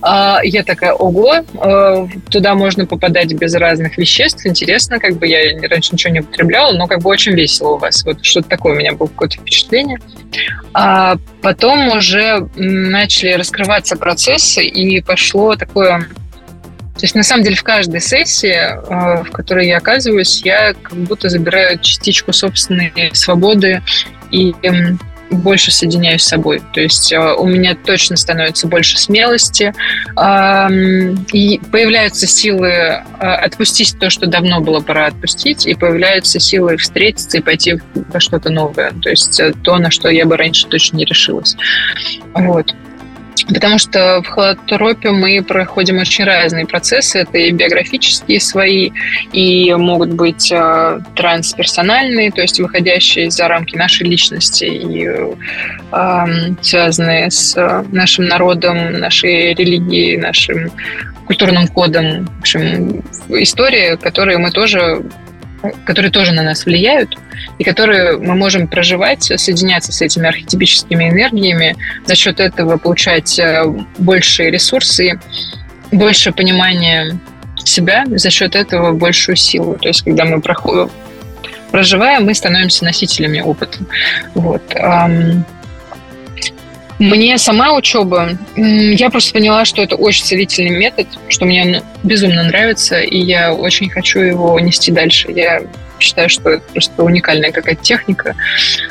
А, 0.01 0.39
я 0.43 0.63
такая, 0.63 0.93
ого, 0.93 1.43
а, 1.55 2.07
туда 2.29 2.55
можно 2.55 2.85
попадать 2.85 3.33
без 3.33 3.53
разных 3.55 3.97
веществ, 3.97 4.45
интересно, 4.45 4.99
как 4.99 5.17
бы 5.17 5.27
я 5.27 5.39
раньше 5.69 5.93
ничего 5.93 6.13
не 6.13 6.19
употребляла, 6.19 6.73
но 6.73 6.87
как 6.87 7.01
бы 7.01 7.09
очень 7.09 7.33
весело 7.33 7.75
у 7.75 7.77
вас. 7.77 8.03
Вот 8.03 8.23
что-то 8.23 8.49
такое 8.49 8.73
у 8.73 8.77
меня 8.77 8.93
было 8.93 9.07
какое-то 9.07 9.37
впечатление. 9.37 9.99
А 10.73 11.17
потом 11.41 11.89
уже 11.89 12.47
начали 12.55 13.33
раскрываться 13.33 13.95
процессы, 13.95 14.63
и 14.63 15.01
пошло 15.01 15.55
такое 15.55 16.07
то 17.01 17.05
есть, 17.05 17.15
на 17.15 17.23
самом 17.23 17.43
деле, 17.43 17.55
в 17.55 17.63
каждой 17.63 17.99
сессии, 17.99 18.53
э, 18.53 19.23
в 19.23 19.31
которой 19.31 19.65
я 19.65 19.77
оказываюсь, 19.77 20.43
я 20.43 20.75
как 20.75 20.93
будто 20.93 21.29
забираю 21.29 21.79
частичку 21.79 22.31
собственной 22.31 22.91
свободы 23.13 23.81
и 24.29 24.53
больше 25.31 25.71
соединяюсь 25.71 26.23
с 26.23 26.27
собой. 26.27 26.61
То 26.73 26.81
есть 26.81 27.11
э, 27.11 27.33
у 27.33 27.45
меня 27.47 27.75
точно 27.75 28.15
становится 28.15 28.67
больше 28.67 28.97
смелости, 28.97 29.73
и 31.33 31.61
появляются 31.71 32.27
силы 32.27 32.69
э, 32.69 33.01
отпустить 33.19 33.97
то, 33.99 34.09
что 34.09 34.27
давно 34.27 34.61
было 34.61 34.81
пора 34.81 35.07
отпустить, 35.07 35.65
и 35.65 35.73
появляются 35.73 36.39
силы 36.39 36.77
встретиться 36.77 37.37
и 37.37 37.41
пойти 37.41 37.79
во 37.95 38.19
что-то 38.19 38.49
новое. 38.49 38.91
То 39.01 39.09
есть 39.09 39.41
то, 39.63 39.77
на 39.77 39.91
что 39.91 40.09
я 40.09 40.25
бы 40.25 40.37
раньше 40.37 40.67
точно 40.67 40.97
не 40.97 41.05
решилась. 41.05 41.55
Вот. 42.33 42.73
Потому 43.47 43.77
что 43.77 44.21
в 44.21 44.27
холотропе 44.27 45.11
мы 45.11 45.43
проходим 45.43 45.99
очень 45.99 46.25
разные 46.25 46.65
процессы. 46.65 47.19
Это 47.19 47.37
и 47.37 47.51
биографические 47.51 48.39
свои, 48.39 48.91
и 49.31 49.73
могут 49.73 50.13
быть 50.13 50.51
э, 50.51 50.99
трансперсональные, 51.15 52.31
то 52.31 52.41
есть 52.41 52.59
выходящие 52.59 53.31
за 53.31 53.47
рамки 53.47 53.75
нашей 53.75 54.07
личности 54.07 54.65
и 54.65 55.07
э, 55.91 56.55
связанные 56.61 57.31
с 57.31 57.55
нашим 57.91 58.25
народом, 58.25 58.99
нашей 58.99 59.53
религией, 59.53 60.17
нашим 60.17 60.71
культурным 61.25 61.67
кодом. 61.67 62.25
В 62.25 62.39
общем, 62.39 63.03
истории, 63.29 63.95
которые 63.95 64.37
мы 64.37 64.51
тоже 64.51 65.03
которые 65.85 66.11
тоже 66.11 66.31
на 66.31 66.43
нас 66.43 66.65
влияют, 66.65 67.17
и 67.59 67.63
которые 67.63 68.17
мы 68.17 68.35
можем 68.35 68.67
проживать, 68.67 69.23
соединяться 69.23 69.91
с 69.91 70.01
этими 70.01 70.27
архетипическими 70.27 71.09
энергиями, 71.09 71.75
за 72.05 72.15
счет 72.15 72.39
этого 72.39 72.77
получать 72.77 73.37
э, 73.39 73.63
большие 73.97 74.51
ресурсы, 74.51 75.19
больше 75.91 76.31
понимания 76.31 77.19
себя, 77.63 78.05
за 78.07 78.29
счет 78.29 78.55
этого 78.55 78.93
большую 78.93 79.35
силу. 79.35 79.77
То 79.79 79.89
есть, 79.89 80.03
когда 80.03 80.25
мы 80.25 80.41
проходим, 80.41 80.89
проживаем, 81.71 82.25
мы 82.25 82.33
становимся 82.33 82.85
носителями 82.85 83.41
опыта. 83.41 83.79
Вот. 84.33 84.63
Мне 87.01 87.39
сама 87.39 87.73
учеба, 87.73 88.37
я 88.55 89.09
просто 89.09 89.33
поняла, 89.33 89.65
что 89.65 89.81
это 89.81 89.95
очень 89.95 90.23
целительный 90.23 90.69
метод, 90.69 91.07
что 91.29 91.45
мне 91.45 91.81
безумно 92.03 92.43
нравится, 92.43 92.99
и 92.99 93.17
я 93.17 93.55
очень 93.55 93.89
хочу 93.89 94.19
его 94.19 94.59
нести 94.59 94.91
дальше. 94.91 95.31
Я 95.31 95.63
считаю, 95.97 96.29
что 96.29 96.51
это 96.51 96.63
просто 96.71 97.03
уникальная 97.03 97.51
какая-то 97.51 97.81
техника. 97.81 98.35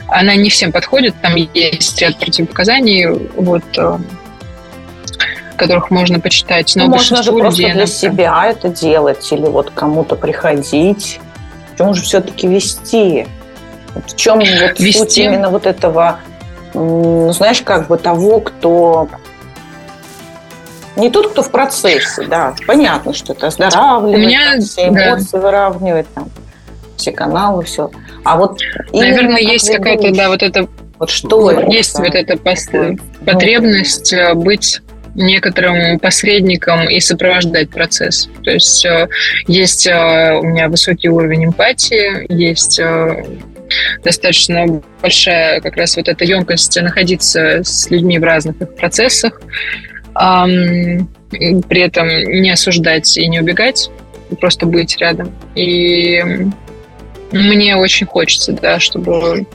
Она 0.09 0.35
не 0.35 0.51
всем 0.51 0.73
подходит, 0.73 1.15
там 1.23 1.37
есть 1.37 2.03
ряд 2.03 2.19
противопоказаний, 2.19 3.07
вот, 3.37 3.63
э, 3.79 3.99
которых 5.55 5.93
можно 5.93 6.19
почитать. 6.19 6.75
Но 6.75 6.87
ну, 6.87 6.91
можно 6.91 7.23
же 7.23 7.31
просто 7.31 7.63
для 7.63 7.87
себя 7.87 8.47
это 8.47 8.71
делать 8.71 9.31
или 9.31 9.47
вот 9.47 9.71
кому-то 9.71 10.17
приходить. 10.17 11.21
Почему 11.71 11.95
же 11.95 12.03
все-таки 12.03 12.49
вести? 12.49 13.29
В 13.95 14.17
чем 14.17 14.41
вот 14.41 14.81
вести? 14.81 14.99
суть 14.99 15.19
именно 15.19 15.49
вот 15.49 15.67
этого 15.67 16.19
ну, 16.75 17.33
знаешь, 17.33 17.63
как 17.63 17.89
бы 17.89 17.99
того, 17.99 18.41
кто 18.41 19.09
не 20.97 21.11
тот, 21.11 21.33
кто 21.33 21.43
в 21.43 21.51
процессе, 21.51 22.25
да, 22.27 22.55
понятно, 22.67 23.13
что 23.13 23.33
это 23.33 23.47
оздоравливает, 23.49 24.17
У 24.17 24.19
меня, 24.19 24.53
там, 24.53 24.61
все 24.61 24.89
эмоции 24.89 25.33
да. 25.33 25.39
выравнивает, 25.39 26.07
там, 26.15 26.29
все 26.97 27.13
каналы, 27.13 27.65
все. 27.65 27.91
А 28.25 28.37
вот 28.37 28.61
наверное, 28.93 29.41
есть 29.41 29.73
какая-то, 29.75 30.15
да, 30.15 30.29
вот 30.29 30.43
это 30.43 30.69
вот 30.99 31.09
что 31.09 31.51
есть 31.51 31.95
это? 31.95 32.03
вот 32.03 32.15
эта 32.15 32.37
пост... 32.37 32.71
потребность 33.25 34.13
ну, 34.15 34.35
быть 34.35 34.83
некоторым 35.15 35.99
посредником 35.99 36.89
и 36.89 37.01
сопровождать 37.01 37.71
процесс. 37.71 38.29
То 38.45 38.51
есть 38.51 38.85
э, 38.85 39.09
есть 39.47 39.87
э, 39.87 40.39
у 40.41 40.45
меня 40.45 40.69
высокий 40.69 41.09
уровень 41.09 41.47
эмпатии, 41.47 42.27
есть 42.33 42.79
э, 42.79 43.25
достаточно 44.05 44.83
большая 45.01 45.61
как 45.61 45.77
раз 45.77 45.97
вот 45.97 46.09
эта 46.09 46.25
емкость 46.25 46.81
находиться 46.81 47.63
с 47.63 47.91
людьми 47.91 48.19
в 48.19 48.25
разных 48.25 48.57
процессах, 48.77 49.41
при 50.13 51.81
этом 51.81 52.09
не 52.09 52.51
осуждать 52.51 53.17
и 53.17 53.29
не 53.29 53.41
убегать, 53.41 53.91
просто 54.41 54.67
быть 54.67 54.97
рядом. 54.99 55.33
И 55.55 56.21
мне 57.33 57.77
очень 57.77 58.07
хочется, 58.07 58.53
да, 58.53 58.81
чтобы... 58.81 59.47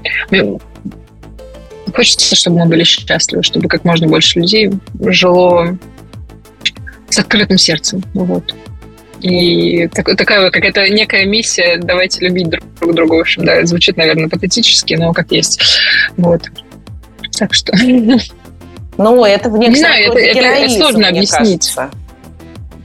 Хочется, 1.95 2.35
чтобы 2.35 2.59
мы 2.59 2.65
были 2.65 2.83
счастливы, 2.83 3.41
чтобы 3.41 3.69
как 3.69 3.85
можно 3.85 4.07
больше 4.07 4.39
людей 4.39 4.71
жило 4.99 5.77
с 7.09 7.19
открытым 7.19 7.57
сердцем. 7.57 8.03
Вот. 8.13 8.53
И 9.21 9.87
так, 9.87 10.05
такая 10.17 10.51
какая-то 10.51 10.89
некая 10.89 11.25
миссия 11.25 11.77
«давайте 11.77 12.25
любить 12.25 12.49
друг, 12.49 12.93
друга». 12.93 13.13
В 13.13 13.19
общем, 13.21 13.45
да, 13.45 13.65
звучит, 13.65 13.97
наверное, 13.97 14.27
патетически, 14.27 14.95
но 14.95 15.13
как 15.13 15.31
есть. 15.31 15.61
Вот. 16.17 16.43
Так 17.37 17.53
что... 17.53 17.73
Ну, 18.97 19.25
это 19.25 19.49
в 19.49 19.57
Не 19.57 19.75
знаю, 19.75 20.11
это, 20.11 20.19
это, 20.19 20.39
это 20.39 20.69
сложно 20.69 21.07
объяснить. 21.07 21.73
Кажется. 21.73 21.91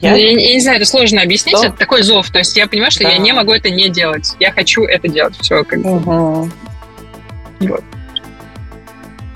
Я? 0.01 0.15
Я, 0.15 0.31
я 0.31 0.53
не 0.55 0.59
знаю, 0.59 0.77
это 0.77 0.85
сложно 0.85 1.21
объяснить. 1.21 1.57
Что? 1.57 1.67
Это 1.67 1.77
такой 1.77 2.01
зов. 2.01 2.29
То 2.31 2.39
есть 2.39 2.57
я 2.57 2.67
понимаю, 2.67 2.91
что 2.91 3.03
да. 3.03 3.11
я 3.11 3.17
не 3.17 3.33
могу 3.33 3.53
это 3.53 3.69
не 3.69 3.87
делать. 3.89 4.33
Я 4.39 4.51
хочу 4.51 4.83
это 4.83 5.07
делать. 5.07 5.35
Все, 5.39 5.63
как 5.63 5.81
бы. 5.81 5.91
Угу. 5.91 6.49
Вот. 7.61 7.83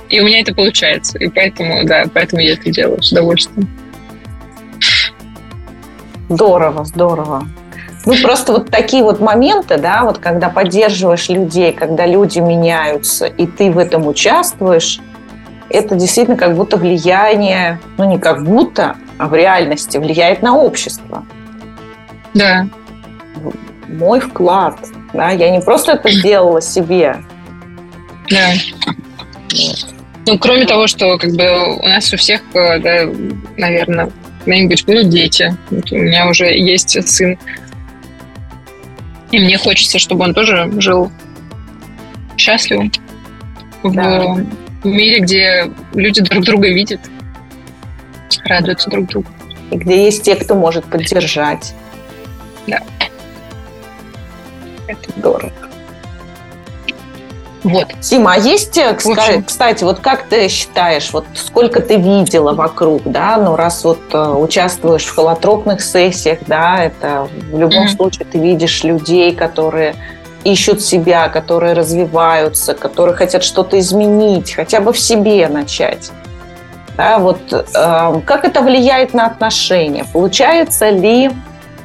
И 0.10 0.20
у 0.20 0.26
меня 0.26 0.42
это 0.42 0.54
получается. 0.54 1.18
И 1.18 1.28
поэтому, 1.30 1.86
да, 1.86 2.06
поэтому 2.14 2.42
я 2.42 2.54
это 2.54 2.70
делаю 2.70 3.02
с 3.02 3.12
удовольствием. 3.12 3.68
Здорово, 6.30 6.86
здорово. 6.86 7.48
Ну, 8.06 8.14
просто 8.22 8.54
вот 8.54 8.70
такие 8.70 9.04
вот 9.04 9.20
моменты, 9.20 9.78
да, 9.78 10.04
вот 10.04 10.20
когда 10.20 10.50
поддерживаешь 10.50 11.28
людей, 11.30 11.74
когда 11.74 12.06
люди 12.06 12.38
меняются, 12.40 13.26
и 13.26 13.48
ты 13.48 13.72
в 13.72 13.80
этом 13.80 14.06
участвуешь, 14.06 15.00
это 15.70 15.96
действительно 15.96 16.38
как 16.38 16.56
будто 16.56 16.78
влияние, 16.78 17.80
ну, 17.98 18.08
не 18.08 18.20
как 18.20 18.44
будто, 18.44 18.96
а 19.18 19.28
в 19.28 19.34
реальности 19.34 19.98
влияет 19.98 20.44
на 20.44 20.56
общество. 20.56 21.26
Да. 22.36 22.68
Мой 23.88 24.20
вклад, 24.20 24.78
да, 25.14 25.32
я 25.32 25.50
не 25.50 25.62
просто 25.62 25.94
это 25.94 26.10
сделала 26.12 26.62
себе. 26.62 27.18
Да. 28.30 28.52
Ну, 30.28 30.40
кроме 30.40 30.66
того, 30.66 30.88
что 30.88 31.18
как 31.18 31.32
бы 31.34 31.78
у 31.78 31.88
нас 31.88 32.12
у 32.14 32.18
всех, 32.18 32.42
э, 32.54 32.80
да, 32.80 33.12
наверное, 33.58 34.12
когда-нибудь 34.40 34.86
будут 34.86 35.10
дети. 35.10 35.56
Вот 35.70 35.92
у 35.92 35.98
меня 35.98 36.28
уже 36.28 36.46
есть 36.46 36.98
сын. 37.08 37.38
И 39.32 39.40
мне 39.40 39.58
хочется, 39.58 40.00
чтобы 40.00 40.24
он 40.24 40.34
тоже 40.34 40.72
жил 40.80 41.12
счастливым 42.38 42.92
да. 43.84 44.36
в 44.84 44.86
мире, 44.86 45.20
где 45.20 45.72
люди 45.94 46.22
друг 46.22 46.44
друга 46.44 46.70
видят, 46.70 47.02
радуются 48.46 48.90
друг 48.90 49.08
другу. 49.08 49.28
И 49.72 49.78
где 49.78 50.06
есть 50.06 50.24
те, 50.24 50.36
кто 50.36 50.56
может 50.56 50.86
поддержать. 50.86 51.74
Да. 52.68 52.82
Это 54.88 55.12
здорово. 55.18 55.52
Вот. 57.66 57.88
Сима, 58.00 58.34
а 58.34 58.38
есть, 58.38 58.78
э, 58.78 58.94
кстати, 58.94 59.42
кстати, 59.42 59.84
вот 59.84 60.00
как 60.00 60.24
ты 60.24 60.48
считаешь, 60.50 61.12
вот 61.12 61.26
сколько 61.34 61.82
ты 61.82 61.96
видела 61.96 62.54
вокруг, 62.54 63.02
да, 63.06 63.38
ну 63.38 63.56
раз 63.56 63.84
вот 63.84 64.00
э, 64.14 64.24
участвуешь 64.24 65.04
в 65.04 65.16
холотропных 65.16 65.82
сессиях, 65.82 66.40
да, 66.46 66.84
это 66.84 67.28
в 67.52 67.58
любом 67.58 67.86
mm-hmm. 67.86 67.96
случае 67.96 68.26
ты 68.32 68.38
видишь 68.38 68.84
людей, 68.84 69.34
которые 69.34 69.96
ищут 70.44 70.84
себя, 70.84 71.28
которые 71.28 71.74
развиваются, 71.74 72.76
которые 72.76 73.16
хотят 73.16 73.44
что-то 73.44 73.80
изменить, 73.80 74.54
хотя 74.54 74.80
бы 74.80 74.94
в 74.94 75.00
себе 75.00 75.48
начать. 75.48 76.12
Да, 76.96 77.18
вот 77.18 77.52
э, 77.52 78.22
как 78.26 78.46
это 78.46 78.62
влияет 78.62 79.16
на 79.16 79.26
отношения? 79.26 80.06
Получается 80.14 80.92
ли 80.92 81.32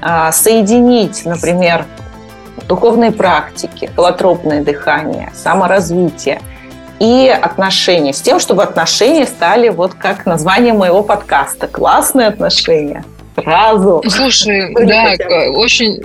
э, 0.02 0.30
соединить, 0.30 1.24
например, 1.24 1.86
духовные 2.70 3.10
практики, 3.10 3.90
холотропное 3.96 4.62
дыхание, 4.62 5.32
саморазвитие 5.34 6.40
и 7.00 7.28
отношения 7.28 8.12
с 8.12 8.20
тем, 8.20 8.38
чтобы 8.38 8.62
отношения 8.62 9.26
стали 9.26 9.70
вот 9.70 9.94
как 9.94 10.24
название 10.24 10.72
моего 10.72 11.02
подкаста 11.02 11.66
«Классные 11.66 12.28
отношения» 12.28 13.04
сразу. 13.34 14.04
Слушай, 14.06 14.72
да, 14.86 15.16
очень, 15.50 15.98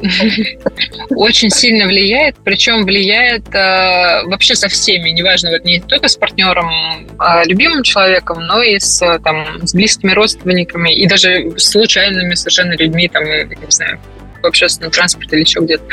очень 1.16 1.52
сильно 1.52 1.86
влияет, 1.86 2.36
причем 2.44 2.84
влияет 2.84 3.48
э, 3.54 4.26
вообще 4.26 4.56
со 4.56 4.68
всеми, 4.68 5.12
неважно, 5.12 5.52
вот 5.52 5.66
не 5.66 5.82
только 5.82 6.08
с 6.08 6.16
партнером, 6.16 6.72
а 7.20 7.44
любимым 7.46 7.84
человеком, 7.84 8.40
но 8.40 8.64
и 8.64 8.80
с, 8.80 9.00
там, 9.24 9.68
с 9.68 9.76
близкими 9.76 10.14
родственниками, 10.14 10.96
и 10.96 11.08
даже 11.08 11.52
с 11.58 11.70
случайными 11.70 12.34
совершенно 12.34 12.74
людьми, 12.74 13.08
там, 13.08 13.24
не 13.24 13.70
знаю, 13.70 14.00
в 14.46 14.48
общественном 14.48 14.92
транспорте 14.92 15.36
или 15.36 15.44
еще 15.44 15.60
где-то. 15.60 15.84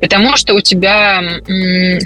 Потому 0.00 0.36
что 0.36 0.54
у 0.54 0.60
тебя, 0.60 1.22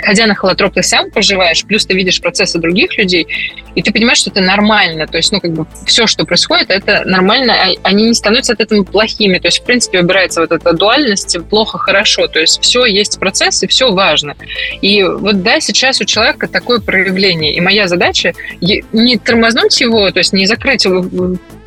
ходя 0.02 0.26
на 0.26 0.34
холотроп, 0.34 0.74
ты 0.74 0.82
сам 0.82 1.10
проживаешь, 1.10 1.64
плюс 1.64 1.86
ты 1.86 1.94
видишь 1.94 2.20
процессы 2.20 2.58
других 2.58 2.96
людей, 2.98 3.26
и 3.74 3.82
ты 3.82 3.92
понимаешь, 3.92 4.18
что 4.18 4.30
это 4.30 4.40
нормально. 4.40 5.06
То 5.06 5.16
есть, 5.16 5.32
ну, 5.32 5.40
как 5.40 5.52
бы 5.52 5.66
все, 5.86 6.06
что 6.06 6.24
происходит, 6.24 6.70
это 6.70 7.04
нормально, 7.06 7.54
а 7.54 7.88
они 7.88 8.08
не 8.08 8.14
становятся 8.14 8.52
от 8.52 8.60
этого 8.60 8.84
плохими. 8.84 9.38
То 9.38 9.48
есть, 9.48 9.60
в 9.60 9.64
принципе, 9.64 10.00
убирается 10.00 10.40
вот 10.40 10.52
эта 10.52 10.72
дуальность 10.72 11.36
плохо-хорошо. 11.48 12.26
То 12.26 12.40
есть, 12.40 12.60
все 12.62 12.84
есть 12.84 13.18
процесс, 13.18 13.62
и 13.62 13.66
все 13.66 13.90
важно. 13.90 14.36
И 14.82 15.02
вот, 15.02 15.42
да, 15.42 15.60
сейчас 15.60 16.00
у 16.00 16.04
человека 16.04 16.48
такое 16.48 16.80
проявление. 16.80 17.54
И 17.54 17.60
моя 17.60 17.88
задача 17.88 18.34
не 18.60 19.16
тормознуть 19.18 19.80
его, 19.80 20.10
то 20.10 20.18
есть 20.18 20.32
не 20.32 20.46
закрыть 20.46 20.86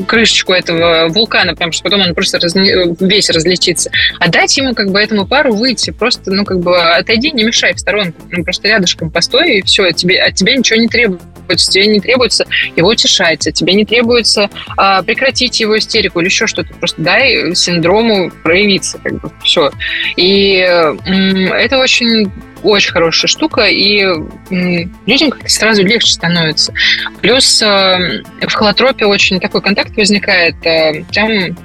крышечку 0.08 0.54
этого 0.54 1.08
вулкана, 1.08 1.54
потому 1.54 1.72
что 1.72 1.84
потом 1.84 2.02
он 2.02 2.14
просто 2.14 2.40
разне... 2.40 2.96
весь 3.00 3.30
разлетится, 3.30 3.90
а 4.20 4.25
дать 4.28 4.58
ему 4.58 4.74
как 4.74 4.92
бы 4.92 5.00
этому 5.00 5.28
пару 5.28 5.54
выйти, 5.54 5.92
просто, 5.92 6.32
ну, 6.32 6.46
как 6.46 6.60
бы 6.60 6.78
отойди, 6.78 7.32
не 7.32 7.44
мешай 7.44 7.74
в 7.74 7.80
сторонку, 7.80 8.22
ну, 8.32 8.44
просто 8.44 8.68
рядышком 8.68 9.10
постой, 9.12 9.58
и 9.58 9.62
все, 9.64 9.86
от 9.86 9.96
тебя, 9.96 10.26
от 10.26 10.36
тебя 10.36 10.56
ничего 10.56 10.80
не 10.80 10.88
требуется, 10.88 11.72
тебе 11.72 11.88
не 11.88 12.00
требуется 12.00 12.46
его 12.76 12.90
утешать, 12.90 13.40
тебе 13.54 13.74
не 13.74 13.86
требуется 13.86 14.50
а, 14.78 15.04
прекратить 15.04 15.60
его 15.60 15.78
истерику 15.78 16.20
или 16.20 16.28
еще 16.28 16.48
что-то, 16.48 16.74
просто 16.76 17.02
дай 17.02 17.54
синдрому 17.56 18.32
проявиться, 18.44 19.00
как 19.04 19.22
бы, 19.22 19.32
все. 19.44 19.72
И 20.16 20.60
м- 20.60 21.54
это 21.54 21.78
очень 21.78 22.32
очень 22.64 22.92
хорошая 22.94 23.28
штука, 23.28 23.68
и 23.68 24.04
людям 24.50 25.30
как-то 25.30 25.50
сразу 25.50 25.84
легче 25.84 26.12
становится. 26.14 26.74
Плюс 27.22 27.62
э, 27.62 28.24
в 28.42 28.52
холотропе 28.54 29.06
очень 29.06 29.40
такой 29.40 29.62
контакт 29.62 29.96
возникает, 29.96 30.56
э, 30.66 31.04
прям 31.04 31.56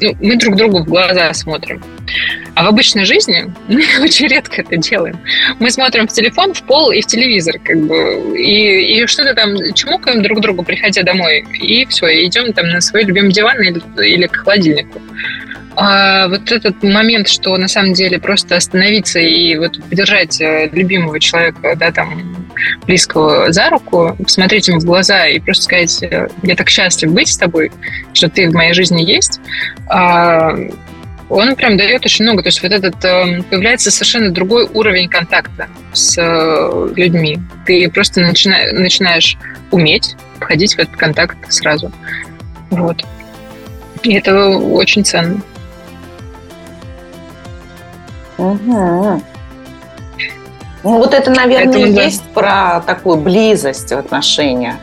ну, 0.00 0.16
мы 0.20 0.36
друг 0.36 0.56
другу 0.56 0.82
в 0.82 0.86
глаза 0.86 1.32
смотрим. 1.32 1.82
А 2.54 2.64
в 2.64 2.68
обычной 2.68 3.04
жизни 3.04 3.52
мы 3.68 3.82
очень 4.02 4.26
редко 4.28 4.62
это 4.62 4.76
делаем. 4.76 5.18
Мы 5.58 5.70
смотрим 5.70 6.08
в 6.08 6.12
телефон, 6.12 6.54
в 6.54 6.62
пол 6.62 6.90
и 6.90 7.00
в 7.00 7.06
телевизор, 7.06 7.58
как 7.62 7.78
бы, 7.80 8.36
и, 8.36 9.00
и 9.00 9.06
что-то 9.06 9.34
там 9.34 9.56
чмокаем 9.74 10.22
друг 10.22 10.40
другу, 10.40 10.62
приходя 10.64 11.02
домой, 11.02 11.44
и 11.60 11.86
все, 11.86 12.26
идем 12.26 12.52
там 12.52 12.68
на 12.68 12.80
свой 12.80 13.04
любимый 13.04 13.32
диван 13.32 13.60
или, 13.62 13.80
или 14.04 14.26
к 14.26 14.36
холодильнику. 14.36 15.00
А 15.80 16.26
вот 16.26 16.50
этот 16.50 16.82
момент, 16.82 17.28
что 17.28 17.56
на 17.56 17.68
самом 17.68 17.92
деле 17.92 18.18
просто 18.18 18.56
остановиться 18.56 19.20
и 19.20 19.56
вот 19.56 19.80
поддержать 19.88 20.40
э, 20.40 20.68
любимого 20.72 21.20
человека, 21.20 21.76
да, 21.76 21.92
там, 21.92 22.48
близкого 22.84 23.52
за 23.52 23.70
руку, 23.70 24.16
посмотреть 24.18 24.66
ему 24.66 24.80
в 24.80 24.84
глаза 24.84 25.28
и 25.28 25.38
просто 25.38 25.62
сказать, 25.62 26.02
э, 26.02 26.28
я 26.42 26.56
так 26.56 26.68
счастлив 26.68 27.12
быть 27.12 27.28
с 27.28 27.38
тобой, 27.38 27.70
что 28.12 28.28
ты 28.28 28.50
в 28.50 28.54
моей 28.54 28.72
жизни 28.72 29.02
есть, 29.02 29.38
а, 29.88 30.52
он 31.28 31.54
прям 31.54 31.76
дает 31.76 32.04
очень 32.04 32.24
много. 32.24 32.42
То 32.42 32.48
есть 32.48 32.60
вот 32.60 32.72
этот 32.72 32.96
э, 33.04 33.42
появляется 33.48 33.92
совершенно 33.92 34.32
другой 34.32 34.64
уровень 34.64 35.08
контакта 35.08 35.68
с 35.92 36.16
людьми. 36.96 37.38
Ты 37.66 37.88
просто 37.88 38.22
начинаешь, 38.22 38.72
начинаешь 38.72 39.38
уметь 39.70 40.16
входить 40.40 40.74
в 40.74 40.80
этот 40.80 40.96
контакт 40.96 41.36
сразу. 41.52 41.92
Вот. 42.70 43.04
И 44.02 44.14
это 44.14 44.48
очень 44.48 45.04
ценно. 45.04 45.40
Угу. 48.38 49.22
Ну, 50.84 50.98
вот 50.98 51.12
это, 51.12 51.30
наверное, 51.30 51.72
Поэтому, 51.72 51.94
да. 51.94 52.02
есть 52.02 52.22
про 52.30 52.80
такую 52.86 53.16
близость 53.16 53.90
в 53.90 53.98
отношениях. 53.98 54.76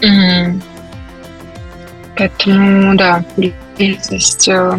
Угу. 0.00 0.60
Поэтому, 2.16 2.96
да, 2.96 3.22
близость. 3.76 4.48
Э, 4.48 4.78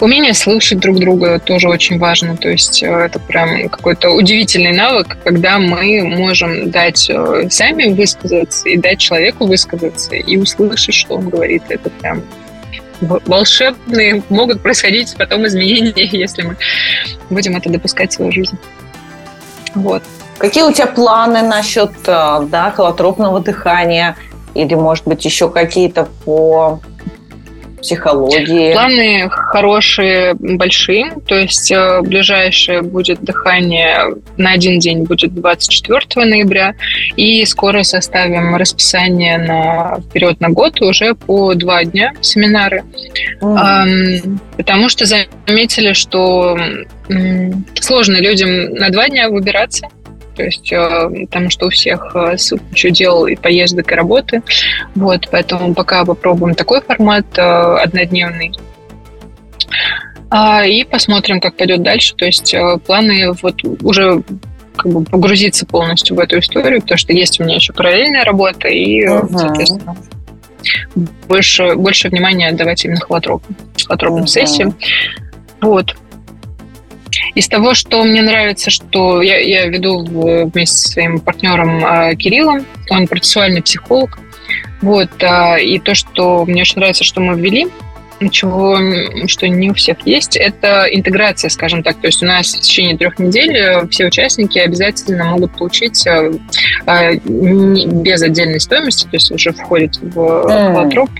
умение 0.00 0.34
слушать 0.34 0.78
друг 0.80 0.98
друга 0.98 1.38
тоже 1.38 1.68
очень 1.68 1.98
важно. 1.98 2.36
То 2.36 2.48
есть 2.48 2.82
э, 2.82 2.86
это 2.86 3.18
прям 3.18 3.68
какой-то 3.68 4.10
удивительный 4.10 4.72
навык, 4.72 5.18
когда 5.24 5.58
мы 5.58 6.02
можем 6.02 6.70
дать 6.70 7.08
э, 7.10 7.48
сами 7.50 7.92
высказаться 7.92 8.68
и 8.68 8.76
дать 8.76 8.98
человеку 8.98 9.46
высказаться 9.46 10.14
и 10.14 10.36
услышать, 10.36 10.94
что 10.94 11.16
он 11.16 11.28
говорит. 11.28 11.62
Это 11.68 11.90
прям 11.90 12.22
волшебные 13.00 14.22
могут 14.28 14.62
происходить 14.62 15.14
потом 15.16 15.46
изменения, 15.46 16.04
если 16.12 16.42
мы 16.42 16.56
будем 17.30 17.56
это 17.56 17.70
допускать 17.70 18.12
в 18.12 18.14
свою 18.14 18.32
жизнь. 18.32 18.58
Вот. 19.74 20.02
Какие 20.38 20.64
у 20.64 20.72
тебя 20.72 20.86
планы 20.86 21.42
насчет 21.42 21.92
э, 22.06 22.40
да, 22.46 22.72
холотропного 22.74 23.40
дыхания? 23.40 24.16
Или, 24.54 24.74
может 24.74 25.06
быть, 25.06 25.24
еще 25.24 25.48
какие-то 25.50 26.08
по 26.24 26.80
психологии? 27.80 28.72
Планы 28.72 29.28
хорошие, 29.30 30.34
большие. 30.34 31.12
То 31.26 31.36
есть 31.36 31.70
э, 31.70 32.00
ближайшее 32.02 32.82
будет 32.82 33.20
дыхание 33.22 34.14
на 34.36 34.52
один 34.52 34.78
день 34.78 35.04
будет 35.04 35.34
24 35.34 36.26
ноября. 36.26 36.74
И 37.16 37.44
скоро 37.46 37.82
составим 37.82 38.56
расписание 38.56 39.38
на 39.38 40.00
вперед 40.00 40.40
на 40.40 40.50
год 40.50 40.80
уже 40.82 41.14
по 41.14 41.54
два 41.54 41.84
дня 41.84 42.12
семинары. 42.20 42.84
Mm. 43.40 44.38
Потому 44.56 44.88
что 44.88 45.06
заметили, 45.06 45.92
что 45.92 46.58
сложно 47.80 48.16
людям 48.16 48.74
на 48.74 48.90
два 48.90 49.08
дня 49.08 49.28
выбираться 49.28 49.88
то 50.40 50.46
есть 50.46 50.72
э, 50.72 51.26
потому 51.26 51.50
что 51.50 51.66
у 51.66 51.68
всех 51.70 52.16
э, 52.16 52.36
куча 52.70 52.90
дел 52.90 53.26
и 53.26 53.36
поездок, 53.36 53.92
и 53.92 53.94
работы. 53.94 54.42
Вот, 54.94 55.28
поэтому 55.30 55.74
пока 55.74 56.06
попробуем 56.06 56.54
такой 56.54 56.80
формат 56.80 57.26
э, 57.36 57.42
однодневный. 57.42 58.52
А, 60.30 60.64
и 60.64 60.84
посмотрим, 60.84 61.40
как 61.40 61.56
пойдет 61.56 61.82
дальше. 61.82 62.14
То 62.14 62.24
есть 62.24 62.54
планы 62.86 63.32
вот 63.42 63.62
уже 63.82 64.22
как 64.76 64.90
бы 64.90 65.04
погрузиться 65.04 65.66
полностью 65.66 66.16
в 66.16 66.20
эту 66.20 66.38
историю, 66.38 66.80
потому 66.80 66.96
что 66.96 67.12
есть 67.12 67.38
у 67.38 67.44
меня 67.44 67.56
еще 67.56 67.74
параллельная 67.74 68.24
работа, 68.24 68.68
и, 68.68 69.04
uh-huh. 69.04 69.36
соответственно, 69.36 69.96
больше, 71.28 71.74
больше 71.74 72.08
внимания 72.08 72.48
отдавать 72.48 72.82
именно 72.86 73.00
холотропам, 73.00 73.56
холотропным 73.84 74.24
uh-huh. 74.24 74.28
сессиям. 74.28 74.74
Вот. 75.60 75.94
Из 77.34 77.48
того, 77.48 77.74
что 77.74 78.02
мне 78.02 78.22
нравится, 78.22 78.70
что 78.70 79.22
я, 79.22 79.38
я 79.38 79.66
веду 79.66 80.04
вместе 80.04 80.76
со 80.76 80.88
своим 80.88 81.20
партнером 81.20 81.84
а, 81.84 82.14
Кириллом, 82.14 82.66
он 82.90 83.06
процессуальный 83.06 83.62
психолог, 83.62 84.18
вот, 84.82 85.10
а, 85.22 85.56
и 85.58 85.78
то, 85.78 85.94
что 85.94 86.44
мне 86.44 86.62
очень 86.62 86.76
нравится, 86.76 87.04
что 87.04 87.20
мы 87.20 87.40
ввели, 87.40 87.68
чего, 88.28 88.78
что 89.26 89.48
не 89.48 89.70
у 89.70 89.74
всех 89.74 89.98
есть, 90.04 90.36
это 90.36 90.86
интеграция, 90.90 91.48
скажем 91.48 91.82
так. 91.82 91.96
То 92.00 92.08
есть 92.08 92.22
у 92.22 92.26
нас 92.26 92.54
в 92.54 92.60
течение 92.60 92.96
трех 92.98 93.18
недель 93.18 93.56
э, 93.56 93.86
все 93.88 94.06
участники 94.06 94.58
обязательно 94.58 95.24
могут 95.24 95.56
получить 95.56 96.06
э, 96.06 96.32
э, 96.86 97.14
без 97.24 98.22
отдельной 98.22 98.60
стоимости, 98.60 99.04
то 99.04 99.14
есть 99.14 99.30
уже 99.30 99.52
входит 99.52 99.96
в 100.02 100.74
холотроп, 100.74 101.10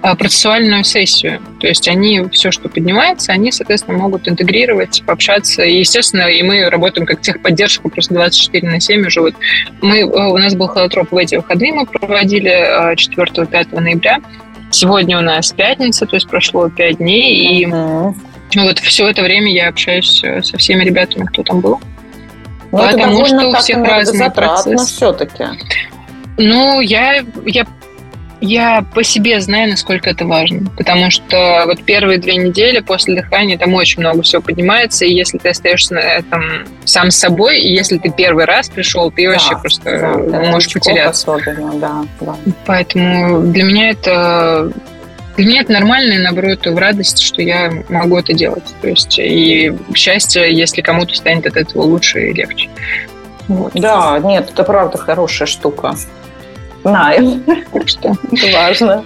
процессуальную 0.00 0.84
сессию. 0.84 1.40
То 1.60 1.66
есть 1.66 1.88
они 1.88 2.24
все, 2.32 2.50
что 2.50 2.68
поднимается, 2.68 3.32
они, 3.32 3.50
соответственно, 3.50 3.98
могут 3.98 4.28
интегрировать, 4.28 5.02
пообщаться. 5.06 5.62
И, 5.62 5.78
естественно, 5.78 6.22
и 6.22 6.42
мы 6.42 6.68
работаем 6.70 7.06
как 7.06 7.20
техподдержка 7.20 7.88
просто 7.88 8.14
24 8.14 8.68
на 8.68 8.80
7 8.80 9.06
уже. 9.06 9.20
Вот 9.20 9.34
мы, 9.80 10.04
у 10.04 10.38
нас 10.38 10.54
был 10.54 10.68
холотроп 10.68 11.10
в 11.10 11.16
эти 11.16 11.36
выходные, 11.36 11.72
мы 11.72 11.86
проводили 11.86 12.94
4-5 12.94 13.80
ноября. 13.80 14.20
Сегодня 14.72 15.18
у 15.18 15.20
нас 15.20 15.52
пятница, 15.52 16.06
то 16.06 16.16
есть 16.16 16.28
прошло 16.28 16.68
пять 16.68 16.96
дней, 16.98 17.62
и 17.62 17.66
uh-huh. 17.66 18.14
вот 18.56 18.78
все 18.80 19.08
это 19.08 19.22
время 19.22 19.52
я 19.52 19.68
общаюсь 19.68 20.22
э, 20.24 20.42
со 20.42 20.56
всеми 20.56 20.82
ребятами, 20.82 21.24
кто 21.26 21.42
там 21.42 21.60
был. 21.60 21.80
Но 22.72 22.78
Потому 22.78 23.26
что 23.26 23.48
у 23.48 23.54
всех 23.56 23.86
разные 23.86 24.30
процессы. 24.30 24.86
все-таки. 24.86 25.44
Ну, 26.38 26.80
я, 26.80 27.22
я 27.44 27.66
я 28.42 28.84
по 28.92 29.04
себе 29.04 29.40
знаю, 29.40 29.70
насколько 29.70 30.10
это 30.10 30.26
важно, 30.26 30.68
потому 30.76 31.10
что 31.10 31.62
вот 31.64 31.82
первые 31.84 32.18
две 32.18 32.36
недели 32.36 32.80
после 32.80 33.14
дыхания 33.14 33.56
там 33.56 33.72
очень 33.72 34.00
много 34.00 34.22
всего 34.22 34.42
поднимается, 34.42 35.04
и 35.04 35.12
если 35.12 35.38
ты 35.38 35.50
остаешься 35.50 35.94
на 35.94 36.00
этом 36.00 36.66
сам 36.84 37.12
с 37.12 37.16
собой, 37.16 37.60
и 37.60 37.72
если 37.72 37.98
ты 37.98 38.10
первый 38.10 38.44
раз 38.44 38.68
пришел, 38.68 39.12
ты 39.12 39.26
да, 39.26 39.32
вообще 39.32 39.56
просто 39.56 40.26
да, 40.28 40.40
можешь 40.50 40.72
потеряться. 40.72 41.34
Особенно, 41.34 41.74
да, 41.74 42.04
да. 42.20 42.36
Поэтому 42.66 43.42
для 43.46 43.62
меня 43.62 43.90
это 43.90 44.72
для 45.36 45.46
меня 45.46 45.60
это 45.62 45.72
нормально, 45.72 46.12
и 46.12 46.18
наоборот, 46.18 46.66
в 46.66 46.76
радость, 46.76 47.20
что 47.20 47.40
я 47.40 47.72
могу 47.88 48.18
это 48.18 48.34
делать. 48.34 48.64
То 48.82 48.88
есть, 48.88 49.18
и 49.18 49.72
счастье, 49.94 50.52
если 50.52 50.82
кому-то 50.82 51.14
станет 51.14 51.46
от 51.46 51.56
этого 51.56 51.82
лучше 51.82 52.28
и 52.28 52.32
легче. 52.34 52.68
Вот. 53.48 53.72
Да, 53.74 54.18
нет, 54.18 54.50
это 54.50 54.62
правда 54.62 54.98
хорошая 54.98 55.46
штука 55.46 55.94
знаем. 56.82 57.44
Что 57.86 58.16
важно. 58.52 59.04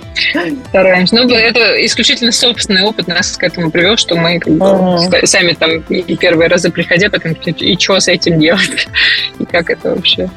Стараемся. 0.68 1.16
Ну, 1.16 1.28
это 1.34 1.84
исключительно 1.84 2.32
собственный 2.32 2.82
опыт 2.82 3.06
нас 3.06 3.36
к 3.36 3.42
этому 3.42 3.70
привел, 3.70 3.96
что 3.96 4.16
мы 4.16 4.38
как 4.38 4.52
бы 4.54 4.70
угу. 4.70 5.26
сами 5.26 5.52
там 5.52 5.80
и 5.88 6.16
первые 6.16 6.48
разы 6.48 6.70
приходя, 6.70 7.10
потом 7.10 7.32
и 7.32 7.78
что 7.78 8.00
с 8.00 8.08
этим 8.08 8.38
делать, 8.38 8.88
и 9.38 9.44
как 9.44 9.70
это 9.70 9.94
вообще 9.94 10.28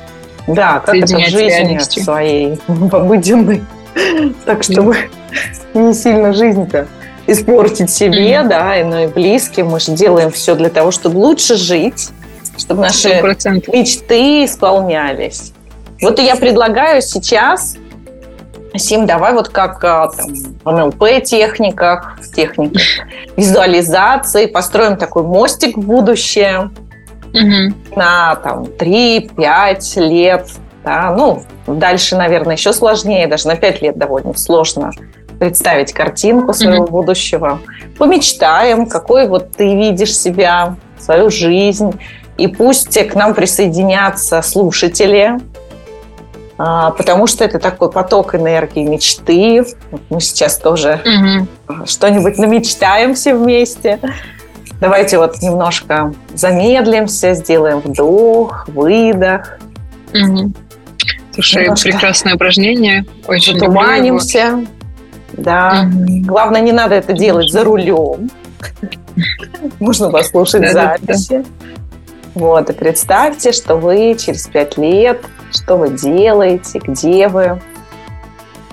Да, 0.47 0.79
как 0.79 0.95
это 0.95 1.15
в 1.17 1.29
жизни 1.29 1.79
своей 1.79 2.59
обыденной. 2.67 3.63
Так, 4.45 4.63
чтобы 4.63 4.95
не 5.73 5.93
сильно 5.93 6.33
жизнь-то 6.33 6.87
испортить 7.27 7.89
себе, 7.89 8.33
mm-hmm. 8.33 8.47
да, 8.47 8.79
и, 8.79 8.83
ну, 8.83 9.03
и 9.03 9.07
близким. 9.07 9.67
Мы 9.67 9.79
же 9.79 9.91
делаем 9.91 10.31
все 10.31 10.55
для 10.55 10.69
того, 10.69 10.91
чтобы 10.91 11.17
лучше 11.17 11.55
жить, 11.55 12.09
чтобы 12.57 12.81
наши 12.81 13.09
100%. 13.09 13.71
мечты 13.71 14.45
исполнялись. 14.45 15.53
Вот 16.02 16.20
я 16.20 16.36
предлагаю 16.36 17.02
сейчас, 17.02 17.76
Сим, 18.76 19.06
давай 19.06 19.34
вот 19.34 19.50
как 19.50 19.84
а, 19.84 20.10
там, 20.10 20.34
в 20.64 20.72
НЛП-техниках, 20.72 22.18
в 22.22 22.34
техниках 22.34 22.82
визуализации 23.36 24.45
построим 24.45 24.95
такой 24.95 25.24
мостик 25.24 25.78
в 25.78 25.82
будущее 25.82 26.70
угу. 27.34 27.76
на 27.95 28.36
там 28.36 28.64
3-5 28.64 30.08
лет. 30.08 30.47
Да? 30.84 31.14
Ну, 31.18 31.43
дальше, 31.68 32.16
наверное, 32.16 32.56
еще 32.56 32.72
сложнее, 32.72 33.28
даже 33.28 33.47
на 33.47 33.56
5 33.56 33.82
лет 33.82 33.97
довольно 33.97 34.38
сложно 34.38 34.91
представить 35.39 35.93
картинку 35.93 36.54
своего 36.54 36.84
угу. 36.84 36.91
будущего. 36.91 37.60
Помечтаем, 37.97 38.86
какой 38.86 39.28
вот 39.28 39.52
ты 39.52 39.76
видишь 39.76 40.16
себя, 40.16 40.76
свою 41.00 41.30
жизнь. 41.32 42.00
И 42.38 42.47
пусть 42.47 42.97
к 43.10 43.16
нам 43.16 43.34
присоединятся 43.34 44.41
слушатели, 44.41 45.39
потому 46.60 47.26
что 47.26 47.45
это 47.45 47.57
такой 47.57 47.89
поток 47.89 48.36
энергии 48.36 48.84
мечты. 48.84 49.66
Мы 50.10 50.20
сейчас 50.20 50.57
тоже 50.57 51.01
угу. 51.05 51.86
что-нибудь 51.86 52.38
намечтаем 52.38 53.16
все 53.16 53.34
вместе. 53.34 53.99
Давайте 54.82 55.18
вот 55.18 55.41
немножко 55.41 56.14
замедлимся, 56.34 57.34
сделаем 57.34 57.80
вдох, 57.80 58.68
выдох. 58.68 59.57
Угу. 60.14 60.51
Слушай, 61.34 61.64
немножко 61.64 61.91
прекрасное 61.91 62.36
упражнение. 62.36 63.05
Очень 63.26 63.57
Затуманимся. 63.57 64.66
Да. 65.32 65.88
Угу. 65.88 66.26
Главное, 66.26 66.60
не 66.60 66.74
надо 66.74 66.95
это 66.95 67.14
делать 67.14 67.49
за 67.49 67.64
рулем. 67.64 68.30
Можно 69.80 70.10
послушать 70.10 70.74
записи. 70.74 71.45
Вот, 72.34 72.70
и 72.70 72.74
представьте, 72.74 73.53
что 73.53 73.76
вы 73.76 74.16
через 74.20 74.47
пять 74.47 74.78
лет 74.78 75.22
что 75.52 75.78
вы 75.78 75.89
делаете, 75.89 76.80
где 76.84 77.28
вы. 77.28 77.62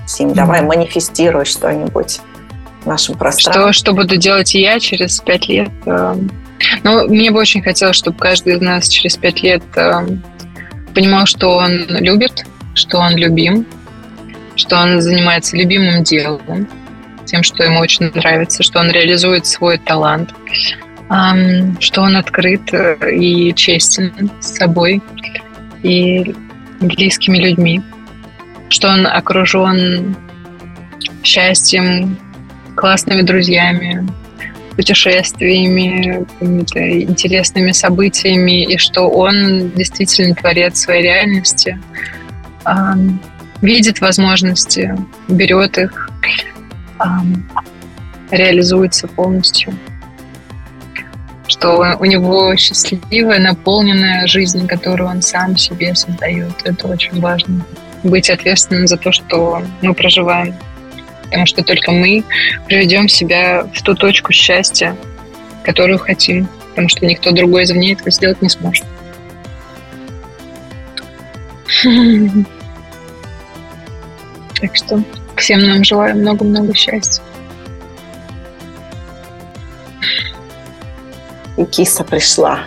Сим, 0.07 0.33
давай 0.33 0.63
манифестируй 0.63 1.45
что-нибудь 1.45 2.21
в 2.83 2.87
нашем 2.87 3.17
пространстве. 3.17 3.53
Что, 3.53 3.73
что 3.73 3.93
буду 3.93 4.17
делать 4.17 4.55
я 4.55 4.79
через 4.79 5.21
пять 5.21 5.49
лет? 5.49 5.71
Эм, 5.87 6.31
ну, 6.85 7.09
мне 7.09 7.31
бы 7.31 7.41
очень 7.41 7.63
хотелось, 7.63 7.97
чтобы 7.97 8.19
каждый 8.19 8.55
из 8.55 8.61
нас 8.61 8.89
через 8.89 9.17
пять 9.17 9.43
лет 9.43 9.63
эм, 9.75 10.23
понимал, 10.95 11.27
что 11.27 11.57
он 11.57 11.87
любит, 11.89 12.47
что 12.75 12.99
он 12.99 13.17
любим, 13.17 13.67
что 14.55 14.77
он 14.77 15.01
занимается 15.01 15.57
любимым 15.57 16.05
делом, 16.05 16.69
тем, 17.25 17.43
что 17.43 17.65
ему 17.65 17.81
очень 17.81 18.11
нравится, 18.15 18.63
что 18.63 18.79
он 18.79 18.91
реализует 18.91 19.47
свой 19.47 19.79
талант, 19.79 20.33
эм, 21.11 21.77
что 21.81 22.03
он 22.03 22.17
открыт 22.17 22.73
э, 22.73 23.13
и 23.13 23.53
честен 23.55 24.31
с 24.41 24.57
собой, 24.57 25.03
и 25.83 26.35
близкими 26.81 27.39
людьми, 27.39 27.83
что 28.69 28.89
он 28.89 29.07
окружен 29.07 30.17
счастьем, 31.23 32.19
классными 32.75 33.23
друзьями, 33.23 34.07
путешествиями, 34.77 36.27
какими-то 36.39 37.03
интересными 37.03 37.73
событиями, 37.73 38.65
и 38.65 38.77
что 38.77 39.09
он 39.09 39.71
действительно 39.71 40.35
творец 40.35 40.79
своей 40.79 41.03
реальности, 41.03 41.79
видит 43.63 44.01
возможности, 44.01 44.95
берет 45.29 45.79
их, 45.79 46.11
реализуется 48.31 49.09
полностью 49.09 49.73
что 51.49 51.97
у 51.99 52.05
него 52.05 52.57
счастливая, 52.57 53.39
наполненная 53.39 54.27
жизнь, 54.27 54.67
которую 54.67 55.09
он 55.09 55.23
сам 55.23 55.57
себе 55.57 55.95
создает. 55.95 56.53
Это 56.65 56.89
очень 56.89 57.21
важно. 57.21 57.65
Быть 58.03 58.31
ответственным 58.31 58.87
за 58.87 58.97
то, 58.97 59.13
что 59.13 59.63
мы 59.83 59.95
проживаем. 59.95 60.55
Потому 61.25 61.47
что 61.47 61.63
только 61.63 61.91
мы 61.91 62.25
приведем 62.67 63.09
себя 63.09 63.67
в 63.75 63.83
ту 63.83 63.95
точку 63.95 64.33
счастья, 64.33 64.97
которую 65.65 65.99
хотим. 65.99 66.49
Потому 66.71 66.89
что 66.89 67.07
никто 67.07 67.33
другой 67.33 67.65
извне 67.65 67.93
этого 67.95 68.11
сделать 68.11 68.43
не 68.43 68.49
сможет. 68.49 68.85
Так 74.59 74.75
что 74.75 75.03
всем 75.37 75.69
нам 75.69 75.85
желаю 75.85 76.17
много-много 76.17 76.75
счастья. 76.75 77.23
И 81.57 81.65
киса 81.65 82.05
пришла. 82.05 82.61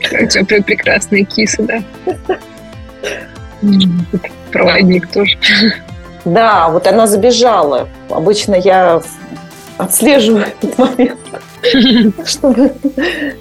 Тебя 0.00 0.62
прекрасная 0.62 1.24
киса, 1.24 1.62
да? 1.62 1.82
Проводник 4.50 5.10
тоже. 5.10 5.38
Да, 6.24 6.68
вот 6.68 6.86
она 6.86 7.06
забежала. 7.06 7.88
Обычно 8.10 8.54
я 8.54 9.02
отслеживаю 9.78 10.46
этот 10.46 10.78
момент, 10.78 11.18
чтобы 12.24 12.72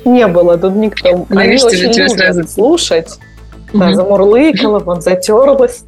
не 0.05 0.27
было 0.27 0.57
тут 0.57 0.75
никто. 0.75 1.25
Они 1.29 1.55
очень 1.55 1.91
любят 1.93 2.49
слушать. 2.49 3.19
Да, 3.73 3.93
замурлыкала, 3.93 4.79
вон 4.79 5.01
затерлась. 5.01 5.83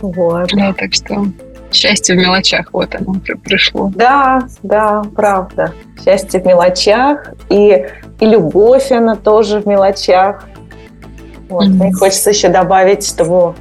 Вот. 0.00 0.50
Да, 0.54 0.72
так 0.72 0.94
что 0.94 1.26
Счастье 1.72 2.14
в 2.14 2.18
мелочах, 2.18 2.70
вот 2.72 2.94
оно 2.94 3.14
пришло. 3.44 3.90
Да, 3.94 4.40
да, 4.62 5.02
правда. 5.14 5.72
Счастье 6.02 6.40
в 6.40 6.46
мелочах, 6.46 7.34
и, 7.50 7.86
и 8.20 8.26
любовь, 8.26 8.90
она 8.90 9.16
тоже 9.16 9.60
в 9.60 9.66
мелочах. 9.66 10.46
Вот. 11.48 11.64
Mm-hmm. 11.64 11.68
Мне 11.68 11.92
хочется 11.92 12.30
еще 12.30 12.48
добавить, 12.48 13.06
чтобы 13.06 13.54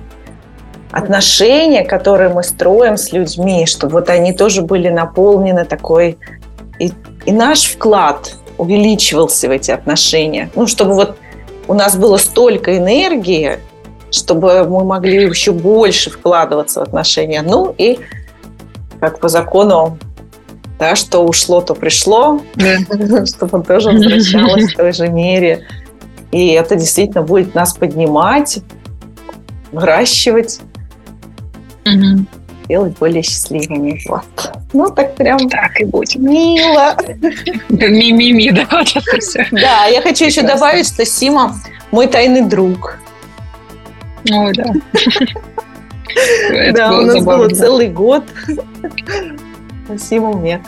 отношения, 0.91 1.83
которые 1.83 2.29
мы 2.29 2.43
строим 2.43 2.97
с 2.97 3.11
людьми, 3.11 3.65
чтобы 3.65 3.93
вот 3.93 4.09
они 4.09 4.33
тоже 4.33 4.61
были 4.61 4.89
наполнены 4.89 5.65
такой... 5.65 6.17
И, 6.79 6.91
и 7.25 7.31
наш 7.31 7.65
вклад 7.65 8.35
увеличивался 8.57 9.47
в 9.47 9.51
эти 9.51 9.71
отношения. 9.71 10.49
Ну, 10.55 10.67
чтобы 10.67 10.93
вот 10.93 11.17
у 11.67 11.73
нас 11.73 11.97
было 11.97 12.17
столько 12.17 12.77
энергии, 12.77 13.59
чтобы 14.11 14.63
мы 14.67 14.83
могли 14.83 15.23
еще 15.23 15.51
больше 15.51 16.09
вкладываться 16.09 16.79
в 16.79 16.83
отношения. 16.83 17.41
Ну 17.41 17.73
и 17.77 17.99
как 18.99 19.19
по 19.19 19.27
закону, 19.27 19.97
да, 20.79 20.95
что 20.95 21.25
ушло, 21.25 21.61
то 21.61 21.75
пришло, 21.75 22.41
чтобы 23.25 23.63
тоже 23.63 23.91
возвращалось 23.91 24.73
в 24.73 24.75
той 24.77 24.93
же 24.93 25.07
мере. 25.09 25.65
И 26.31 26.49
это 26.49 26.75
действительно 26.75 27.23
будет 27.23 27.55
нас 27.55 27.73
поднимать, 27.75 28.59
выращивать, 29.71 30.59
делать 32.67 32.97
более 32.97 33.23
счастливыми. 33.23 34.01
Вот. 34.09 34.23
Ну, 34.73 34.89
так 34.89 35.15
прям... 35.15 35.49
Так 35.49 35.79
и 35.79 35.85
будет. 35.85 36.15
Мило. 36.15 36.97
Ми-ми-ми, 37.69 38.51
да, 38.51 38.67
вот 38.69 38.87
это 38.93 39.19
все. 39.19 39.47
Да, 39.51 39.85
я 39.85 40.01
хочу 40.01 40.25
еще 40.25 40.41
добавить, 40.41 40.87
что 40.87 41.05
Сима 41.05 41.55
мой 41.91 42.07
тайный 42.07 42.41
друг. 42.41 42.97
Ой, 44.31 44.53
да. 44.53 44.73
Да, 46.73 46.97
у 46.97 47.01
нас 47.01 47.23
было 47.23 47.47
целый 47.49 47.89
год. 47.89 48.23
Спасибо 49.85 50.35
мне 50.35 50.61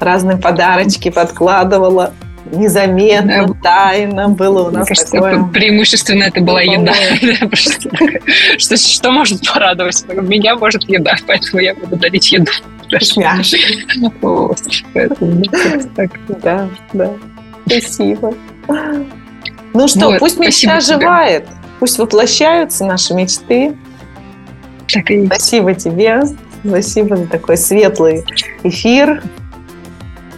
разные 0.00 0.36
подарочки 0.36 1.10
подкладывала. 1.10 2.12
незаметно, 2.52 3.54
тайно 3.62 4.28
было 4.28 4.68
у 4.68 4.70
нас 4.70 4.88
такое. 4.88 5.44
Преимущественно 5.52 6.24
это 6.24 6.40
была 6.40 6.62
еда. 6.62 6.94
что, 8.58 8.76
что 8.76 9.10
может 9.12 9.46
порадовать? 9.46 10.04
Меня 10.08 10.56
может 10.56 10.88
еда, 10.88 11.14
поэтому 11.26 11.62
я 11.62 11.74
буду 11.74 11.96
дарить 11.96 12.32
еду. 12.32 12.50
Да, 16.42 16.68
да. 16.92 17.12
Спасибо. 17.66 18.34
Ну 19.72 19.86
что, 19.86 20.16
пусть 20.18 20.38
мечта 20.40 20.78
оживает, 20.78 21.46
пусть 21.80 21.98
воплощаются 21.98 22.84
наши 22.84 23.14
мечты. 23.14 23.76
Спасибо 24.86 25.74
тебе. 25.74 26.22
Спасибо 26.64 27.16
за 27.16 27.26
такой 27.26 27.56
светлый 27.56 28.24
эфир 28.62 29.22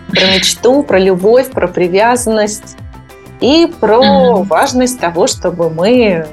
про 0.09 0.35
мечту, 0.35 0.83
про 0.85 0.99
любовь, 0.99 1.51
про 1.51 1.67
привязанность 1.67 2.77
и 3.41 3.71
про 3.81 3.97
mm-hmm. 3.97 4.45
важность 4.45 5.01
того, 5.01 5.27
чтобы 5.27 5.69
мы 5.69 6.27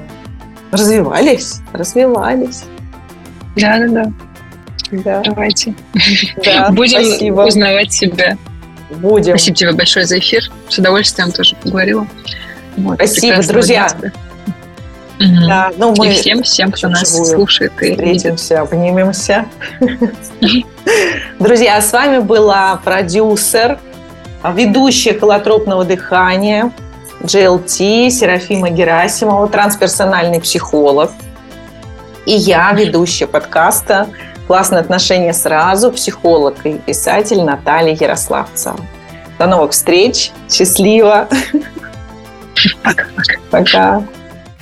развивались, 0.70 1.60
развивались. 1.72 2.62
Да, 3.56 3.78
да, 3.78 3.88
да. 3.88 4.12
Да. 4.92 5.22
Давайте. 5.24 5.74
Да, 6.44 6.70
Будем 6.72 7.04
спасибо. 7.04 7.40
узнавать 7.42 7.92
себя. 7.92 8.36
Будем. 8.90 9.30
Спасибо 9.38 9.56
тебе 9.56 9.72
большое 9.72 10.04
за 10.04 10.18
эфир. 10.18 10.42
С 10.68 10.78
удовольствием 10.78 11.32
тоже 11.32 11.56
поговорила. 11.56 12.06
Вот, 12.76 12.96
спасибо, 12.96 13.42
друзья. 13.42 13.88
Да, 15.20 15.70
ну 15.76 15.94
мы 15.98 16.08
и 16.08 16.10
всем, 16.12 16.42
всем, 16.42 16.72
кто 16.72 16.88
нас 16.88 17.14
слушает 17.28 17.72
и 17.82 17.90
встретимся, 17.90 18.62
обнимемся. 18.62 19.44
Друзья, 21.38 21.78
с 21.82 21.92
вами 21.92 22.20
была 22.20 22.80
продюсер, 22.82 23.78
ведущая 24.42 25.18
холотропного 25.18 25.84
дыхания 25.84 26.72
GLT 27.20 28.08
Серафима 28.08 28.70
Герасимова, 28.70 29.46
трансперсональный 29.48 30.40
психолог. 30.40 31.10
И 32.24 32.32
я, 32.32 32.72
ведущая 32.72 33.26
подкаста 33.26 34.08
«Классные 34.46 34.80
отношения 34.80 35.34
сразу», 35.34 35.92
психолог 35.92 36.64
и 36.64 36.74
писатель 36.78 37.42
Наталья 37.42 37.94
Ярославцева. 37.94 38.80
До 39.38 39.46
новых 39.46 39.72
встреч. 39.72 40.32
Счастливо. 40.48 41.28
Пока-пока. 42.82 43.38
Пока. 43.50 44.02